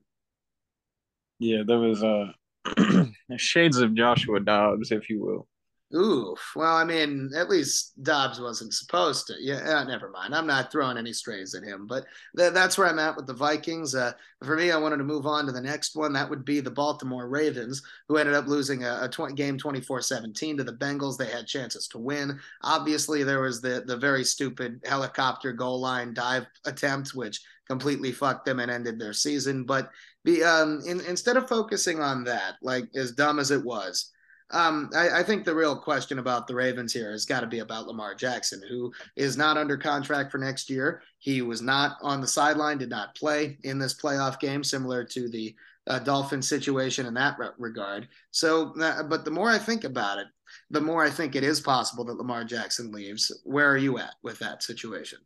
Yeah, 1.40 1.62
there 1.66 1.78
was 1.78 2.02
uh, 2.02 2.32
shades 3.36 3.78
of 3.78 3.94
Joshua 3.94 4.40
Dobbs, 4.40 4.92
if 4.92 5.10
you 5.10 5.20
will. 5.20 5.48
Ooh, 5.96 6.36
well, 6.54 6.76
I 6.76 6.84
mean, 6.84 7.30
at 7.34 7.48
least 7.48 7.94
Dobbs 8.02 8.38
wasn't 8.38 8.74
supposed 8.74 9.26
to. 9.28 9.36
Yeah, 9.40 9.78
uh, 9.78 9.84
never 9.84 10.10
mind. 10.10 10.34
I'm 10.34 10.46
not 10.46 10.70
throwing 10.70 10.98
any 10.98 11.14
strays 11.14 11.54
at 11.54 11.62
him, 11.62 11.86
but 11.86 12.04
th- 12.36 12.52
that's 12.52 12.76
where 12.76 12.86
I'm 12.86 12.98
at 12.98 13.16
with 13.16 13.26
the 13.26 13.32
Vikings. 13.32 13.94
Uh, 13.94 14.12
for 14.44 14.54
me, 14.54 14.70
I 14.70 14.76
wanted 14.76 14.98
to 14.98 15.04
move 15.04 15.26
on 15.26 15.46
to 15.46 15.52
the 15.52 15.62
next 15.62 15.96
one. 15.96 16.12
That 16.12 16.28
would 16.28 16.44
be 16.44 16.60
the 16.60 16.70
Baltimore 16.70 17.26
Ravens, 17.26 17.82
who 18.06 18.18
ended 18.18 18.34
up 18.34 18.46
losing 18.46 18.84
a, 18.84 19.08
a 19.10 19.32
game 19.32 19.56
24-17 19.56 20.58
to 20.58 20.64
the 20.64 20.74
Bengals. 20.74 21.16
They 21.16 21.30
had 21.30 21.46
chances 21.46 21.88
to 21.88 21.98
win. 21.98 22.38
Obviously, 22.62 23.22
there 23.22 23.40
was 23.40 23.62
the 23.62 23.82
the 23.86 23.96
very 23.96 24.24
stupid 24.24 24.82
helicopter 24.84 25.52
goal 25.52 25.80
line 25.80 26.12
dive 26.12 26.44
attempt, 26.66 27.14
which 27.14 27.40
completely 27.66 28.12
fucked 28.12 28.44
them 28.44 28.60
and 28.60 28.70
ended 28.70 28.98
their 28.98 29.14
season. 29.14 29.64
But 29.64 29.90
be 30.22 30.44
um, 30.44 30.82
in, 30.86 31.00
instead 31.06 31.38
of 31.38 31.48
focusing 31.48 32.00
on 32.00 32.24
that, 32.24 32.56
like 32.60 32.90
as 32.94 33.12
dumb 33.12 33.38
as 33.38 33.50
it 33.50 33.64
was 33.64 34.10
um, 34.50 34.90
I, 34.94 35.20
I, 35.20 35.22
think 35.22 35.44
the 35.44 35.54
real 35.54 35.76
question 35.76 36.18
about 36.18 36.46
the 36.46 36.54
Ravens 36.54 36.92
here 36.92 37.10
has 37.10 37.26
got 37.26 37.40
to 37.40 37.46
be 37.46 37.58
about 37.58 37.86
Lamar 37.86 38.14
Jackson, 38.14 38.62
who 38.66 38.92
is 39.14 39.36
not 39.36 39.58
under 39.58 39.76
contract 39.76 40.32
for 40.32 40.38
next 40.38 40.70
year. 40.70 41.02
He 41.18 41.42
was 41.42 41.60
not 41.60 41.98
on 42.00 42.20
the 42.20 42.26
sideline, 42.26 42.78
did 42.78 42.88
not 42.88 43.14
play 43.14 43.58
in 43.64 43.78
this 43.78 44.00
playoff 44.00 44.40
game, 44.40 44.64
similar 44.64 45.04
to 45.04 45.28
the 45.28 45.54
uh, 45.86 45.98
Dolphin 45.98 46.40
situation 46.40 47.04
in 47.04 47.14
that 47.14 47.38
re- 47.38 47.48
regard. 47.58 48.08
So, 48.30 48.72
uh, 48.80 49.02
but 49.02 49.24
the 49.24 49.30
more 49.30 49.50
I 49.50 49.58
think 49.58 49.84
about 49.84 50.18
it, 50.18 50.26
the 50.70 50.80
more 50.80 51.04
I 51.04 51.10
think 51.10 51.36
it 51.36 51.44
is 51.44 51.60
possible 51.60 52.04
that 52.04 52.16
Lamar 52.16 52.44
Jackson 52.44 52.90
leaves. 52.90 53.30
Where 53.44 53.70
are 53.70 53.76
you 53.76 53.98
at 53.98 54.14
with 54.22 54.38
that 54.38 54.62
situation? 54.62 55.18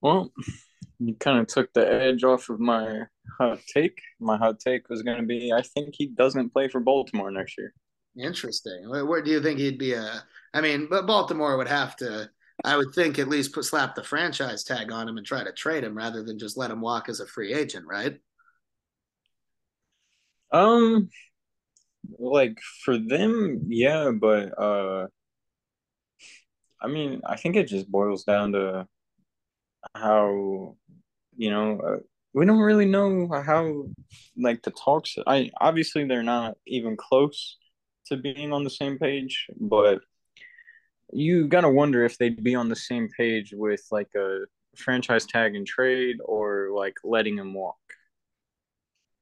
Well, 0.00 0.32
you 1.00 1.14
kind 1.14 1.38
of 1.38 1.48
took 1.48 1.72
the 1.72 1.90
edge 1.90 2.22
off 2.22 2.48
of 2.48 2.60
my 2.60 3.02
hot 3.38 3.58
take. 3.66 4.00
My 4.20 4.36
hot 4.36 4.60
take 4.60 4.88
was 4.88 5.02
going 5.02 5.18
to 5.18 5.26
be 5.26 5.52
I 5.52 5.62
think 5.62 5.94
he 5.96 6.06
doesn't 6.06 6.52
play 6.52 6.68
for 6.68 6.80
Baltimore 6.80 7.32
next 7.32 7.58
year. 7.58 7.74
Interesting. 8.16 8.88
Where, 8.88 9.22
do 9.22 9.30
you 9.30 9.42
think 9.42 9.58
he'd 9.58 9.78
be 9.78 9.94
a? 9.94 10.22
I 10.52 10.60
mean, 10.60 10.86
but 10.88 11.06
Baltimore 11.06 11.56
would 11.56 11.68
have 11.68 11.96
to. 11.96 12.30
I 12.64 12.76
would 12.76 12.94
think 12.94 13.18
at 13.18 13.28
least 13.28 13.52
put 13.52 13.64
slap 13.64 13.96
the 13.96 14.04
franchise 14.04 14.62
tag 14.62 14.92
on 14.92 15.08
him 15.08 15.16
and 15.16 15.26
try 15.26 15.42
to 15.42 15.52
trade 15.52 15.82
him 15.82 15.96
rather 15.96 16.22
than 16.22 16.38
just 16.38 16.56
let 16.56 16.70
him 16.70 16.80
walk 16.80 17.08
as 17.08 17.18
a 17.18 17.26
free 17.26 17.52
agent, 17.52 17.86
right? 17.86 18.20
Um, 20.52 21.10
like 22.16 22.58
for 22.84 22.96
them, 22.96 23.62
yeah, 23.66 24.12
but 24.12 24.56
uh, 24.56 25.08
I 26.80 26.86
mean, 26.86 27.22
I 27.26 27.36
think 27.36 27.56
it 27.56 27.66
just 27.66 27.90
boils 27.90 28.22
down 28.22 28.52
to 28.52 28.86
how 29.96 30.76
you 31.36 31.50
know 31.50 31.80
uh, 31.80 31.96
we 32.32 32.46
don't 32.46 32.60
really 32.60 32.86
know 32.86 33.28
how 33.44 33.86
like 34.36 34.62
the 34.62 34.70
talks. 34.70 35.16
I 35.26 35.50
obviously 35.60 36.06
they're 36.06 36.22
not 36.22 36.56
even 36.66 36.96
close 36.96 37.56
to 38.06 38.16
being 38.16 38.52
on 38.52 38.64
the 38.64 38.70
same 38.70 38.98
page, 38.98 39.46
but 39.58 40.00
you 41.12 41.46
gotta 41.48 41.68
wonder 41.68 42.04
if 42.04 42.18
they'd 42.18 42.42
be 42.42 42.54
on 42.54 42.68
the 42.68 42.76
same 42.76 43.08
page 43.16 43.52
with 43.56 43.82
like 43.90 44.14
a 44.16 44.40
franchise 44.76 45.26
tag 45.26 45.54
and 45.54 45.66
trade 45.66 46.16
or 46.24 46.70
like 46.74 46.96
letting 47.04 47.38
him 47.38 47.54
walk. 47.54 47.76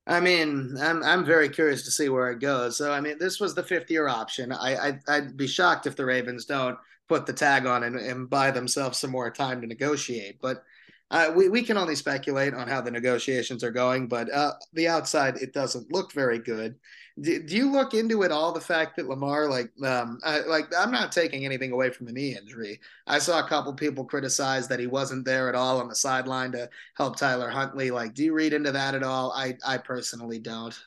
I 0.06 0.20
mean, 0.20 0.76
I'm 0.80 1.02
I'm 1.02 1.24
very 1.24 1.48
curious 1.48 1.84
to 1.84 1.90
see 1.90 2.08
where 2.08 2.30
it 2.30 2.40
goes. 2.40 2.76
So 2.76 2.92
I 2.92 3.00
mean, 3.00 3.18
this 3.18 3.38
was 3.38 3.54
the 3.54 3.62
fifth 3.62 3.90
year 3.90 4.08
option. 4.08 4.52
I 4.52 4.76
I'd, 4.76 5.00
I'd 5.08 5.36
be 5.36 5.46
shocked 5.46 5.86
if 5.86 5.94
the 5.94 6.04
Ravens 6.04 6.44
don't 6.44 6.78
put 7.08 7.26
the 7.26 7.32
tag 7.32 7.66
on 7.66 7.84
and, 7.84 7.96
and 7.96 8.30
buy 8.30 8.50
themselves 8.50 8.98
some 8.98 9.10
more 9.10 9.30
time 9.30 9.60
to 9.60 9.66
negotiate. 9.66 10.40
But 10.40 10.64
uh, 11.12 11.30
we, 11.36 11.50
we 11.50 11.62
can 11.62 11.76
only 11.76 11.94
speculate 11.94 12.54
on 12.54 12.66
how 12.66 12.80
the 12.80 12.90
negotiations 12.90 13.62
are 13.62 13.70
going, 13.70 14.08
but 14.08 14.32
uh, 14.32 14.52
the 14.72 14.88
outside, 14.88 15.36
it 15.36 15.52
doesn't 15.52 15.92
look 15.92 16.10
very 16.12 16.38
good. 16.38 16.74
Do, 17.20 17.42
do, 17.42 17.54
you 17.54 17.70
look 17.70 17.92
into 17.92 18.22
it 18.22 18.32
all 18.32 18.50
the 18.50 18.62
fact 18.62 18.96
that 18.96 19.06
Lamar, 19.06 19.46
like, 19.46 19.70
um, 19.84 20.18
I, 20.24 20.40
like 20.40 20.72
I'm 20.76 20.90
not 20.90 21.12
taking 21.12 21.44
anything 21.44 21.70
away 21.70 21.90
from 21.90 22.06
the 22.06 22.12
knee 22.12 22.34
injury. 22.34 22.80
I 23.06 23.18
saw 23.18 23.44
a 23.44 23.48
couple 23.48 23.74
people 23.74 24.06
criticize 24.06 24.66
that 24.68 24.80
he 24.80 24.86
wasn't 24.86 25.26
there 25.26 25.50
at 25.50 25.54
all 25.54 25.78
on 25.78 25.88
the 25.88 25.94
sideline 25.94 26.52
to 26.52 26.70
help 26.96 27.18
Tyler 27.18 27.50
Huntley. 27.50 27.90
Like, 27.90 28.14
do 28.14 28.24
you 28.24 28.32
read 28.32 28.54
into 28.54 28.72
that 28.72 28.94
at 28.94 29.02
all? 29.02 29.32
I, 29.32 29.58
I 29.66 29.76
personally 29.76 30.38
don't. 30.38 30.78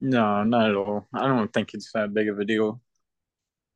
No, 0.00 0.44
not 0.44 0.70
at 0.70 0.76
all. 0.76 1.08
I 1.12 1.26
don't 1.26 1.52
think 1.52 1.74
it's 1.74 1.90
that 1.92 2.14
big 2.14 2.28
of 2.28 2.38
a 2.38 2.44
deal. 2.44 2.80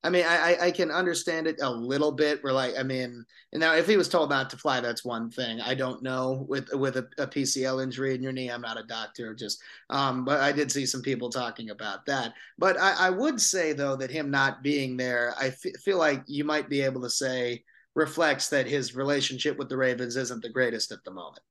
I 0.04 0.10
mean, 0.10 0.24
I, 0.26 0.56
I 0.60 0.70
can 0.72 0.90
understand 0.90 1.46
it 1.46 1.60
a 1.62 1.70
little 1.70 2.10
bit. 2.10 2.42
Where 2.42 2.52
like, 2.52 2.74
I 2.76 2.82
mean, 2.82 3.24
now 3.52 3.74
if 3.74 3.86
he 3.86 3.96
was 3.96 4.08
told 4.08 4.30
not 4.30 4.50
to 4.50 4.56
fly, 4.56 4.80
that's 4.80 5.04
one 5.04 5.30
thing. 5.30 5.60
I 5.60 5.74
don't 5.74 6.02
know 6.02 6.44
with 6.48 6.72
with 6.74 6.96
a, 6.96 7.08
a 7.18 7.26
PCL 7.26 7.82
injury 7.82 8.14
in 8.14 8.22
your 8.22 8.32
knee. 8.32 8.50
I'm 8.50 8.62
not 8.62 8.80
a 8.80 8.84
doctor, 8.84 9.32
just 9.34 9.62
um, 9.90 10.24
but 10.24 10.40
I 10.40 10.50
did 10.50 10.72
see 10.72 10.86
some 10.86 11.02
people 11.02 11.30
talking 11.30 11.70
about 11.70 12.04
that. 12.06 12.34
But 12.58 12.80
I, 12.80 13.06
I 13.06 13.10
would 13.10 13.40
say 13.40 13.72
though 13.72 13.94
that 13.96 14.10
him 14.10 14.30
not 14.30 14.62
being 14.62 14.96
there, 14.96 15.34
I 15.40 15.48
f- 15.48 15.80
feel 15.84 15.98
like 15.98 16.24
you 16.26 16.44
might 16.44 16.68
be 16.68 16.80
able 16.82 17.02
to 17.02 17.10
say 17.10 17.62
reflects 17.94 18.48
that 18.48 18.66
his 18.66 18.96
relationship 18.96 19.56
with 19.56 19.68
the 19.68 19.76
Ravens 19.76 20.16
isn't 20.16 20.42
the 20.42 20.48
greatest 20.48 20.90
at 20.90 21.04
the 21.04 21.10
moment. 21.12 21.42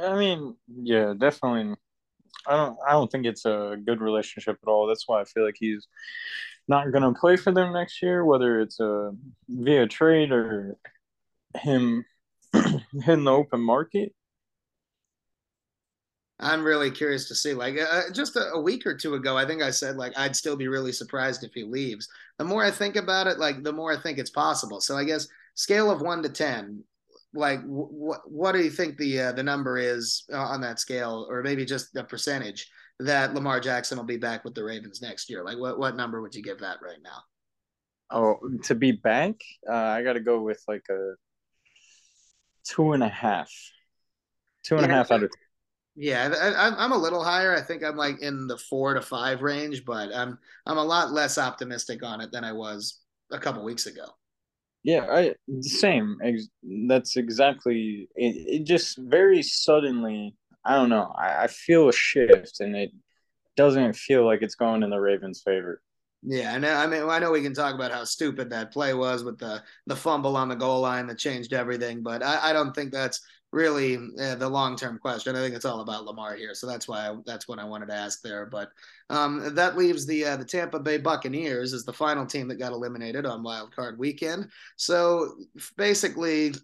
I 0.00 0.16
mean, 0.16 0.56
yeah, 0.68 1.14
definitely. 1.16 1.74
I 2.46 2.56
don't 2.56 2.78
I 2.86 2.92
don't 2.92 3.10
think 3.10 3.26
it's 3.26 3.44
a 3.44 3.76
good 3.84 4.00
relationship 4.00 4.58
at 4.62 4.68
all. 4.68 4.86
That's 4.86 5.08
why 5.08 5.20
I 5.20 5.24
feel 5.24 5.44
like 5.44 5.56
he's 5.58 5.88
not 6.68 6.90
going 6.90 7.02
to 7.02 7.18
play 7.18 7.36
for 7.36 7.52
them 7.52 7.72
next 7.72 8.02
year, 8.02 8.24
whether 8.24 8.60
it's 8.60 8.80
a 8.80 9.12
via 9.48 9.86
trade 9.86 10.32
or 10.32 10.76
him 11.56 12.04
hitting 12.52 13.24
the 13.24 13.30
open 13.30 13.60
market. 13.60 14.12
I'm 16.38 16.64
really 16.64 16.90
curious 16.90 17.28
to 17.28 17.34
see. 17.34 17.54
Like 17.54 17.76
uh, 17.78 18.02
just 18.12 18.36
a, 18.36 18.50
a, 18.52 18.60
week 18.60 18.86
or 18.86 18.94
two 18.94 19.14
ago, 19.14 19.38
I 19.38 19.46
think 19.46 19.62
I 19.62 19.70
said 19.70 19.96
like 19.96 20.12
I'd 20.18 20.36
still 20.36 20.56
be 20.56 20.68
really 20.68 20.92
surprised 20.92 21.44
if 21.44 21.54
he 21.54 21.64
leaves. 21.64 22.08
The 22.38 22.44
more 22.44 22.62
I 22.62 22.70
think 22.70 22.96
about 22.96 23.26
it, 23.26 23.38
like 23.38 23.62
the 23.62 23.72
more 23.72 23.92
I 23.92 24.00
think 24.00 24.18
it's 24.18 24.30
possible. 24.30 24.80
So 24.80 24.96
I 24.96 25.04
guess 25.04 25.28
scale 25.54 25.90
of 25.90 26.02
one 26.02 26.22
to 26.22 26.28
ten, 26.28 26.84
like 27.32 27.62
what 27.64 28.20
what 28.30 28.52
do 28.52 28.58
you 28.62 28.70
think 28.70 28.98
the 28.98 29.20
uh, 29.20 29.32
the 29.32 29.42
number 29.42 29.78
is 29.78 30.24
uh, 30.30 30.36
on 30.36 30.60
that 30.60 30.78
scale, 30.78 31.26
or 31.30 31.42
maybe 31.42 31.64
just 31.64 31.94
the 31.94 32.04
percentage 32.04 32.68
that 33.00 33.34
Lamar 33.34 33.60
Jackson 33.60 33.98
will 33.98 34.04
be 34.04 34.16
back 34.16 34.44
with 34.44 34.54
the 34.54 34.64
Ravens 34.64 35.02
next 35.02 35.28
year? 35.28 35.44
Like 35.44 35.58
what 35.58 35.78
what 35.78 35.96
number 35.96 36.22
would 36.22 36.34
you 36.34 36.42
give 36.42 36.60
that 36.60 36.78
right 36.82 36.98
now? 37.02 37.22
Oh, 38.10 38.38
to 38.64 38.74
be 38.74 38.92
back, 38.92 39.34
uh, 39.68 39.74
I 39.74 40.02
got 40.02 40.12
to 40.12 40.20
go 40.20 40.40
with 40.40 40.62
like 40.68 40.84
a 40.90 41.14
two 42.64 42.92
and 42.92 43.02
a 43.02 43.08
half, 43.08 43.50
two 44.64 44.76
and 44.76 44.86
yeah, 44.86 44.92
a 44.92 44.96
half 44.96 45.10
out 45.10 45.22
of. 45.24 45.30
10. 45.30 45.30
Yeah, 45.98 46.34
I, 46.38 46.84
am 46.84 46.92
a 46.92 46.98
little 46.98 47.24
higher. 47.24 47.56
I 47.56 47.62
think 47.62 47.82
I'm 47.82 47.96
like 47.96 48.20
in 48.20 48.46
the 48.46 48.58
four 48.58 48.92
to 48.92 49.00
five 49.00 49.40
range, 49.40 49.84
but 49.84 50.14
I'm 50.14 50.38
I'm 50.66 50.76
a 50.76 50.84
lot 50.84 51.10
less 51.10 51.38
optimistic 51.38 52.04
on 52.04 52.20
it 52.20 52.30
than 52.30 52.44
I 52.44 52.52
was 52.52 53.00
a 53.32 53.38
couple 53.38 53.64
weeks 53.64 53.86
ago. 53.86 54.04
Yeah, 54.84 55.06
I 55.10 55.34
same. 55.62 56.18
That's 56.86 57.16
exactly 57.16 58.08
it. 58.14 58.60
It 58.60 58.64
just 58.64 58.98
very 58.98 59.42
suddenly. 59.42 60.34
I 60.66 60.74
don't 60.74 60.88
know. 60.88 61.14
I, 61.16 61.44
I 61.44 61.46
feel 61.46 61.88
a 61.88 61.92
shift, 61.92 62.60
and 62.60 62.74
it 62.74 62.90
doesn't 63.56 63.94
feel 63.94 64.24
like 64.24 64.42
it's 64.42 64.56
going 64.56 64.82
in 64.82 64.90
the 64.90 64.98
Ravens' 64.98 65.42
favor. 65.44 65.80
Yeah, 66.22 66.54
I 66.54 66.58
know. 66.58 66.74
I 66.74 66.86
mean, 66.86 67.08
I 67.08 67.20
know 67.20 67.30
we 67.30 67.42
can 67.42 67.54
talk 67.54 67.74
about 67.74 67.92
how 67.92 68.02
stupid 68.02 68.50
that 68.50 68.72
play 68.72 68.94
was 68.94 69.22
with 69.22 69.38
the 69.38 69.62
the 69.86 69.94
fumble 69.94 70.36
on 70.36 70.48
the 70.48 70.56
goal 70.56 70.80
line 70.80 71.06
that 71.06 71.18
changed 71.18 71.52
everything, 71.52 72.02
but 72.02 72.22
I, 72.22 72.50
I 72.50 72.52
don't 72.52 72.74
think 72.74 72.90
that's 72.90 73.20
really 73.52 73.96
uh, 74.20 74.34
the 74.34 74.48
long 74.48 74.76
term 74.76 74.98
question. 74.98 75.36
I 75.36 75.40
think 75.40 75.54
it's 75.54 75.64
all 75.64 75.82
about 75.82 76.04
Lamar 76.04 76.34
here, 76.34 76.52
so 76.52 76.66
that's 76.66 76.88
why 76.88 77.10
I, 77.10 77.14
that's 77.26 77.46
what 77.46 77.60
I 77.60 77.64
wanted 77.64 77.86
to 77.86 77.94
ask 77.94 78.22
there. 78.22 78.46
But 78.46 78.70
um, 79.08 79.54
that 79.54 79.76
leaves 79.76 80.04
the 80.04 80.24
uh, 80.24 80.36
the 80.36 80.44
Tampa 80.44 80.80
Bay 80.80 80.98
Buccaneers 80.98 81.72
as 81.72 81.84
the 81.84 81.92
final 81.92 82.26
team 82.26 82.48
that 82.48 82.58
got 82.58 82.72
eliminated 82.72 83.24
on 83.24 83.44
Wild 83.44 83.74
Card 83.74 83.98
Weekend. 83.98 84.48
So 84.76 85.36
basically, 85.76 86.54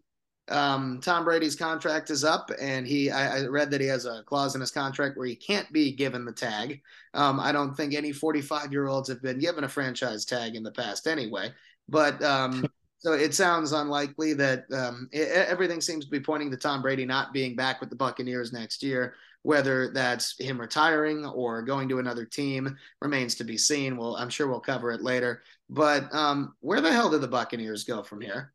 um, 0.48 1.00
Tom 1.00 1.24
Brady's 1.24 1.54
contract 1.54 2.10
is 2.10 2.24
up, 2.24 2.50
and 2.60 2.86
he 2.86 3.10
I, 3.10 3.38
I, 3.38 3.46
read 3.46 3.70
that 3.70 3.80
he 3.80 3.86
has 3.86 4.06
a 4.06 4.22
clause 4.24 4.54
in 4.54 4.60
his 4.60 4.72
contract 4.72 5.16
where 5.16 5.26
he 5.26 5.36
can't 5.36 5.70
be 5.72 5.92
given 5.92 6.24
the 6.24 6.32
tag. 6.32 6.82
Um, 7.14 7.38
I 7.38 7.52
don't 7.52 7.74
think 7.74 7.94
any 7.94 8.12
45 8.12 8.72
year 8.72 8.88
olds 8.88 9.08
have 9.08 9.22
been 9.22 9.38
given 9.38 9.64
a 9.64 9.68
franchise 9.68 10.24
tag 10.24 10.56
in 10.56 10.64
the 10.64 10.72
past 10.72 11.06
anyway. 11.06 11.52
But 11.88 12.22
um, 12.22 12.66
so 12.98 13.12
it 13.12 13.34
sounds 13.34 13.72
unlikely 13.72 14.34
that 14.34 14.64
um, 14.72 15.08
it, 15.12 15.28
everything 15.28 15.80
seems 15.80 16.04
to 16.06 16.10
be 16.10 16.20
pointing 16.20 16.50
to 16.50 16.56
Tom 16.56 16.82
Brady 16.82 17.06
not 17.06 17.32
being 17.32 17.54
back 17.54 17.80
with 17.80 17.90
the 17.90 17.96
Buccaneers 17.96 18.52
next 18.52 18.82
year. 18.82 19.14
Whether 19.44 19.92
that's 19.92 20.38
him 20.38 20.60
retiring 20.60 21.26
or 21.26 21.62
going 21.62 21.88
to 21.88 21.98
another 21.98 22.24
team 22.24 22.76
remains 23.00 23.34
to 23.36 23.44
be 23.44 23.58
seen. 23.58 23.96
Well, 23.96 24.14
I'm 24.16 24.28
sure 24.28 24.46
we'll 24.46 24.60
cover 24.60 24.92
it 24.92 25.02
later. 25.02 25.42
But 25.68 26.12
um, 26.14 26.54
where 26.60 26.80
the 26.80 26.92
hell 26.92 27.10
do 27.10 27.18
the 27.18 27.26
Buccaneers 27.26 27.82
go 27.82 28.04
from 28.04 28.20
here? 28.20 28.52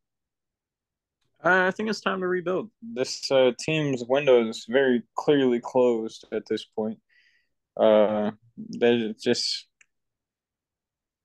I 1.44 1.72
think 1.72 1.90
it's 1.90 2.02
time 2.02 2.22
to 2.22 2.28
rebuild. 2.28 2.70
This 2.82 3.32
uh, 3.32 3.52
team's 3.60 4.04
window 4.08 4.48
is 4.48 4.66
very 4.68 5.04
clearly 5.16 5.60
closed 5.60 6.26
at 6.32 6.44
this 6.48 6.66
point. 6.66 7.00
Uh, 7.80 8.32
they 8.58 9.14
just 9.22 9.68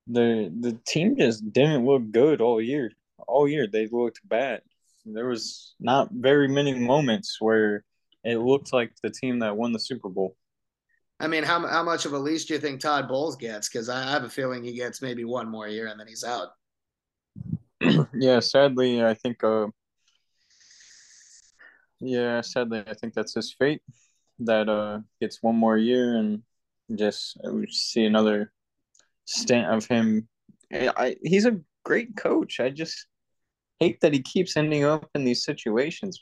the 0.06 0.52
the 0.60 0.78
team 0.86 1.16
just 1.16 1.50
didn't 1.52 1.86
look 1.86 2.10
good 2.10 2.40
all 2.40 2.60
year 2.60 2.90
all 3.26 3.48
year 3.48 3.66
they 3.66 3.88
looked 3.90 4.20
bad. 4.28 4.62
There 5.04 5.26
was 5.26 5.74
not 5.80 6.08
very 6.12 6.48
many 6.48 6.74
moments 6.78 7.38
where 7.40 7.84
it 8.24 8.36
looked 8.36 8.72
like 8.72 8.92
the 9.02 9.10
team 9.10 9.40
that 9.40 9.56
won 9.56 9.72
the 9.72 9.80
Super 9.80 10.08
Bowl. 10.08 10.36
I 11.18 11.28
mean, 11.28 11.44
how 11.44 11.66
how 11.66 11.82
much 11.82 12.04
of 12.04 12.12
a 12.12 12.18
lease 12.18 12.44
do 12.44 12.54
you 12.54 12.60
think 12.60 12.80
Todd 12.80 13.08
Bowles 13.08 13.36
gets? 13.36 13.68
Because 13.68 13.88
I 13.88 14.02
have 14.02 14.24
a 14.24 14.28
feeling 14.28 14.62
he 14.62 14.74
gets 14.74 15.02
maybe 15.02 15.24
one 15.24 15.48
more 15.48 15.68
year 15.68 15.86
and 15.86 15.98
then 15.98 16.06
he's 16.06 16.24
out. 16.24 16.48
yeah, 18.14 18.40
sadly, 18.40 19.04
I 19.04 19.14
think. 19.14 19.42
Uh, 19.42 19.68
yeah, 22.02 22.40
sadly, 22.40 22.82
I 22.86 22.94
think 22.94 23.14
that's 23.14 23.34
his 23.34 23.54
fate. 23.58 23.80
That 24.40 24.68
uh, 24.68 25.00
gets 25.20 25.42
one 25.42 25.56
more 25.56 25.76
year 25.76 26.16
and 26.16 26.42
just 26.94 27.38
we 27.44 27.66
see 27.68 28.04
another 28.04 28.52
stint 29.24 29.66
of 29.66 29.86
him. 29.86 30.28
I, 30.72 31.16
he's 31.22 31.46
a 31.46 31.60
great 31.84 32.16
coach. 32.16 32.60
I 32.60 32.70
just 32.70 33.06
hate 33.78 34.00
that 34.00 34.12
he 34.12 34.20
keeps 34.20 34.56
ending 34.56 34.84
up 34.84 35.08
in 35.14 35.24
these 35.24 35.44
situations. 35.44 36.20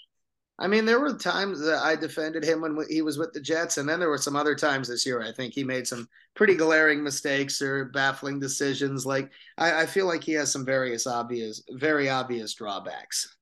I 0.59 0.67
mean, 0.67 0.85
there 0.85 1.01
were 1.01 1.15
times 1.15 1.59
that 1.61 1.79
I 1.83 1.97
defended 1.97 2.45
him 2.45 2.61
when 2.61 2.77
he 2.91 3.01
was 3.01 3.17
with 3.17 3.33
the 3.33 3.41
Jets, 3.41 3.79
and 3.79 3.89
then 3.89 3.99
there 3.99 4.11
were 4.11 4.19
some 4.19 4.37
other 4.37 4.55
times 4.55 4.89
this 4.89 5.07
year. 5.07 5.23
I 5.23 5.33
think 5.33 5.55
he 5.55 5.65
made 5.65 5.87
some 5.87 6.07
pretty 6.35 6.55
glaring 6.55 7.03
mistakes 7.03 7.63
or 7.63 7.87
baffling 7.87 8.39
decisions. 8.39 9.07
Like 9.07 9.31
I, 9.57 9.83
I 9.83 9.87
feel 9.87 10.07
like 10.07 10.23
he 10.23 10.33
has 10.33 10.53
some 10.53 10.67
various 10.67 11.07
obvious, 11.07 11.63
very 11.71 12.11
obvious 12.11 12.53
drawbacks. 12.53 13.37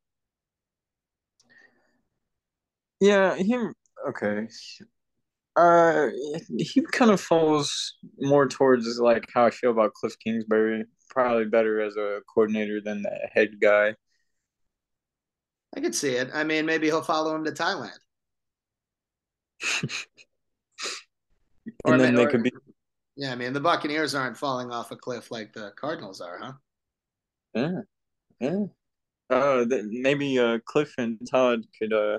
Yeah, 3.00 3.34
him. 3.36 3.74
Okay. 4.08 4.48
Uh, 5.56 6.08
he 6.56 6.82
kind 6.92 7.10
of 7.10 7.20
falls 7.20 7.96
more 8.20 8.46
towards 8.46 8.98
like 8.98 9.26
how 9.34 9.46
I 9.46 9.50
feel 9.50 9.70
about 9.70 9.92
Kliff 9.94 10.14
Kingsbury. 10.22 10.84
Probably 11.10 11.46
better 11.46 11.80
as 11.80 11.96
a 11.96 12.20
coordinator 12.32 12.80
than 12.80 13.02
the 13.02 13.28
head 13.32 13.60
guy. 13.60 13.94
I 15.76 15.80
could 15.80 15.94
see 15.94 16.14
it. 16.14 16.30
I 16.32 16.44
mean, 16.44 16.64
maybe 16.64 16.86
he'll 16.86 17.02
follow 17.02 17.34
him 17.34 17.44
to 17.44 17.50
Thailand. 17.50 17.98
or 21.84 21.92
and 21.94 22.00
then 22.00 22.14
they 22.14 22.26
could 22.26 22.42
be. 22.42 22.52
Yeah, 23.16 23.32
I 23.32 23.34
mean, 23.34 23.52
the 23.52 23.60
Buccaneers 23.60 24.14
aren't 24.14 24.36
falling 24.36 24.70
off 24.70 24.92
a 24.92 24.96
cliff 24.96 25.30
like 25.32 25.52
the 25.52 25.72
Cardinals 25.76 26.20
are, 26.20 26.38
huh? 26.40 26.52
Yeah, 27.54 27.80
yeah. 28.40 28.64
Uh, 29.28 29.64
maybe 29.88 30.38
uh, 30.38 30.58
Cliff 30.64 30.94
and 30.98 31.18
Todd 31.28 31.64
could 31.78 31.92
uh 31.92 32.18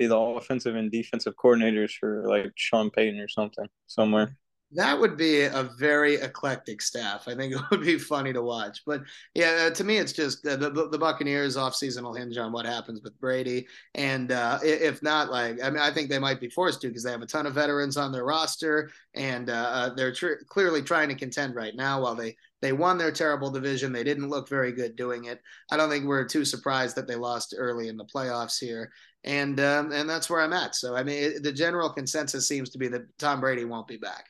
be 0.00 0.06
the 0.06 0.16
offensive 0.16 0.76
and 0.76 0.90
defensive 0.90 1.34
coordinators 1.36 1.92
for 1.92 2.24
like 2.26 2.52
Sean 2.56 2.90
Payton 2.90 3.20
or 3.20 3.28
something 3.28 3.66
somewhere. 3.86 4.34
That 4.72 4.98
would 4.98 5.16
be 5.16 5.42
a 5.42 5.68
very 5.78 6.14
eclectic 6.14 6.80
staff. 6.80 7.26
I 7.26 7.34
think 7.34 7.54
it 7.56 7.60
would 7.70 7.82
be 7.82 7.98
funny 7.98 8.32
to 8.32 8.40
watch. 8.40 8.80
But 8.86 9.02
yeah, 9.34 9.66
uh, 9.66 9.70
to 9.74 9.84
me, 9.84 9.98
it's 9.98 10.12
just 10.12 10.46
uh, 10.46 10.56
the, 10.56 10.70
the 10.70 10.98
Buccaneers 10.98 11.56
offseason 11.56 12.02
will 12.02 12.14
hinge 12.14 12.38
on 12.38 12.50
what 12.50 12.64
happens 12.64 13.02
with 13.02 13.18
Brady. 13.20 13.66
And 13.94 14.32
uh, 14.32 14.58
if 14.62 15.02
not, 15.02 15.30
like, 15.30 15.62
I 15.62 15.68
mean, 15.68 15.80
I 15.80 15.90
think 15.90 16.08
they 16.08 16.18
might 16.18 16.40
be 16.40 16.48
forced 16.48 16.80
to 16.80 16.88
because 16.88 17.02
they 17.02 17.10
have 17.10 17.22
a 17.22 17.26
ton 17.26 17.46
of 17.46 17.54
veterans 17.54 17.98
on 17.98 18.10
their 18.10 18.24
roster 18.24 18.90
and 19.14 19.50
uh, 19.50 19.52
uh, 19.52 19.94
they're 19.94 20.14
tr- 20.14 20.44
clearly 20.48 20.82
trying 20.82 21.08
to 21.10 21.14
contend 21.14 21.54
right 21.54 21.74
now 21.76 22.02
while 22.02 22.14
they 22.14 22.36
they 22.62 22.72
won 22.72 22.98
their 22.98 23.12
terrible 23.12 23.50
division. 23.50 23.92
They 23.92 24.04
didn't 24.04 24.28
look 24.28 24.48
very 24.48 24.72
good 24.72 24.94
doing 24.94 25.24
it. 25.24 25.40
I 25.70 25.76
don't 25.76 25.88
think 25.88 26.04
we're 26.04 26.26
too 26.26 26.44
surprised 26.44 26.94
that 26.96 27.06
they 27.06 27.16
lost 27.16 27.54
early 27.56 27.88
in 27.88 27.96
the 27.96 28.04
playoffs 28.04 28.58
here, 28.58 28.92
and 29.24 29.60
um, 29.60 29.92
and 29.92 30.08
that's 30.08 30.30
where 30.30 30.40
I'm 30.40 30.52
at. 30.52 30.74
So 30.74 30.96
I 30.96 31.02
mean, 31.02 31.22
it, 31.22 31.42
the 31.42 31.52
general 31.52 31.90
consensus 31.90 32.48
seems 32.48 32.70
to 32.70 32.78
be 32.78 32.88
that 32.88 33.02
Tom 33.18 33.40
Brady 33.40 33.64
won't 33.64 33.88
be 33.88 33.96
back. 33.96 34.26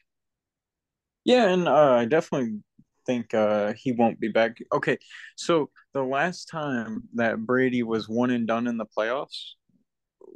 Yeah, 1.25 1.49
and 1.49 1.69
uh, 1.69 1.93
I 1.93 2.07
definitely 2.07 2.61
think 3.07 3.35
uh, 3.35 3.73
he 3.75 3.93
won't 3.93 4.21
be 4.21 4.29
back. 4.29 4.59
Okay, 4.73 4.99
so 5.37 5.71
the 5.93 6.03
last 6.03 6.47
time 6.47 7.03
that 7.15 7.39
Brady 7.39 7.83
was 7.83 8.09
one 8.09 8.31
and 8.31 8.47
done 8.47 8.67
in 8.67 8.77
the 8.77 8.87
playoffs 8.87 9.53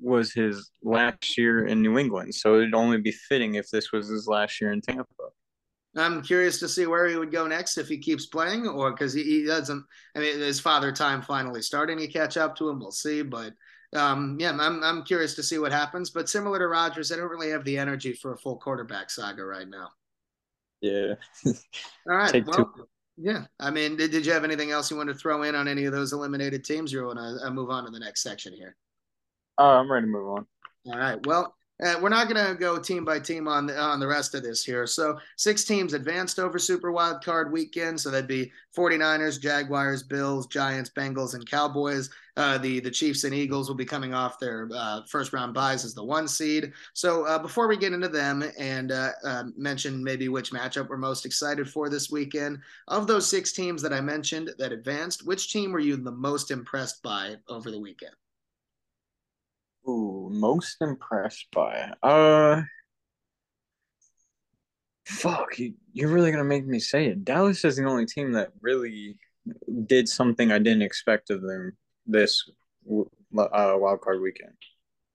was 0.00 0.32
his 0.32 0.70
last 0.82 1.38
year 1.38 1.66
in 1.66 1.80
New 1.80 1.98
England. 1.98 2.34
So 2.34 2.56
it'd 2.56 2.74
only 2.74 2.98
be 2.98 3.12
fitting 3.12 3.54
if 3.54 3.70
this 3.70 3.92
was 3.92 4.08
his 4.08 4.26
last 4.26 4.60
year 4.60 4.72
in 4.72 4.80
Tampa. 4.80 5.04
I'm 5.96 6.22
curious 6.22 6.58
to 6.58 6.68
see 6.68 6.86
where 6.86 7.06
he 7.06 7.16
would 7.16 7.30
go 7.30 7.46
next 7.46 7.78
if 7.78 7.86
he 7.86 7.98
keeps 7.98 8.26
playing, 8.26 8.66
or 8.66 8.90
because 8.90 9.12
he, 9.12 9.22
he, 9.22 9.46
doesn't. 9.46 9.84
I 10.16 10.18
mean, 10.18 10.40
his 10.40 10.58
father 10.58 10.90
time 10.90 11.22
finally 11.22 11.62
starting 11.62 11.98
to 11.98 12.08
catch 12.08 12.36
up 12.36 12.56
to 12.56 12.68
him. 12.68 12.80
We'll 12.80 12.90
see, 12.90 13.22
but 13.22 13.52
um, 13.94 14.36
yeah, 14.40 14.56
I'm 14.58 14.82
I'm 14.82 15.02
curious 15.02 15.34
to 15.34 15.42
see 15.42 15.58
what 15.58 15.72
happens. 15.72 16.10
But 16.10 16.28
similar 16.28 16.58
to 16.58 16.66
Rodgers, 16.66 17.12
I 17.12 17.16
don't 17.16 17.30
really 17.30 17.50
have 17.50 17.64
the 17.64 17.78
energy 17.78 18.12
for 18.12 18.32
a 18.32 18.38
full 18.38 18.56
quarterback 18.56 19.10
saga 19.10 19.44
right 19.44 19.68
now. 19.68 19.90
Yeah. 20.80 21.14
All 21.46 22.16
right. 22.16 22.30
Take 22.30 22.46
well, 22.46 22.72
two. 22.76 22.88
Yeah. 23.16 23.44
I 23.60 23.70
mean, 23.70 23.96
did, 23.96 24.10
did 24.10 24.26
you 24.26 24.32
have 24.32 24.44
anything 24.44 24.70
else 24.70 24.90
you 24.90 24.96
want 24.96 25.08
to 25.08 25.14
throw 25.14 25.42
in 25.42 25.54
on 25.54 25.68
any 25.68 25.84
of 25.84 25.92
those 25.92 26.12
eliminated 26.12 26.64
teams? 26.64 26.92
Or 26.92 26.98
you 26.98 27.06
want 27.06 27.18
to 27.18 27.46
uh, 27.46 27.50
move 27.50 27.70
on 27.70 27.84
to 27.84 27.90
the 27.90 28.00
next 28.00 28.22
section 28.22 28.52
here? 28.52 28.76
Uh, 29.58 29.78
I'm 29.78 29.90
ready 29.90 30.06
to 30.06 30.12
move 30.12 30.28
on. 30.28 30.46
All 30.86 30.98
right. 30.98 31.24
Well, 31.26 31.54
Uh, 31.82 31.96
we're 32.00 32.08
not 32.08 32.28
going 32.28 32.46
to 32.46 32.54
go 32.54 32.78
team 32.78 33.04
by 33.04 33.18
team 33.18 33.48
on 33.48 33.66
the, 33.66 33.76
on 33.78 33.98
the 33.98 34.06
rest 34.06 34.34
of 34.34 34.44
this 34.44 34.64
here. 34.64 34.86
So 34.86 35.18
six 35.36 35.64
teams 35.64 35.92
advanced 35.92 36.38
over 36.38 36.56
Super 36.56 36.92
Wild 36.92 37.24
Card 37.24 37.50
Weekend. 37.50 38.00
So 38.00 38.10
that'd 38.10 38.28
be 38.28 38.52
49ers, 38.76 39.40
Jaguars, 39.40 40.04
Bills, 40.04 40.46
Giants, 40.46 40.90
Bengals, 40.90 41.34
and 41.34 41.48
Cowboys. 41.48 42.10
Uh, 42.36 42.58
the 42.58 42.80
the 42.80 42.90
Chiefs 42.90 43.22
and 43.22 43.32
Eagles 43.32 43.68
will 43.68 43.76
be 43.76 43.84
coming 43.84 44.12
off 44.12 44.40
their 44.40 44.68
uh, 44.74 45.02
first 45.08 45.32
round 45.32 45.54
buys 45.54 45.84
as 45.84 45.94
the 45.94 46.02
one 46.02 46.26
seed. 46.26 46.72
So 46.92 47.24
uh, 47.26 47.38
before 47.38 47.68
we 47.68 47.76
get 47.76 47.92
into 47.92 48.08
them 48.08 48.44
and 48.58 48.90
uh, 48.90 49.12
uh, 49.24 49.44
mention 49.56 50.02
maybe 50.02 50.28
which 50.28 50.50
matchup 50.50 50.88
we're 50.88 50.96
most 50.96 51.26
excited 51.26 51.68
for 51.68 51.88
this 51.88 52.10
weekend, 52.10 52.58
of 52.88 53.06
those 53.06 53.28
six 53.28 53.52
teams 53.52 53.82
that 53.82 53.92
I 53.92 54.00
mentioned 54.00 54.50
that 54.58 54.72
advanced, 54.72 55.26
which 55.26 55.52
team 55.52 55.70
were 55.70 55.78
you 55.78 55.96
the 55.96 56.10
most 56.10 56.50
impressed 56.50 57.02
by 57.04 57.36
over 57.48 57.70
the 57.70 57.80
weekend? 57.80 58.14
Ooh, 59.88 60.28
most 60.32 60.76
impressed 60.80 61.46
by. 61.52 61.92
Uh 62.02 62.62
fuck, 65.06 65.58
you, 65.58 65.74
you're 65.92 66.10
really 66.10 66.30
gonna 66.30 66.44
make 66.44 66.66
me 66.66 66.78
say 66.78 67.06
it. 67.06 67.24
Dallas 67.24 67.64
is 67.64 67.76
the 67.76 67.84
only 67.84 68.06
team 68.06 68.32
that 68.32 68.50
really 68.60 69.16
did 69.86 70.08
something 70.08 70.50
I 70.52 70.58
didn't 70.58 70.82
expect 70.82 71.30
of 71.30 71.42
them 71.42 71.76
this 72.06 72.48
uh, 72.90 73.76
wild 73.78 74.00
card 74.00 74.20
weekend. 74.20 74.54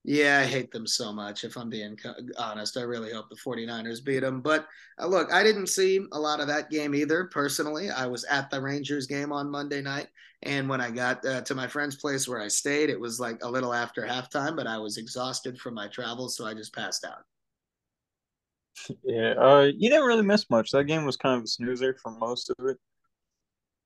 Yeah, 0.10 0.40
I 0.40 0.46
hate 0.48 0.72
them 0.72 0.88
so 0.88 1.14
much. 1.14 1.44
If 1.44 1.56
I'm 1.56 1.70
being 1.70 1.96
honest, 2.36 2.78
I 2.78 2.82
really 2.82 3.14
hope 3.14 3.30
the 3.30 3.36
49ers 3.36 4.04
beat 4.04 4.22
them. 4.22 4.42
But 4.42 4.68
uh, 5.00 5.06
look, 5.06 5.32
I 5.32 5.44
didn't 5.44 5.68
see 5.68 6.04
a 6.14 6.20
lot 6.20 6.40
of 6.40 6.48
that 6.48 6.72
game 6.72 6.96
either. 6.96 7.26
Personally, 7.26 7.92
I 7.92 8.08
was 8.08 8.24
at 8.24 8.50
the 8.50 8.60
Rangers 8.60 9.06
game 9.06 9.32
on 9.32 9.52
Monday 9.52 9.84
night. 9.84 10.08
And 10.42 10.68
when 10.68 10.82
I 10.82 10.90
got 10.90 11.24
uh, 11.24 11.42
to 11.42 11.54
my 11.54 11.68
friend's 11.68 11.96
place 11.96 12.28
where 12.28 12.42
I 12.42 12.48
stayed, 12.48 12.90
it 12.90 13.00
was 13.00 13.20
like 13.20 13.44
a 13.44 13.52
little 13.52 13.72
after 13.72 14.02
halftime, 14.02 14.56
but 14.56 14.66
I 14.66 14.80
was 14.80 14.98
exhausted 14.98 15.60
from 15.60 15.76
my 15.76 15.88
travels. 15.88 16.36
So 16.36 16.44
I 16.44 16.56
just 16.56 16.74
passed 16.74 17.06
out. 17.06 17.24
Yeah, 19.04 19.34
uh, 19.34 19.70
you 19.76 19.92
didn't 19.92 20.08
really 20.08 20.24
miss 20.24 20.50
much. 20.50 20.72
That 20.72 20.86
game 20.86 21.06
was 21.06 21.18
kind 21.18 21.38
of 21.38 21.44
a 21.44 21.48
snoozer 21.48 21.98
for 22.02 22.12
most 22.14 22.50
of 22.50 22.66
it. 22.66 22.78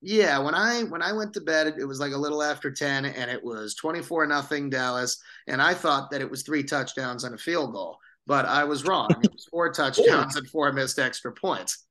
Yeah, 0.06 0.38
when 0.40 0.54
I 0.54 0.84
when 0.84 1.02
I 1.02 1.14
went 1.14 1.34
to 1.34 1.42
bed, 1.42 1.76
it 1.80 1.86
was 1.86 2.02
like 2.02 2.12
a 2.12 2.18
little 2.18 2.44
after 2.44 2.70
ten, 2.70 3.06
and 3.06 3.32
it 3.32 3.42
was 3.42 3.74
twenty 3.74 4.02
four 4.02 4.28
nothing 4.28 4.70
Dallas, 4.70 5.24
and 5.48 5.62
I 5.62 5.74
thought 5.74 6.12
that 6.12 6.20
it 6.20 6.30
was 6.30 6.44
three 6.44 6.62
touchdowns 6.62 7.24
and 7.24 7.34
a 7.34 7.38
field 7.38 7.72
goal, 7.72 7.98
but 8.28 8.46
I 8.46 8.66
was 8.66 8.84
wrong. 8.84 9.10
It 9.24 9.32
was 9.32 9.48
four 9.50 9.72
touchdowns 9.74 10.36
and 10.36 10.46
four 10.50 10.74
missed 10.74 11.00
extra 11.00 11.32
points. 11.32 11.86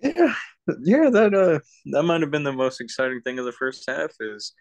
Yeah, 0.00 0.34
yeah, 0.82 1.08
that 1.08 1.34
uh, 1.34 1.60
that 1.92 2.02
might 2.02 2.20
have 2.20 2.32
been 2.32 2.42
the 2.42 2.52
most 2.52 2.80
exciting 2.80 3.20
thing 3.20 3.38
of 3.38 3.44
the 3.44 3.52
first 3.52 3.84
half. 3.86 4.10
Is 4.18 4.54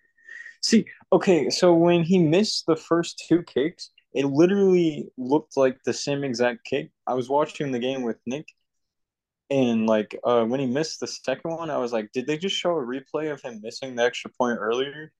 see, 0.61 0.86
okay, 1.11 1.49
so 1.49 1.74
when 1.74 2.03
he 2.03 2.19
missed 2.19 2.67
the 2.67 2.76
first 2.76 3.24
two 3.28 3.41
kicks, 3.41 3.89
it 4.13 4.28
literally 4.28 5.09
looked 5.17 5.57
like 5.57 5.80
the 5.86 5.93
same 5.93 6.24
exact 6.24 6.65
kick. 6.65 6.91
I 7.07 7.15
was 7.15 7.30
watching 7.30 7.71
the 7.71 7.80
game 7.80 8.03
with 8.03 8.17
Nick, 8.28 8.47
and 9.50 9.88
like 9.88 10.18
uh, 10.24 10.44
when 10.46 10.60
he 10.60 10.66
missed 10.66 11.00
the 11.00 11.08
second 11.08 11.52
one, 11.52 11.70
I 11.70 11.78
was 11.78 11.94
like, 11.94 12.12
did 12.12 12.28
they 12.28 12.38
just 12.38 12.56
show 12.56 12.72
a 12.72 12.86
replay 12.86 13.32
of 13.32 13.41
him 13.41 13.60
missing 13.62 13.96
the 13.96 14.04
extra 14.04 14.32
point 14.32 14.60
earlier? 14.60 15.12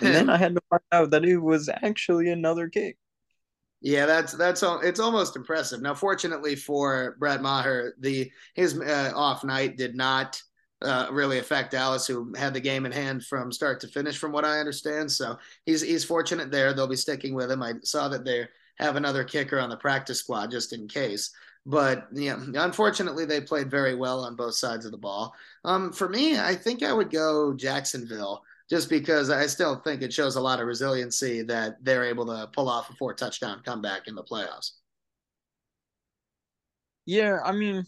And 0.00 0.14
then 0.14 0.30
I 0.30 0.36
had 0.36 0.54
to 0.54 0.62
find 0.70 0.82
out 0.92 1.10
that 1.10 1.24
it 1.24 1.38
was 1.38 1.68
actually 1.68 2.30
another 2.30 2.68
kick. 2.68 2.96
Yeah, 3.82 4.06
that's 4.06 4.32
that's 4.32 4.62
all. 4.62 4.80
It's 4.80 5.00
almost 5.00 5.36
impressive. 5.36 5.82
Now, 5.82 5.94
fortunately 5.94 6.56
for 6.56 7.16
Brett 7.18 7.42
Maher, 7.42 7.94
the 8.00 8.30
his 8.54 8.78
uh, 8.80 9.12
off 9.14 9.44
night 9.44 9.76
did 9.76 9.94
not 9.94 10.40
uh, 10.82 11.08
really 11.10 11.38
affect 11.38 11.72
Dallas, 11.72 12.06
who 12.06 12.32
had 12.36 12.54
the 12.54 12.60
game 12.60 12.86
in 12.86 12.92
hand 12.92 13.24
from 13.24 13.52
start 13.52 13.80
to 13.80 13.88
finish, 13.88 14.18
from 14.18 14.32
what 14.32 14.44
I 14.44 14.58
understand. 14.58 15.12
So 15.12 15.38
he's 15.66 15.82
he's 15.82 16.04
fortunate 16.04 16.50
there. 16.50 16.72
They'll 16.72 16.86
be 16.86 16.96
sticking 16.96 17.34
with 17.34 17.50
him. 17.50 17.62
I 17.62 17.74
saw 17.82 18.08
that 18.08 18.24
they 18.24 18.48
have 18.78 18.96
another 18.96 19.24
kicker 19.24 19.58
on 19.58 19.70
the 19.70 19.76
practice 19.76 20.18
squad 20.18 20.50
just 20.50 20.72
in 20.72 20.88
case. 20.88 21.30
But 21.66 22.06
yeah, 22.12 22.38
unfortunately, 22.54 23.24
they 23.24 23.40
played 23.40 23.70
very 23.70 23.96
well 23.96 24.24
on 24.24 24.36
both 24.36 24.54
sides 24.54 24.86
of 24.86 24.92
the 24.92 24.98
ball. 24.98 25.34
Um, 25.64 25.92
for 25.92 26.08
me, 26.08 26.38
I 26.38 26.54
think 26.54 26.84
I 26.84 26.92
would 26.92 27.10
go 27.10 27.52
Jacksonville 27.54 28.42
just 28.70 28.88
because 28.88 29.30
I 29.30 29.46
still 29.48 29.76
think 29.76 30.00
it 30.00 30.12
shows 30.12 30.36
a 30.36 30.40
lot 30.40 30.60
of 30.60 30.66
resiliency 30.68 31.42
that 31.42 31.76
they're 31.82 32.04
able 32.04 32.26
to 32.26 32.48
pull 32.52 32.68
off 32.68 32.88
a 32.90 32.92
four 32.94 33.14
touchdown 33.14 33.62
comeback 33.64 34.06
in 34.06 34.14
the 34.14 34.22
playoffs. 34.22 34.72
Yeah, 37.04 37.38
I 37.44 37.50
mean, 37.50 37.84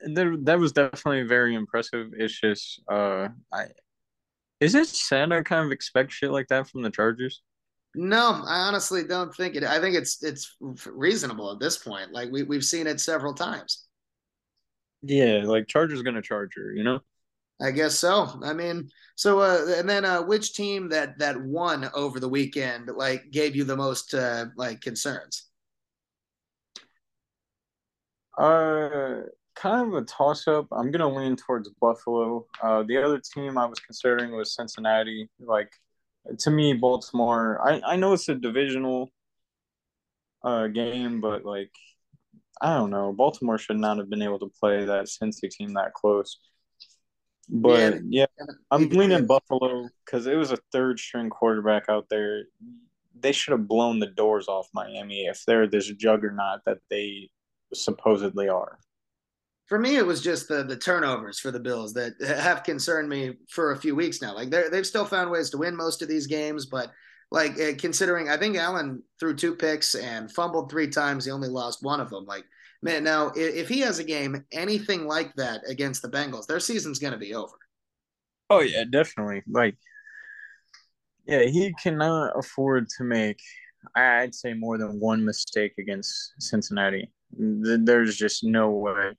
that 0.00 0.40
that 0.44 0.58
was 0.58 0.72
definitely 0.72 1.22
very 1.22 1.54
impressive. 1.54 2.08
It's 2.16 2.38
just, 2.38 2.82
uh, 2.90 3.28
I 3.52 3.68
is 4.60 4.74
it 4.74 4.88
sad 4.88 5.32
I 5.32 5.42
kind 5.42 5.64
of 5.64 5.72
expect 5.72 6.12
shit 6.12 6.30
like 6.30 6.48
that 6.48 6.68
from 6.68 6.82
the 6.82 6.90
Chargers? 6.90 7.42
No, 7.94 8.42
I 8.46 8.60
honestly 8.68 9.04
don't 9.04 9.34
think 9.34 9.56
it. 9.56 9.64
I 9.64 9.80
think 9.80 9.96
it's 9.96 10.22
it's 10.22 10.56
reasonable 10.86 11.50
at 11.52 11.58
this 11.58 11.76
point. 11.76 12.12
Like 12.12 12.30
we 12.30 12.44
we've 12.44 12.64
seen 12.64 12.86
it 12.86 13.00
several 13.00 13.34
times. 13.34 13.86
Yeah, 15.02 15.42
like 15.44 15.66
Chargers 15.66 16.02
gonna 16.02 16.22
charge 16.22 16.54
her, 16.56 16.72
you 16.72 16.84
know. 16.84 17.00
I 17.60 17.70
guess 17.72 17.98
so. 17.98 18.40
I 18.42 18.54
mean, 18.54 18.90
so 19.16 19.40
uh, 19.40 19.74
and 19.76 19.88
then 19.88 20.04
uh, 20.04 20.22
which 20.22 20.54
team 20.54 20.88
that 20.90 21.18
that 21.18 21.40
won 21.40 21.90
over 21.94 22.18
the 22.18 22.28
weekend 22.28 22.88
like 22.88 23.30
gave 23.30 23.54
you 23.54 23.64
the 23.64 23.76
most 23.76 24.14
uh, 24.14 24.46
like 24.56 24.80
concerns? 24.80 25.48
Uh, 28.38 29.22
kind 29.54 29.88
of 29.88 29.94
a 29.94 30.04
toss 30.06 30.48
up. 30.48 30.66
I'm 30.72 30.90
gonna 30.90 31.08
lean 31.08 31.36
towards 31.36 31.68
Buffalo. 31.80 32.46
Uh, 32.62 32.82
the 32.84 32.96
other 32.98 33.20
team 33.20 33.58
I 33.58 33.66
was 33.66 33.80
considering 33.80 34.32
was 34.32 34.54
Cincinnati. 34.54 35.28
Like 35.38 35.72
to 36.38 36.50
me, 36.50 36.74
Baltimore. 36.74 37.60
I 37.62 37.80
I 37.84 37.96
know 37.96 38.12
it's 38.12 38.28
a 38.28 38.34
divisional 38.34 39.10
uh 40.42 40.68
game, 40.68 41.20
but 41.20 41.44
like 41.44 41.72
I 42.60 42.74
don't 42.74 42.90
know. 42.90 43.12
Baltimore 43.12 43.58
should 43.58 43.78
not 43.78 43.98
have 43.98 44.10
been 44.10 44.22
able 44.22 44.38
to 44.40 44.50
play 44.60 44.84
that 44.84 45.06
Cincy 45.06 45.48
team 45.48 45.74
that 45.74 45.94
close. 45.94 46.38
But 47.48 48.00
yeah, 48.08 48.26
yeah 48.38 48.46
I'm 48.70 48.88
leaning 48.90 49.26
Buffalo 49.26 49.88
because 50.04 50.26
it 50.26 50.36
was 50.36 50.52
a 50.52 50.58
third 50.72 50.98
string 51.00 51.30
quarterback 51.30 51.88
out 51.88 52.06
there. 52.08 52.44
They 53.18 53.32
should 53.32 53.52
have 53.52 53.66
blown 53.66 53.98
the 53.98 54.06
doors 54.06 54.46
off 54.46 54.68
Miami 54.72 55.26
if 55.26 55.44
they're 55.46 55.66
this 55.66 55.88
juggernaut 55.88 56.60
that 56.66 56.78
they 56.90 57.30
supposedly 57.72 58.48
are 58.48 58.78
for 59.70 59.78
me, 59.78 59.96
it 59.96 60.04
was 60.04 60.20
just 60.20 60.48
the 60.48 60.64
the 60.64 60.76
turnovers 60.76 61.38
for 61.38 61.52
the 61.52 61.60
Bills 61.60 61.94
that 61.94 62.20
have 62.26 62.64
concerned 62.64 63.08
me 63.08 63.36
for 63.48 63.70
a 63.70 63.78
few 63.78 63.94
weeks 63.94 64.20
now. 64.20 64.34
Like 64.34 64.50
they 64.50 64.64
they've 64.68 64.86
still 64.86 65.06
found 65.06 65.30
ways 65.30 65.48
to 65.50 65.58
win 65.58 65.76
most 65.76 66.02
of 66.02 66.08
these 66.08 66.26
games, 66.26 66.66
but 66.66 66.90
like 67.30 67.58
uh, 67.60 67.72
considering, 67.78 68.28
I 68.28 68.36
think 68.36 68.56
Allen 68.56 69.04
threw 69.20 69.34
two 69.34 69.54
picks 69.54 69.94
and 69.94 70.30
fumbled 70.30 70.68
three 70.68 70.88
times. 70.88 71.24
He 71.24 71.30
only 71.30 71.48
lost 71.48 71.84
one 71.84 72.00
of 72.00 72.10
them. 72.10 72.26
Like 72.26 72.44
man, 72.82 73.04
now 73.04 73.28
if, 73.28 73.54
if 73.54 73.68
he 73.68 73.78
has 73.80 74.00
a 74.00 74.04
game 74.04 74.44
anything 74.52 75.06
like 75.06 75.32
that 75.36 75.62
against 75.68 76.02
the 76.02 76.10
Bengals, 76.10 76.46
their 76.46 76.60
season's 76.60 76.98
going 76.98 77.12
to 77.12 77.18
be 77.18 77.34
over. 77.34 77.54
Oh 78.50 78.60
yeah, 78.60 78.82
definitely. 78.90 79.42
Like, 79.48 79.76
yeah, 81.26 81.44
he 81.44 81.72
cannot 81.80 82.36
afford 82.36 82.88
to 82.98 83.04
make. 83.04 83.38
I'd 83.94 84.34
say 84.34 84.52
more 84.52 84.78
than 84.78 84.98
one 84.98 85.24
mistake 85.24 85.74
against 85.78 86.32
Cincinnati. 86.40 87.08
There's 87.32 88.16
just 88.16 88.42
no 88.42 88.70
way. 88.70 89.12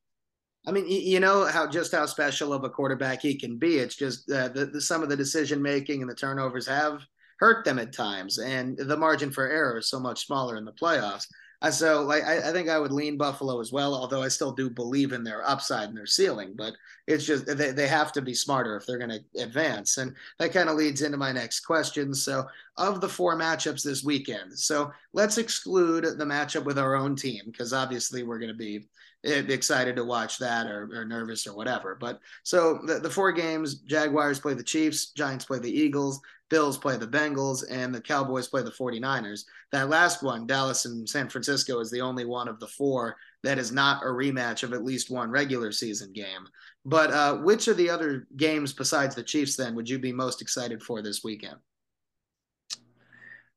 I 0.66 0.72
mean, 0.72 0.86
you 0.88 1.20
know 1.20 1.45
how 1.45 1.68
just 1.68 1.91
how 1.91 2.05
special 2.05 2.53
of 2.53 2.64
a 2.64 2.70
quarterback 2.70 3.22
he 3.22 3.36
can 3.36 3.57
be. 3.57 3.78
It's 3.78 3.95
just 3.95 4.32
uh, 4.32 4.49
the, 4.49 4.68
the, 4.68 4.82
some 4.82 5.01
of 5.01 5.09
the 5.09 5.18
decision 5.18 5.62
making 5.62 6.01
and 6.01 6.09
the 6.09 6.16
turnovers 6.16 6.68
have 6.68 7.01
hurt 7.39 7.66
them 7.66 7.80
at 7.80 7.93
times, 7.93 8.38
and 8.38 8.78
the 8.78 8.97
margin 8.97 9.32
for 9.32 9.49
error 9.49 9.80
is 9.80 9.89
so 9.89 9.99
much 9.99 10.28
smaller 10.28 10.57
in 10.57 10.66
the 10.66 10.72
playoffs. 10.74 11.26
Uh, 11.64 11.70
so, 11.70 12.01
like, 12.01 12.24
I, 12.24 12.49
I, 12.49 12.51
think 12.51 12.70
I 12.70 12.80
would 12.80 12.91
lean 12.91 13.18
Buffalo 13.18 13.59
as 13.59 13.72
well, 13.72 13.93
although 13.93 14.24
I 14.24 14.30
still 14.30 14.51
do 14.51 14.68
believe 14.68 15.14
in 15.14 15.24
their 15.24 15.47
upside 15.47 15.89
and 15.89 15.97
their 15.97 16.07
ceiling. 16.07 16.53
But 16.55 16.74
it's 17.07 17.26
just 17.26 17.45
they, 17.45 17.72
they 17.72 17.88
have 17.88 18.12
to 18.14 18.22
be 18.22 18.34
smarter 18.34 18.76
if 18.76 18.86
they're 18.86 18.97
going 18.97 19.12
to 19.12 19.43
advance, 19.43 19.97
and 19.97 20.16
that 20.39 20.53
kind 20.53 20.70
of 20.70 20.76
leads 20.76 21.01
into 21.01 21.18
my 21.18 21.32
next 21.32 21.62
question. 21.62 22.14
So, 22.14 22.45
of 22.78 23.01
the 23.01 23.09
four 23.09 23.36
matchups 23.36 23.84
this 23.84 24.03
weekend, 24.03 24.57
so 24.57 24.91
let's 25.14 25.38
exclude 25.38 26.03
the 26.03 26.26
matchup 26.26 26.66
with 26.66 26.80
our 26.80 26.95
own 26.95 27.16
team 27.16 27.43
because 27.47 27.74
obviously 27.74 28.24
we're 28.24 28.39
going 28.39 28.51
to 28.51 28.57
be 28.57 28.86
excited 29.24 29.95
to 29.95 30.03
watch 30.03 30.38
that 30.39 30.67
or, 30.67 30.89
or 30.93 31.05
nervous 31.05 31.45
or 31.45 31.55
whatever. 31.55 31.97
But 31.99 32.19
so 32.43 32.80
the, 32.86 32.99
the 32.99 33.09
four 33.09 33.32
games 33.32 33.76
Jaguars 33.76 34.39
play 34.39 34.53
the 34.53 34.63
Chiefs, 34.63 35.11
Giants 35.11 35.45
play 35.45 35.59
the 35.59 35.72
Eagles, 35.72 36.19
Bills 36.49 36.78
play 36.78 36.97
the 36.97 37.07
Bengals, 37.07 37.63
and 37.69 37.95
the 37.95 38.01
Cowboys 38.01 38.47
play 38.47 38.61
the 38.61 38.72
49ers. 38.72 39.45
That 39.72 39.89
last 39.89 40.22
one, 40.22 40.45
Dallas 40.45 40.86
and 40.86 41.07
San 41.07 41.30
Francisco, 41.30 41.80
is 41.80 41.89
the 41.89 42.01
only 42.01 42.26
one 42.26 42.47
of 42.47 42.59
the 42.59 42.67
four 42.67 43.15
that 43.43 43.57
is 43.57 43.72
not 43.72 44.03
a 44.03 44.07
rematch 44.07 44.63
of 44.63 44.74
at 44.74 44.84
least 44.84 45.09
one 45.09 45.32
regular 45.32 45.72
season 45.72 46.11
game. 46.11 46.47
But 46.84 47.11
uh, 47.11 47.38
which 47.38 47.67
of 47.67 47.78
the 47.78 47.89
other 47.89 48.28
games 48.36 48.74
besides 48.74 49.15
the 49.15 49.24
Chiefs 49.24 49.55
then 49.55 49.76
would 49.76 49.89
you 49.89 49.99
be 49.99 50.11
most 50.11 50.41
excited 50.41 50.84
for 50.84 51.01
this 51.01 51.24
weekend? 51.24 51.55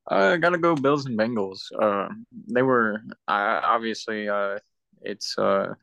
I 0.07 0.37
gotta 0.37 0.59
go 0.59 0.75
Bills 0.75 1.05
and 1.07 1.17
Bengals. 1.17 1.63
Uh, 1.77 2.09
they 2.47 2.61
were 2.61 3.01
obviously 3.27 4.29
uh, 4.29 4.59
it's 5.01 5.37
uh, 5.37 5.73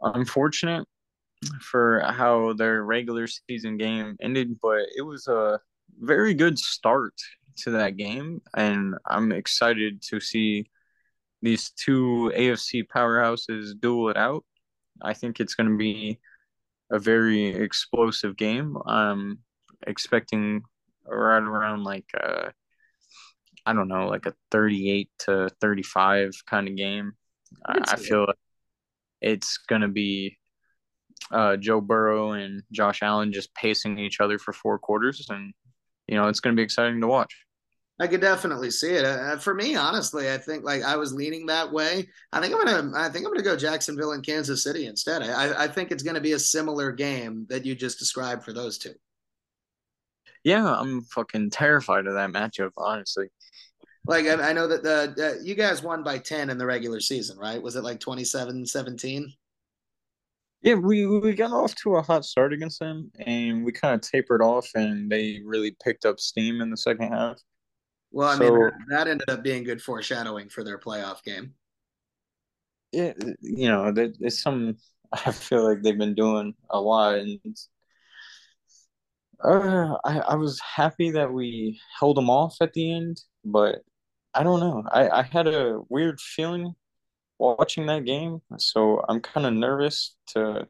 unfortunate 0.00 0.86
for 1.60 2.00
how 2.00 2.52
their 2.54 2.82
regular 2.84 3.26
season 3.26 3.76
game 3.76 4.16
ended, 4.20 4.58
but 4.60 4.80
it 4.96 5.02
was 5.02 5.26
a 5.28 5.60
very 6.00 6.34
good 6.34 6.58
start 6.58 7.14
to 7.56 7.70
that 7.72 7.96
game, 7.96 8.40
and 8.56 8.94
I'm 9.06 9.32
excited 9.32 10.02
to 10.10 10.20
see 10.20 10.70
these 11.42 11.70
two 11.70 12.32
AFC 12.34 12.84
powerhouses 12.84 13.78
duel 13.78 14.08
it 14.08 14.16
out. 14.16 14.44
I 15.02 15.12
think 15.14 15.40
it's 15.40 15.54
going 15.54 15.70
to 15.70 15.76
be 15.76 16.18
a 16.90 16.98
very 16.98 17.46
explosive 17.46 18.36
game. 18.36 18.76
I'm 18.86 19.38
expecting 19.86 20.62
right 21.06 21.42
around 21.42 21.84
like 21.84 22.06
uh, 22.18 22.50
I 23.66 23.72
don't 23.72 23.88
know, 23.88 24.08
like 24.08 24.26
a 24.26 24.34
38 24.50 25.10
to 25.20 25.50
35 25.60 26.32
kind 26.46 26.68
of 26.68 26.76
game. 26.76 27.12
I, 27.64 27.80
I 27.86 27.96
feel 27.96 28.26
like 28.26 28.36
it's 29.20 29.58
going 29.58 29.82
to 29.82 29.88
be 29.88 30.38
uh, 31.30 31.56
Joe 31.56 31.80
Burrow 31.80 32.32
and 32.32 32.62
Josh 32.72 33.02
Allen 33.02 33.32
just 33.32 33.54
pacing 33.54 33.98
each 33.98 34.20
other 34.20 34.38
for 34.38 34.52
four 34.52 34.78
quarters, 34.78 35.26
and 35.30 35.52
you 36.08 36.16
know 36.16 36.28
it's 36.28 36.40
going 36.40 36.54
to 36.54 36.60
be 36.60 36.64
exciting 36.64 37.00
to 37.00 37.06
watch. 37.06 37.34
I 38.00 38.08
could 38.08 38.20
definitely 38.20 38.72
see 38.72 38.90
it. 38.90 39.04
Uh, 39.04 39.38
for 39.38 39.54
me, 39.54 39.76
honestly, 39.76 40.30
I 40.30 40.36
think 40.36 40.64
like 40.64 40.82
I 40.82 40.96
was 40.96 41.14
leaning 41.14 41.46
that 41.46 41.72
way. 41.72 42.08
I 42.32 42.40
think 42.40 42.52
I'm 42.52 42.64
gonna. 42.64 42.92
I 42.96 43.08
think 43.08 43.24
I'm 43.24 43.32
gonna 43.32 43.44
go 43.44 43.56
Jacksonville 43.56 44.12
and 44.12 44.26
Kansas 44.26 44.64
City 44.64 44.86
instead. 44.86 45.22
I, 45.22 45.64
I 45.64 45.68
think 45.68 45.92
it's 45.92 46.02
gonna 46.02 46.20
be 46.20 46.32
a 46.32 46.38
similar 46.38 46.90
game 46.90 47.46
that 47.50 47.64
you 47.64 47.76
just 47.76 48.00
described 48.00 48.42
for 48.42 48.52
those 48.52 48.78
two. 48.78 48.94
Yeah, 50.42 50.66
I'm 50.66 51.02
fucking 51.02 51.50
terrified 51.50 52.06
of 52.06 52.14
that 52.14 52.30
matchup, 52.30 52.72
honestly. 52.76 53.28
Like 54.06 54.26
I, 54.26 54.50
I 54.50 54.52
know 54.52 54.68
that 54.68 54.82
the 54.82 55.38
uh, 55.38 55.42
you 55.42 55.54
guys 55.54 55.82
won 55.82 56.02
by 56.02 56.18
ten 56.18 56.50
in 56.50 56.58
the 56.58 56.66
regular 56.66 57.00
season, 57.00 57.38
right? 57.38 57.62
Was 57.62 57.76
it 57.76 57.84
like 57.84 58.00
27-17? 58.00 59.32
Yeah, 60.62 60.74
we 60.74 61.06
we 61.06 61.34
got 61.34 61.52
off 61.52 61.74
to 61.76 61.96
a 61.96 62.02
hot 62.02 62.24
start 62.24 62.52
against 62.52 62.80
them, 62.80 63.10
and 63.18 63.64
we 63.64 63.72
kind 63.72 63.94
of 63.94 64.00
tapered 64.00 64.42
off, 64.42 64.68
and 64.74 65.10
they 65.10 65.40
really 65.44 65.76
picked 65.84 66.06
up 66.06 66.18
steam 66.18 66.60
in 66.60 66.70
the 66.70 66.76
second 66.76 67.12
half. 67.12 67.38
Well, 68.10 68.28
I 68.28 68.38
so, 68.38 68.54
mean 68.54 68.70
that 68.88 69.08
ended 69.08 69.28
up 69.28 69.42
being 69.42 69.64
good 69.64 69.82
foreshadowing 69.82 70.48
for 70.48 70.64
their 70.64 70.78
playoff 70.78 71.22
game. 71.22 71.52
Yeah, 72.92 73.12
you 73.40 73.68
know, 73.68 73.92
it's 73.96 74.42
some. 74.42 74.76
I 75.12 75.32
feel 75.32 75.68
like 75.68 75.82
they've 75.82 75.98
been 75.98 76.14
doing 76.14 76.54
a 76.70 76.80
lot, 76.80 77.18
and 77.18 77.56
uh, 79.42 79.96
I 80.04 80.18
I 80.20 80.34
was 80.36 80.60
happy 80.60 81.10
that 81.10 81.32
we 81.32 81.78
held 81.98 82.16
them 82.16 82.30
off 82.30 82.56
at 82.60 82.72
the 82.72 82.90
end, 82.90 83.20
but 83.44 83.82
I 84.34 84.42
don't 84.42 84.60
know. 84.60 84.84
I, 84.90 85.08
I 85.08 85.22
had 85.22 85.46
a 85.46 85.80
weird 85.88 86.20
feeling 86.20 86.74
watching 87.38 87.86
that 87.86 88.04
game, 88.04 88.40
so 88.58 89.04
I'm 89.08 89.20
kind 89.20 89.46
of 89.46 89.52
nervous 89.54 90.16
to 90.28 90.68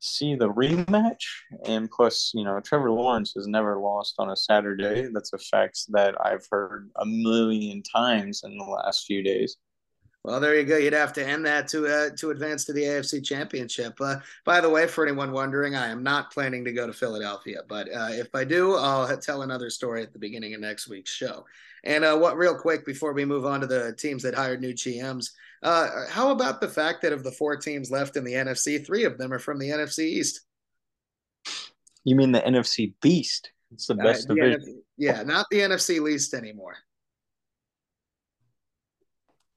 see 0.00 0.34
the 0.34 0.50
rematch. 0.50 1.24
And 1.66 1.90
plus, 1.90 2.32
you 2.34 2.44
know, 2.44 2.60
Trevor 2.60 2.90
Lawrence 2.90 3.32
has 3.36 3.46
never 3.46 3.78
lost 3.78 4.14
on 4.18 4.30
a 4.30 4.36
Saturday. 4.36 5.08
That's 5.12 5.32
a 5.32 5.38
fact 5.38 5.80
that 5.90 6.14
I've 6.24 6.46
heard 6.50 6.90
a 6.96 7.06
million 7.06 7.82
times 7.82 8.42
in 8.44 8.56
the 8.58 8.64
last 8.64 9.06
few 9.06 9.22
days. 9.22 9.56
Well, 10.24 10.40
there 10.40 10.58
you 10.58 10.64
go. 10.64 10.78
You'd 10.78 10.94
have 10.94 11.12
to 11.14 11.26
end 11.26 11.44
that 11.44 11.68
to 11.68 11.86
uh, 11.86 12.10
to 12.16 12.30
advance 12.30 12.64
to 12.64 12.72
the 12.72 12.82
AFC 12.82 13.22
Championship. 13.22 14.00
Uh, 14.00 14.16
by 14.46 14.62
the 14.62 14.70
way, 14.70 14.86
for 14.86 15.04
anyone 15.04 15.32
wondering, 15.32 15.76
I 15.76 15.88
am 15.88 16.02
not 16.02 16.32
planning 16.32 16.64
to 16.64 16.72
go 16.72 16.86
to 16.86 16.94
Philadelphia, 16.94 17.60
but 17.68 17.88
uh, 17.92 18.08
if 18.10 18.34
I 18.34 18.44
do, 18.44 18.74
I'll 18.74 19.14
tell 19.18 19.42
another 19.42 19.68
story 19.68 20.02
at 20.02 20.14
the 20.14 20.18
beginning 20.18 20.54
of 20.54 20.60
next 20.60 20.88
week's 20.88 21.10
show. 21.10 21.44
And 21.84 22.04
uh, 22.04 22.16
what, 22.16 22.38
real 22.38 22.54
quick, 22.54 22.86
before 22.86 23.12
we 23.12 23.26
move 23.26 23.44
on 23.44 23.60
to 23.60 23.66
the 23.66 23.92
teams 23.98 24.22
that 24.22 24.34
hired 24.34 24.62
new 24.62 24.72
GMs, 24.72 25.32
uh, 25.62 26.06
how 26.08 26.30
about 26.30 26.62
the 26.62 26.68
fact 26.68 27.02
that 27.02 27.12
of 27.12 27.22
the 27.22 27.32
four 27.32 27.56
teams 27.56 27.90
left 27.90 28.16
in 28.16 28.24
the 28.24 28.32
NFC, 28.32 28.84
three 28.84 29.04
of 29.04 29.18
them 29.18 29.30
are 29.30 29.38
from 29.38 29.58
the 29.58 29.68
NFC 29.68 30.04
East? 30.04 30.40
You 32.04 32.16
mean 32.16 32.32
the 32.32 32.40
NFC 32.40 32.94
Beast? 33.02 33.50
It's 33.72 33.88
the 33.88 33.94
uh, 33.94 34.02
best 34.02 34.28
the 34.28 34.36
division. 34.36 34.82
Yeah, 34.96 35.22
not 35.22 35.44
the 35.50 35.60
NFC 35.60 36.00
least 36.00 36.32
anymore. 36.32 36.76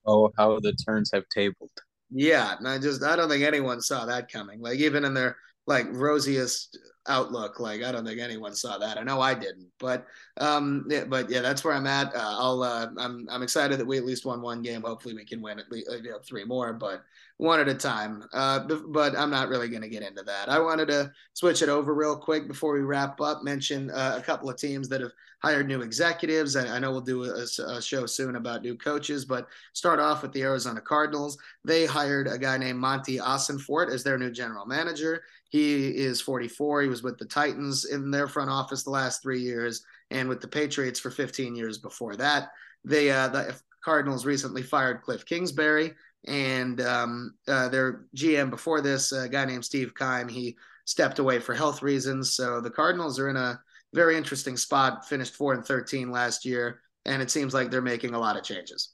Oh, 0.07 0.31
how 0.37 0.59
the 0.59 0.73
turns 0.73 1.11
have 1.13 1.25
tabled. 1.33 1.71
Yeah, 2.09 2.55
and 2.57 2.67
I 2.67 2.77
just 2.77 3.03
I 3.03 3.15
don't 3.15 3.29
think 3.29 3.43
anyone 3.43 3.81
saw 3.81 4.05
that 4.05 4.31
coming. 4.31 4.61
Like 4.61 4.79
even 4.79 5.03
in 5.03 5.13
their 5.13 5.35
like 5.65 5.87
rosiest 5.91 6.77
outlook. 7.07 7.59
Like 7.59 7.83
I 7.83 7.91
don't 7.91 8.05
think 8.05 8.19
anyone 8.19 8.55
saw 8.55 8.77
that. 8.77 8.97
I 8.97 9.03
know 9.03 9.21
I 9.21 9.33
didn't, 9.33 9.67
but 9.79 10.05
um, 10.39 10.85
yeah, 10.89 11.05
but 11.05 11.29
yeah, 11.29 11.41
that's 11.41 11.63
where 11.63 11.73
I'm 11.73 11.87
at. 11.87 12.13
Uh, 12.15 12.35
I'll 12.37 12.63
uh, 12.63 12.87
I'm 12.97 13.27
I'm 13.29 13.43
excited 13.43 13.79
that 13.79 13.85
we 13.85 13.97
at 13.97 14.05
least 14.05 14.25
won 14.25 14.41
one 14.41 14.61
game. 14.61 14.81
Hopefully, 14.81 15.15
we 15.15 15.25
can 15.25 15.41
win 15.41 15.59
at 15.59 15.71
least 15.71 15.89
you 15.91 16.11
know, 16.11 16.19
three 16.23 16.43
more, 16.43 16.73
but 16.73 17.03
one 17.37 17.59
at 17.59 17.67
a 17.67 17.73
time. 17.73 18.23
Uh, 18.33 18.59
but 18.87 19.17
I'm 19.17 19.29
not 19.29 19.49
really 19.49 19.69
going 19.69 19.83
to 19.83 19.89
get 19.89 20.03
into 20.03 20.23
that. 20.23 20.49
I 20.49 20.59
wanted 20.59 20.87
to 20.89 21.11
switch 21.33 21.61
it 21.61 21.69
over 21.69 21.93
real 21.93 22.15
quick 22.15 22.47
before 22.47 22.73
we 22.73 22.81
wrap 22.81 23.21
up. 23.21 23.43
Mention 23.43 23.91
uh, 23.91 24.15
a 24.17 24.21
couple 24.21 24.49
of 24.49 24.57
teams 24.57 24.89
that 24.89 25.01
have 25.01 25.11
hired 25.39 25.67
new 25.67 25.81
executives. 25.81 26.55
I, 26.55 26.75
I 26.75 26.79
know 26.79 26.91
we'll 26.91 27.01
do 27.01 27.23
a, 27.25 27.45
a, 27.67 27.81
show 27.81 28.05
soon 28.05 28.35
about 28.37 28.63
new 28.63 28.75
coaches, 28.75 29.23
but 29.23 29.47
start 29.73 29.99
off 29.99 30.23
with 30.23 30.31
the 30.33 30.41
Arizona 30.41 30.81
Cardinals. 30.81 31.37
They 31.63 31.85
hired 31.85 32.27
a 32.27 32.39
guy 32.39 32.57
named 32.57 32.79
Monti 32.79 33.19
Ossenfort 33.19 33.91
as 33.91 34.03
their 34.03 34.17
new 34.17 34.31
general 34.31 34.65
manager. 34.65 35.23
He 35.49 35.87
is 35.87 36.21
44. 36.21 36.83
He 36.83 36.87
was 36.89 37.03
with 37.03 37.17
the 37.17 37.25
Titans 37.25 37.85
in 37.85 38.11
their 38.11 38.27
front 38.27 38.49
office 38.49 38.83
the 38.83 38.89
last 38.89 39.21
three 39.21 39.41
years, 39.41 39.83
and 40.11 40.27
with 40.27 40.41
the 40.41 40.47
Patriots 40.47 40.99
for 40.99 41.09
15 41.09 41.55
years 41.55 41.77
before 41.77 42.15
that. 42.17 42.49
They 42.83 43.11
uh, 43.11 43.29
the 43.29 43.59
Cardinals 43.83 44.25
recently 44.25 44.61
fired 44.61 45.03
Kliff 45.03 45.25
Kingsbury, 45.25 45.93
and 46.27 46.81
um, 46.81 47.35
uh, 47.47 47.69
their 47.69 48.05
GM 48.15 48.49
before 48.49 48.81
this, 48.81 49.11
a 49.11 49.29
guy 49.29 49.45
named 49.45 49.65
Steve 49.65 49.93
Keim, 49.95 50.27
he 50.27 50.57
stepped 50.85 51.19
away 51.19 51.39
for 51.39 51.53
health 51.53 51.81
reasons. 51.81 52.31
So 52.31 52.61
the 52.61 52.69
Cardinals 52.69 53.19
are 53.19 53.29
in 53.29 53.37
a 53.37 53.59
very 53.93 54.17
interesting 54.17 54.57
spot. 54.57 55.07
Finished 55.07 55.35
four 55.35 55.53
and 55.53 55.65
13 55.65 56.11
last 56.11 56.45
year, 56.45 56.81
and 57.05 57.21
it 57.21 57.31
seems 57.31 57.53
like 57.53 57.71
they're 57.71 57.81
making 57.81 58.13
a 58.13 58.19
lot 58.19 58.37
of 58.37 58.43
changes. 58.43 58.93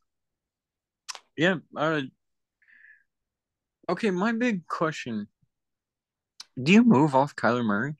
Yeah. 1.36 1.56
Uh, 1.76 2.02
okay, 3.90 4.12
my 4.12 4.32
big 4.32 4.68
question 4.68 5.28
do 6.62 6.72
you 6.72 6.84
move 6.84 7.16
off 7.16 7.36
Kyler 7.36 7.66
Murray? 7.66 7.96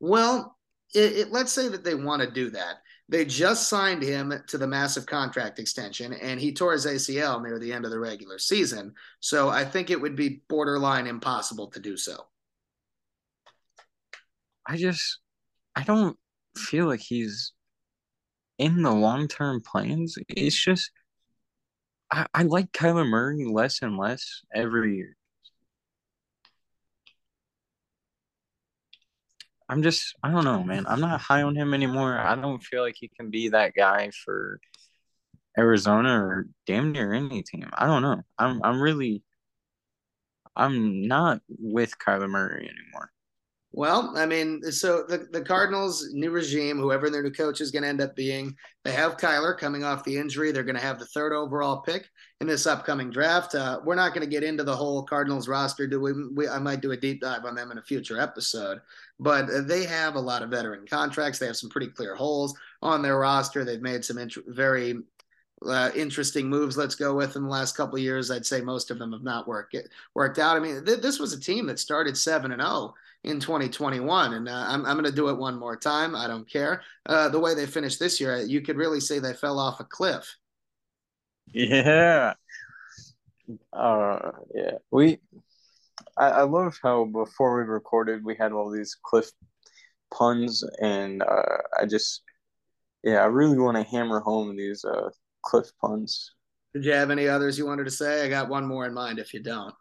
Well, 0.00 0.56
it, 0.94 1.12
it, 1.12 1.32
let's 1.32 1.52
say 1.52 1.68
that 1.68 1.84
they 1.84 1.94
want 1.94 2.22
to 2.22 2.30
do 2.30 2.50
that. 2.50 2.76
They 3.08 3.24
just 3.24 3.68
signed 3.68 4.02
him 4.02 4.32
to 4.48 4.56
the 4.56 4.66
massive 4.66 5.04
contract 5.04 5.58
extension, 5.58 6.14
and 6.14 6.40
he 6.40 6.54
tore 6.54 6.72
his 6.72 6.86
ACL 6.86 7.42
near 7.42 7.58
the 7.58 7.72
end 7.72 7.84
of 7.84 7.90
the 7.90 7.98
regular 7.98 8.38
season. 8.38 8.94
So 9.20 9.50
I 9.50 9.64
think 9.64 9.90
it 9.90 10.00
would 10.00 10.16
be 10.16 10.42
borderline 10.48 11.06
impossible 11.06 11.68
to 11.72 11.80
do 11.80 11.96
so. 11.96 12.16
I 14.66 14.78
just, 14.78 15.18
I 15.76 15.82
don't 15.82 16.16
feel 16.56 16.86
like 16.86 17.00
he's 17.00 17.52
in 18.58 18.82
the 18.82 18.92
long 18.92 19.28
term 19.28 19.60
plans. 19.60 20.16
It's 20.28 20.58
just, 20.58 20.90
I, 22.10 22.26
I 22.32 22.42
like 22.44 22.72
Kyler 22.72 23.06
Murray 23.06 23.44
less 23.44 23.82
and 23.82 23.98
less 23.98 24.40
every 24.54 24.96
year. 24.96 25.16
I'm 29.68 29.82
just 29.82 30.14
I 30.22 30.30
don't 30.30 30.44
know, 30.44 30.62
man. 30.62 30.84
I'm 30.86 31.00
not 31.00 31.20
high 31.20 31.42
on 31.42 31.56
him 31.56 31.72
anymore. 31.74 32.18
I 32.18 32.34
don't 32.34 32.62
feel 32.62 32.82
like 32.82 32.96
he 32.98 33.08
can 33.08 33.30
be 33.30 33.48
that 33.48 33.72
guy 33.74 34.10
for 34.24 34.60
Arizona 35.56 36.22
or 36.22 36.46
damn 36.66 36.92
near 36.92 37.12
any 37.12 37.42
team. 37.42 37.70
I 37.72 37.86
don't 37.86 38.02
know. 38.02 38.22
I'm 38.38 38.60
I'm 38.62 38.80
really 38.80 39.22
I'm 40.54 41.08
not 41.08 41.40
with 41.48 41.98
Kyler 41.98 42.28
Murray 42.28 42.68
anymore. 42.68 43.10
Well, 43.76 44.12
I 44.16 44.24
mean, 44.24 44.62
so 44.70 45.02
the, 45.02 45.26
the 45.32 45.40
Cardinals' 45.40 46.10
new 46.12 46.30
regime, 46.30 46.78
whoever 46.78 47.10
their 47.10 47.24
new 47.24 47.32
coach 47.32 47.60
is 47.60 47.72
going 47.72 47.82
to 47.82 47.88
end 47.88 48.00
up 48.00 48.14
being, 48.14 48.54
they 48.84 48.92
have 48.92 49.16
Kyler 49.16 49.58
coming 49.58 49.82
off 49.82 50.04
the 50.04 50.16
injury. 50.16 50.52
They're 50.52 50.62
going 50.62 50.76
to 50.76 50.80
have 50.80 51.00
the 51.00 51.06
third 51.06 51.32
overall 51.32 51.78
pick 51.78 52.08
in 52.40 52.46
this 52.46 52.68
upcoming 52.68 53.10
draft. 53.10 53.56
Uh, 53.56 53.80
we're 53.84 53.96
not 53.96 54.14
going 54.14 54.24
to 54.24 54.30
get 54.30 54.44
into 54.44 54.62
the 54.62 54.76
whole 54.76 55.02
Cardinals 55.02 55.48
roster. 55.48 55.88
Do 55.88 56.00
we, 56.00 56.12
we? 56.34 56.48
I 56.48 56.60
might 56.60 56.82
do 56.82 56.92
a 56.92 56.96
deep 56.96 57.20
dive 57.20 57.44
on 57.44 57.56
them 57.56 57.72
in 57.72 57.78
a 57.78 57.82
future 57.82 58.20
episode. 58.20 58.78
But 59.18 59.66
they 59.66 59.84
have 59.86 60.14
a 60.14 60.20
lot 60.20 60.44
of 60.44 60.50
veteran 60.50 60.86
contracts. 60.86 61.40
They 61.40 61.46
have 61.46 61.56
some 61.56 61.70
pretty 61.70 61.88
clear 61.88 62.14
holes 62.14 62.56
on 62.80 63.02
their 63.02 63.18
roster. 63.18 63.64
They've 63.64 63.82
made 63.82 64.04
some 64.04 64.18
int- 64.18 64.36
very 64.46 65.00
uh, 65.66 65.90
interesting 65.96 66.48
moves. 66.48 66.76
Let's 66.76 66.94
go 66.94 67.16
with 67.16 67.34
in 67.34 67.42
the 67.42 67.48
last 67.48 67.76
couple 67.76 67.98
years. 67.98 68.30
I'd 68.30 68.46
say 68.46 68.60
most 68.60 68.92
of 68.92 69.00
them 69.00 69.12
have 69.12 69.24
not 69.24 69.48
worked 69.48 69.74
worked 70.14 70.38
out. 70.38 70.56
I 70.56 70.60
mean, 70.60 70.84
th- 70.84 71.00
this 71.00 71.18
was 71.18 71.32
a 71.32 71.40
team 71.40 71.66
that 71.66 71.80
started 71.80 72.16
seven 72.16 72.52
and 72.52 72.62
zero 72.62 72.72
oh 72.72 72.94
in 73.24 73.40
2021. 73.40 74.34
And 74.34 74.48
uh, 74.48 74.64
I'm, 74.68 74.84
I'm 74.86 74.94
going 74.94 75.04
to 75.04 75.12
do 75.12 75.28
it 75.28 75.38
one 75.38 75.58
more 75.58 75.76
time. 75.76 76.14
I 76.14 76.26
don't 76.26 76.48
care. 76.48 76.82
Uh, 77.06 77.28
the 77.28 77.40
way 77.40 77.54
they 77.54 77.66
finished 77.66 77.98
this 77.98 78.20
year, 78.20 78.38
you 78.38 78.60
could 78.60 78.76
really 78.76 79.00
say 79.00 79.18
they 79.18 79.32
fell 79.32 79.58
off 79.58 79.80
a 79.80 79.84
cliff. 79.84 80.36
Yeah. 81.52 82.34
Uh, 83.72 84.30
yeah. 84.54 84.72
We, 84.90 85.18
I, 86.16 86.28
I 86.28 86.42
love 86.42 86.78
how 86.82 87.04
before 87.04 87.58
we 87.58 87.64
recorded, 87.64 88.24
we 88.24 88.36
had 88.36 88.52
all 88.52 88.70
these 88.70 88.96
cliff 89.02 89.30
puns. 90.12 90.64
And 90.80 91.22
uh, 91.22 91.58
I 91.80 91.86
just, 91.86 92.22
yeah, 93.02 93.22
I 93.22 93.26
really 93.26 93.58
want 93.58 93.76
to 93.76 93.82
hammer 93.82 94.20
home 94.20 94.56
these 94.56 94.84
uh, 94.84 95.10
cliff 95.42 95.70
puns. 95.80 96.32
Did 96.74 96.84
you 96.84 96.92
have 96.92 97.10
any 97.10 97.28
others 97.28 97.56
you 97.56 97.66
wanted 97.66 97.84
to 97.84 97.90
say? 97.90 98.24
I 98.24 98.28
got 98.28 98.48
one 98.48 98.66
more 98.66 98.84
in 98.86 98.94
mind 98.94 99.18
if 99.18 99.32
you 99.32 99.40
don't. 99.40 99.74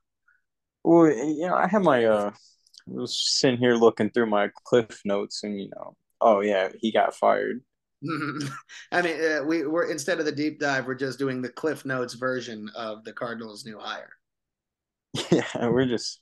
Well, 0.83 1.07
you 1.07 1.47
know, 1.47 1.55
I 1.55 1.67
have 1.67 1.81
my 1.81 2.05
uh 2.05 2.31
I 2.87 3.01
was 3.01 3.17
sitting 3.17 3.59
here 3.59 3.75
looking 3.75 4.09
through 4.09 4.27
my 4.27 4.49
cliff 4.65 5.01
notes 5.05 5.43
and 5.43 5.59
you 5.59 5.69
know, 5.75 5.95
oh 6.21 6.41
yeah, 6.41 6.69
he 6.79 6.91
got 6.91 7.15
fired. 7.15 7.61
I 8.91 9.01
mean, 9.01 9.15
uh, 9.21 9.43
we 9.45 9.65
we're 9.65 9.89
instead 9.89 10.19
of 10.19 10.25
the 10.25 10.31
deep 10.31 10.59
dive, 10.59 10.85
we're 10.85 10.95
just 10.95 11.19
doing 11.19 11.41
the 11.41 11.49
Cliff 11.49 11.85
Notes 11.85 12.15
version 12.15 12.69
of 12.75 13.03
the 13.03 13.13
Cardinals' 13.13 13.65
new 13.65 13.79
hire. 13.79 14.11
Yeah, 15.31 15.67
we're 15.67 15.85
just. 15.85 16.19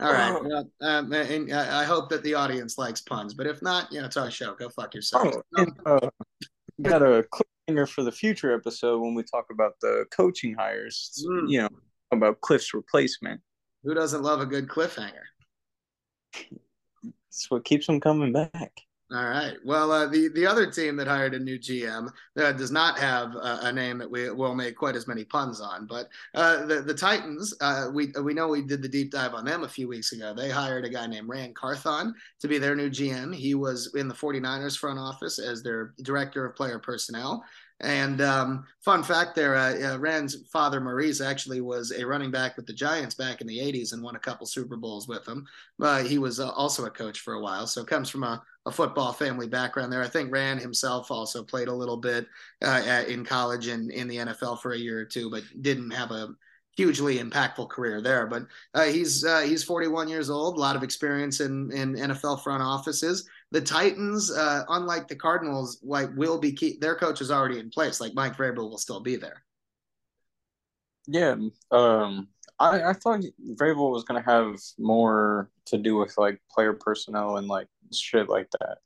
All 0.00 0.12
right. 0.12 0.32
Oh. 0.32 0.42
Well, 0.42 0.70
um, 0.80 1.12
and 1.12 1.52
I 1.52 1.84
hope 1.84 2.08
that 2.08 2.22
the 2.24 2.34
audience 2.34 2.78
likes 2.78 3.02
puns, 3.02 3.34
but 3.34 3.46
if 3.46 3.62
not, 3.62 3.92
you 3.92 4.00
know, 4.00 4.06
it's 4.06 4.16
our 4.16 4.30
show. 4.30 4.54
Go 4.54 4.70
fuck 4.70 4.94
yourself. 4.94 5.34
Oh, 5.34 5.42
and, 5.60 5.72
uh, 5.86 6.10
got 6.80 7.02
a 7.02 7.24
cliffhanger 7.32 7.88
for 7.88 8.02
the 8.02 8.10
future 8.10 8.54
episode 8.54 9.00
when 9.00 9.14
we 9.14 9.22
talk 9.22 9.46
about 9.52 9.74
the 9.80 10.06
coaching 10.10 10.54
hires. 10.54 11.24
Mm. 11.28 11.50
You 11.50 11.62
know, 11.62 11.68
about 12.12 12.40
Kliff's 12.40 12.74
replacement. 12.74 13.40
Who 13.84 13.94
doesn't 13.94 14.22
love 14.22 14.40
a 14.40 14.46
good 14.46 14.68
cliffhanger? 14.68 15.24
It's 17.28 17.50
what 17.50 17.64
keeps 17.64 17.86
them 17.86 18.00
coming 18.00 18.32
back. 18.32 18.82
All 19.14 19.28
right. 19.28 19.56
Well, 19.62 19.92
uh, 19.92 20.06
the 20.06 20.28
the 20.28 20.46
other 20.46 20.70
team 20.70 20.96
that 20.96 21.06
hired 21.06 21.34
a 21.34 21.38
new 21.38 21.58
GM 21.58 22.08
uh, 22.38 22.52
does 22.52 22.70
not 22.70 22.98
have 22.98 23.34
a, 23.34 23.58
a, 23.64 23.72
name 23.72 23.98
that 23.98 24.10
we 24.10 24.30
will 24.30 24.54
make 24.54 24.74
quite 24.74 24.96
as 24.96 25.06
many 25.06 25.22
puns 25.22 25.60
on, 25.60 25.86
but 25.86 26.08
uh, 26.34 26.64
the 26.64 26.80
the 26.80 26.94
Titans. 26.94 27.52
Uh, 27.60 27.90
we 27.92 28.10
we 28.22 28.32
know 28.32 28.48
we 28.48 28.62
did 28.62 28.80
the 28.80 28.88
deep 28.88 29.10
dive 29.10 29.34
on 29.34 29.44
them 29.44 29.64
a 29.64 29.68
few 29.68 29.86
weeks 29.86 30.12
ago. 30.12 30.32
They 30.34 30.48
hired 30.48 30.86
a 30.86 30.88
guy 30.88 31.06
named 31.06 31.28
Ran 31.28 31.52
Carthon 31.52 32.14
to 32.40 32.48
be 32.48 32.56
their 32.56 32.74
new 32.74 32.88
GM. 32.88 33.34
He 33.34 33.54
was 33.54 33.94
in 33.94 34.08
the 34.08 34.14
49ers 34.14 34.78
front 34.78 34.98
office 34.98 35.38
as 35.38 35.62
their 35.62 35.92
director 36.02 36.46
of 36.46 36.56
player 36.56 36.78
personnel. 36.78 37.44
And 37.82 38.20
um, 38.20 38.64
fun 38.80 39.02
fact 39.02 39.34
there, 39.34 39.56
uh, 39.56 39.94
uh, 39.94 39.98
Ran's 39.98 40.36
father, 40.52 40.80
Maurice, 40.80 41.20
actually 41.20 41.60
was 41.60 41.92
a 41.92 42.06
running 42.06 42.30
back 42.30 42.56
with 42.56 42.66
the 42.66 42.72
Giants 42.72 43.16
back 43.16 43.40
in 43.40 43.46
the 43.46 43.58
80s 43.58 43.92
and 43.92 44.02
won 44.02 44.14
a 44.14 44.20
couple 44.20 44.46
Super 44.46 44.76
Bowls 44.76 45.08
with 45.08 45.24
them. 45.24 45.46
But 45.78 46.06
he 46.06 46.18
was 46.18 46.38
uh, 46.38 46.50
also 46.50 46.84
a 46.86 46.90
coach 46.90 47.20
for 47.20 47.34
a 47.34 47.40
while. 47.40 47.66
So 47.66 47.84
comes 47.84 48.08
from 48.08 48.22
a, 48.22 48.40
a, 48.66 48.70
football 48.70 49.12
family 49.12 49.48
background 49.48 49.92
there. 49.92 50.02
I 50.02 50.08
think 50.08 50.32
Ran 50.32 50.58
himself 50.58 51.10
also 51.10 51.42
played 51.42 51.66
a 51.66 51.74
little 51.74 51.96
bit 51.96 52.28
uh, 52.64 53.02
in 53.08 53.24
college 53.24 53.66
and 53.66 53.90
in 53.90 54.06
the 54.06 54.18
NFL 54.18 54.60
for 54.60 54.72
a 54.72 54.78
year 54.78 55.00
or 55.00 55.04
two, 55.04 55.28
but 55.28 55.42
didn't 55.60 55.90
have 55.90 56.12
a 56.12 56.28
hugely 56.76 57.18
impactful 57.18 57.68
career 57.68 58.00
there. 58.00 58.26
But 58.26 58.46
uh, 58.74 58.84
he's 58.84 59.24
uh, 59.24 59.40
he's 59.40 59.64
41 59.64 60.08
years 60.08 60.30
old, 60.30 60.56
a 60.56 60.60
lot 60.60 60.76
of 60.76 60.82
experience 60.82 61.40
in 61.40 61.70
in 61.72 61.94
NFL 61.94 62.42
front 62.42 62.62
offices. 62.62 63.28
The 63.52 63.60
Titans, 63.60 64.32
uh, 64.32 64.64
unlike 64.70 65.08
the 65.08 65.14
Cardinals, 65.14 65.78
like 65.82 66.08
will 66.16 66.38
be 66.38 66.78
their 66.80 66.96
coach 66.96 67.20
is 67.20 67.30
already 67.30 67.58
in 67.58 67.68
place. 67.68 68.00
Like 68.00 68.14
Mike 68.14 68.36
Vrabel 68.36 68.68
will 68.70 68.78
still 68.78 69.00
be 69.00 69.16
there. 69.16 69.44
Yeah, 71.06 71.36
um, 71.70 72.28
I 72.58 72.82
I 72.82 72.92
thought 72.94 73.20
Vrabel 73.54 73.92
was 73.92 74.04
gonna 74.04 74.22
have 74.22 74.56
more 74.78 75.50
to 75.66 75.76
do 75.76 75.96
with 75.96 76.16
like 76.16 76.40
player 76.50 76.72
personnel 76.72 77.36
and 77.36 77.46
like 77.46 77.68
shit 77.92 78.30
like 78.30 78.48
that. 78.60 78.78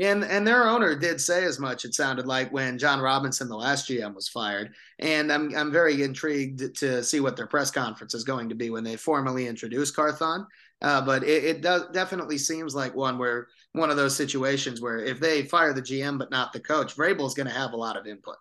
And 0.00 0.24
and 0.24 0.46
their 0.46 0.68
owner 0.68 0.94
did 0.96 1.20
say 1.20 1.44
as 1.44 1.58
much. 1.58 1.84
It 1.84 1.94
sounded 1.94 2.26
like 2.26 2.52
when 2.52 2.78
Jon 2.78 3.00
Robinson, 3.00 3.48
the 3.48 3.56
last 3.56 3.88
GM, 3.88 4.14
was 4.14 4.28
fired. 4.28 4.74
And 4.98 5.32
I'm 5.32 5.52
I'm 5.56 5.72
very 5.72 6.02
intrigued 6.02 6.76
to 6.76 7.02
see 7.02 7.20
what 7.20 7.36
their 7.36 7.46
press 7.46 7.70
conference 7.70 8.14
is 8.14 8.24
going 8.24 8.48
to 8.48 8.54
be 8.54 8.70
when 8.70 8.84
they 8.84 8.96
formally 8.96 9.46
introduce 9.48 9.90
Carthon. 9.90 10.46
Uh, 10.82 11.00
but 11.00 11.22
it, 11.22 11.44
it 11.44 11.62
does 11.62 11.86
definitely 11.92 12.38
seems 12.38 12.74
like 12.74 12.94
one 12.94 13.18
where 13.18 13.46
one 13.74 13.90
of 13.90 13.96
those 13.96 14.16
situations 14.16 14.80
where 14.80 14.98
if 14.98 15.20
they 15.20 15.42
fire 15.42 15.72
the 15.72 15.82
GM 15.82 16.18
but 16.18 16.30
not 16.30 16.52
the 16.52 16.60
coach, 16.60 16.96
Vrabel 16.96 17.26
is 17.26 17.34
going 17.34 17.46
to 17.46 17.52
have 17.52 17.72
a 17.72 17.76
lot 17.76 17.96
of 17.96 18.06
input. 18.06 18.36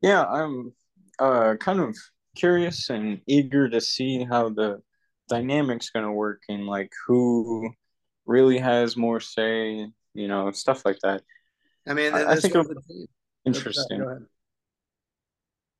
Yeah, 0.00 0.24
I'm 0.24 0.72
uh, 1.18 1.56
kind 1.58 1.80
of 1.80 1.96
curious 2.36 2.88
and 2.90 3.20
eager 3.26 3.68
to 3.68 3.80
see 3.80 4.24
how 4.24 4.48
the 4.48 4.80
dynamics 5.28 5.90
going 5.90 6.04
to 6.04 6.12
work 6.12 6.42
and 6.48 6.66
like 6.66 6.92
who 7.06 7.70
really 8.26 8.58
has 8.58 8.96
more 8.96 9.20
say 9.20 9.88
you 10.14 10.28
know, 10.28 10.50
stuff 10.52 10.84
like 10.84 10.98
that. 11.00 11.22
I 11.86 11.94
mean, 11.94 12.14
I, 12.14 12.32
I 12.32 12.36
think 12.36 12.54
it'll 12.54 12.68
be 12.68 13.06
interesting. 13.44 14.04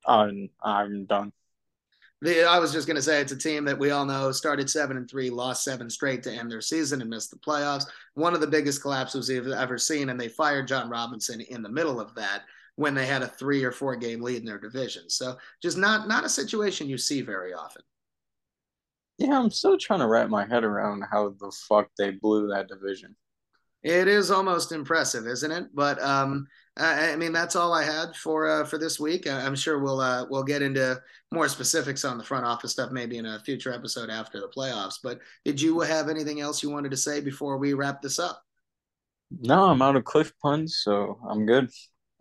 I'm, 0.05 0.49
I'm 0.61 1.05
done. 1.05 1.31
I 2.25 2.59
was 2.59 2.71
just 2.71 2.87
going 2.87 2.95
to 2.95 3.01
say 3.01 3.19
it's 3.19 3.31
a 3.31 3.37
team 3.37 3.65
that 3.65 3.77
we 3.77 3.91
all 3.91 4.05
know 4.05 4.31
started 4.31 4.69
seven 4.69 4.95
and 4.95 5.09
three, 5.09 5.29
lost 5.29 5.63
seven 5.63 5.89
straight 5.89 6.23
to 6.23 6.31
end 6.31 6.49
their 6.49 6.61
season 6.61 7.01
and 7.01 7.09
missed 7.09 7.31
the 7.31 7.37
playoffs. 7.37 7.85
One 8.13 8.33
of 8.33 8.41
the 8.41 8.47
biggest 8.47 8.81
collapses 8.81 9.27
we've 9.27 9.47
ever 9.47 9.77
seen, 9.77 10.09
and 10.09 10.19
they 10.19 10.29
fired 10.29 10.67
Jon 10.67 10.89
Robinson 10.89 11.41
in 11.41 11.61
the 11.61 11.69
middle 11.69 11.99
of 11.99 12.15
that 12.15 12.43
when 12.75 12.95
they 12.95 13.05
had 13.05 13.21
a 13.21 13.27
three 13.27 13.63
or 13.63 13.71
four 13.71 13.95
game 13.95 14.21
lead 14.21 14.37
in 14.37 14.45
their 14.45 14.59
division. 14.59 15.09
So 15.09 15.37
just 15.61 15.77
not 15.77 16.07
not 16.07 16.23
a 16.23 16.29
situation 16.29 16.87
you 16.87 16.97
see 16.97 17.21
very 17.21 17.53
often. 17.53 17.83
Yeah, 19.17 19.39
I'm 19.39 19.51
still 19.51 19.77
trying 19.77 19.99
to 19.99 20.07
wrap 20.07 20.29
my 20.29 20.45
head 20.45 20.63
around 20.63 21.03
how 21.11 21.35
the 21.39 21.51
fuck 21.51 21.89
they 21.97 22.11
blew 22.11 22.47
that 22.47 22.67
division. 22.67 23.15
It 23.83 24.07
is 24.07 24.31
almost 24.31 24.71
impressive, 24.71 25.27
isn't 25.27 25.51
it? 25.51 25.67
But 25.73 26.01
um, 26.01 26.47
I, 26.77 27.11
I, 27.11 27.15
mean, 27.17 27.33
that's 27.33 27.55
all 27.55 27.73
I 27.73 27.83
had 27.83 28.15
for 28.15 28.47
uh, 28.47 28.65
for 28.65 28.77
this 28.77 28.99
week. 28.99 29.27
I'm 29.27 29.55
sure 29.55 29.79
we'll 29.79 29.99
uh, 29.99 30.25
we'll 30.29 30.43
get 30.43 30.61
into 30.61 31.01
more 31.31 31.49
specifics 31.49 32.05
on 32.05 32.17
the 32.17 32.23
front 32.23 32.45
office 32.45 32.71
stuff 32.71 32.91
maybe 32.91 33.17
in 33.17 33.25
a 33.25 33.39
future 33.39 33.73
episode 33.73 34.09
after 34.09 34.39
the 34.39 34.47
playoffs. 34.47 34.99
But 35.03 35.19
did 35.43 35.61
you 35.61 35.81
have 35.81 36.09
anything 36.09 36.39
else 36.39 36.63
you 36.63 36.69
wanted 36.69 36.91
to 36.91 36.97
say 36.97 37.19
before 37.19 37.57
we 37.57 37.73
wrap 37.73 38.01
this 38.01 38.19
up? 38.19 38.41
No, 39.41 39.65
I'm 39.65 39.81
out 39.81 39.95
of 39.95 40.05
cliff 40.05 40.31
puns, 40.41 40.79
so 40.81 41.19
I'm 41.27 41.45
good. 41.45 41.69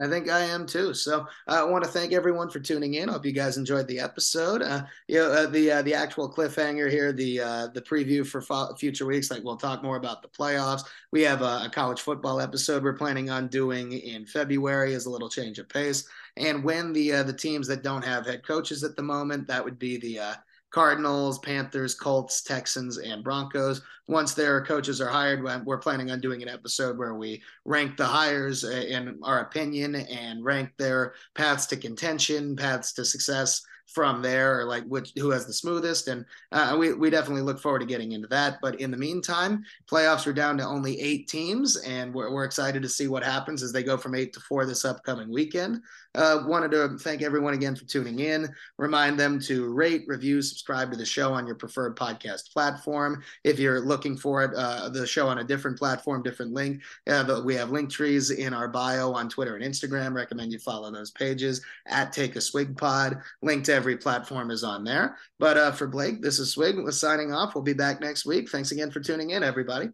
I 0.02 0.08
think 0.08 0.28
I 0.28 0.40
am 0.40 0.66
too. 0.66 0.94
So 0.94 1.20
uh, 1.46 1.60
I 1.60 1.62
want 1.62 1.84
to 1.84 1.90
thank 1.90 2.12
everyone 2.12 2.50
for 2.50 2.58
tuning 2.58 2.94
in. 2.94 3.08
Hope 3.08 3.24
you 3.24 3.32
guys 3.32 3.56
enjoyed 3.56 3.86
the 3.86 4.00
episode. 4.00 4.60
Uh, 4.60 4.82
you 5.06 5.18
know, 5.18 5.30
uh, 5.30 5.46
the 5.46 5.70
uh, 5.70 5.82
the 5.82 5.94
actual 5.94 6.32
cliffhanger 6.32 6.90
here, 6.90 7.12
the 7.12 7.40
uh, 7.40 7.66
the 7.68 7.80
preview 7.80 8.26
for 8.26 8.40
fo- 8.40 8.74
future 8.74 9.06
weeks. 9.06 9.30
Like 9.30 9.44
we'll 9.44 9.56
talk 9.56 9.82
more 9.82 9.96
about 9.96 10.20
the 10.20 10.28
playoffs. 10.28 10.82
We 11.12 11.22
have 11.22 11.42
a, 11.42 11.62
a, 11.64 11.70
college 11.72 12.00
football 12.00 12.40
episode 12.40 12.82
we're 12.82 12.94
planning 12.94 13.30
on 13.30 13.46
doing 13.46 13.92
in 13.92 14.26
February 14.26 14.94
as 14.94 15.06
a 15.06 15.10
little 15.10 15.28
change 15.28 15.60
of 15.60 15.68
pace. 15.68 16.08
And 16.36 16.64
when 16.64 16.92
the 16.92 17.12
uh, 17.12 17.22
the 17.22 17.32
teams 17.32 17.68
that 17.68 17.84
don't 17.84 18.04
have 18.04 18.26
head 18.26 18.44
coaches 18.44 18.82
at 18.82 18.96
the 18.96 19.02
moment, 19.02 19.46
that 19.46 19.64
would 19.64 19.78
be 19.78 19.98
the 19.98 20.36
Cardinals, 20.72 21.38
Panthers, 21.40 21.94
Colts, 21.94 22.42
Texans, 22.42 22.98
and 22.98 23.22
Broncos. 23.22 23.82
Once 24.08 24.34
their 24.34 24.64
coaches 24.64 25.00
are 25.00 25.08
hired, 25.08 25.44
we're 25.64 25.78
planning 25.78 26.10
on 26.10 26.20
doing 26.20 26.42
an 26.42 26.48
episode 26.48 26.98
where 26.98 27.14
we 27.14 27.42
rank 27.64 27.96
the 27.96 28.06
hires 28.06 28.64
in 28.64 29.18
our 29.22 29.40
opinion 29.40 29.94
and 29.94 30.44
rank 30.44 30.70
their 30.78 31.14
paths 31.34 31.66
to 31.66 31.76
contention, 31.76 32.56
paths 32.56 32.92
to 32.94 33.04
success 33.04 33.62
from 33.86 34.22
there, 34.22 34.60
or 34.60 34.64
like 34.64 34.84
which 34.84 35.12
who 35.16 35.30
has 35.30 35.46
the 35.46 35.52
smoothest. 35.52 36.08
And 36.08 36.24
uh, 36.50 36.76
we 36.78 36.94
we 36.94 37.10
definitely 37.10 37.42
look 37.42 37.60
forward 37.60 37.80
to 37.80 37.86
getting 37.86 38.12
into 38.12 38.28
that. 38.28 38.58
But 38.62 38.80
in 38.80 38.90
the 38.90 38.96
meantime, 38.96 39.64
playoffs 39.86 40.26
are 40.26 40.32
down 40.32 40.56
to 40.58 40.64
only 40.64 40.98
eight 41.00 41.28
teams, 41.28 41.76
and 41.76 42.14
we're, 42.14 42.32
we're 42.32 42.44
excited 42.44 42.82
to 42.82 42.88
see 42.88 43.08
what 43.08 43.22
happens 43.22 43.62
as 43.62 43.72
they 43.72 43.82
go 43.82 43.98
from 43.98 44.14
eight 44.14 44.32
to 44.32 44.40
four 44.40 44.64
this 44.64 44.84
upcoming 44.84 45.30
weekend. 45.30 45.82
Uh, 46.14 46.42
wanted 46.46 46.70
to 46.70 46.98
thank 46.98 47.22
everyone 47.22 47.54
again 47.54 47.74
for 47.74 47.84
tuning 47.84 48.18
in. 48.18 48.48
Remind 48.78 49.18
them 49.18 49.40
to 49.40 49.72
rate, 49.72 50.04
review, 50.06 50.42
subscribe 50.42 50.90
to 50.90 50.96
the 50.96 51.06
show 51.06 51.32
on 51.32 51.46
your 51.46 51.56
preferred 51.56 51.96
podcast 51.96 52.52
platform. 52.52 53.22
If 53.44 53.58
you're 53.58 53.80
looking 53.80 54.16
for 54.16 54.44
it, 54.44 54.50
uh, 54.54 54.88
the 54.90 55.06
show 55.06 55.28
on 55.28 55.38
a 55.38 55.44
different 55.44 55.78
platform, 55.78 56.22
different 56.22 56.52
link, 56.52 56.82
uh, 57.08 57.40
we 57.44 57.54
have 57.54 57.70
link 57.70 57.90
trees 57.90 58.30
in 58.30 58.52
our 58.52 58.68
bio 58.68 59.12
on 59.12 59.28
Twitter 59.28 59.56
and 59.56 59.64
Instagram. 59.64 60.14
Recommend 60.14 60.52
you 60.52 60.58
follow 60.58 60.90
those 60.90 61.10
pages 61.10 61.62
at 61.86 62.12
Take 62.12 62.36
a 62.36 62.40
Swig 62.40 62.76
Pod. 62.76 63.18
Link 63.40 63.64
to 63.64 63.74
every 63.74 63.96
platform 63.96 64.50
is 64.50 64.64
on 64.64 64.84
there. 64.84 65.16
But 65.38 65.56
uh, 65.56 65.72
for 65.72 65.86
Blake, 65.86 66.22
this 66.22 66.38
is 66.38 66.52
Swig 66.52 66.78
with 66.78 66.94
signing 66.94 67.32
off. 67.32 67.54
We'll 67.54 67.64
be 67.64 67.72
back 67.72 68.00
next 68.00 68.26
week. 68.26 68.50
Thanks 68.50 68.70
again 68.70 68.90
for 68.90 69.00
tuning 69.00 69.30
in, 69.30 69.42
everybody. 69.42 69.88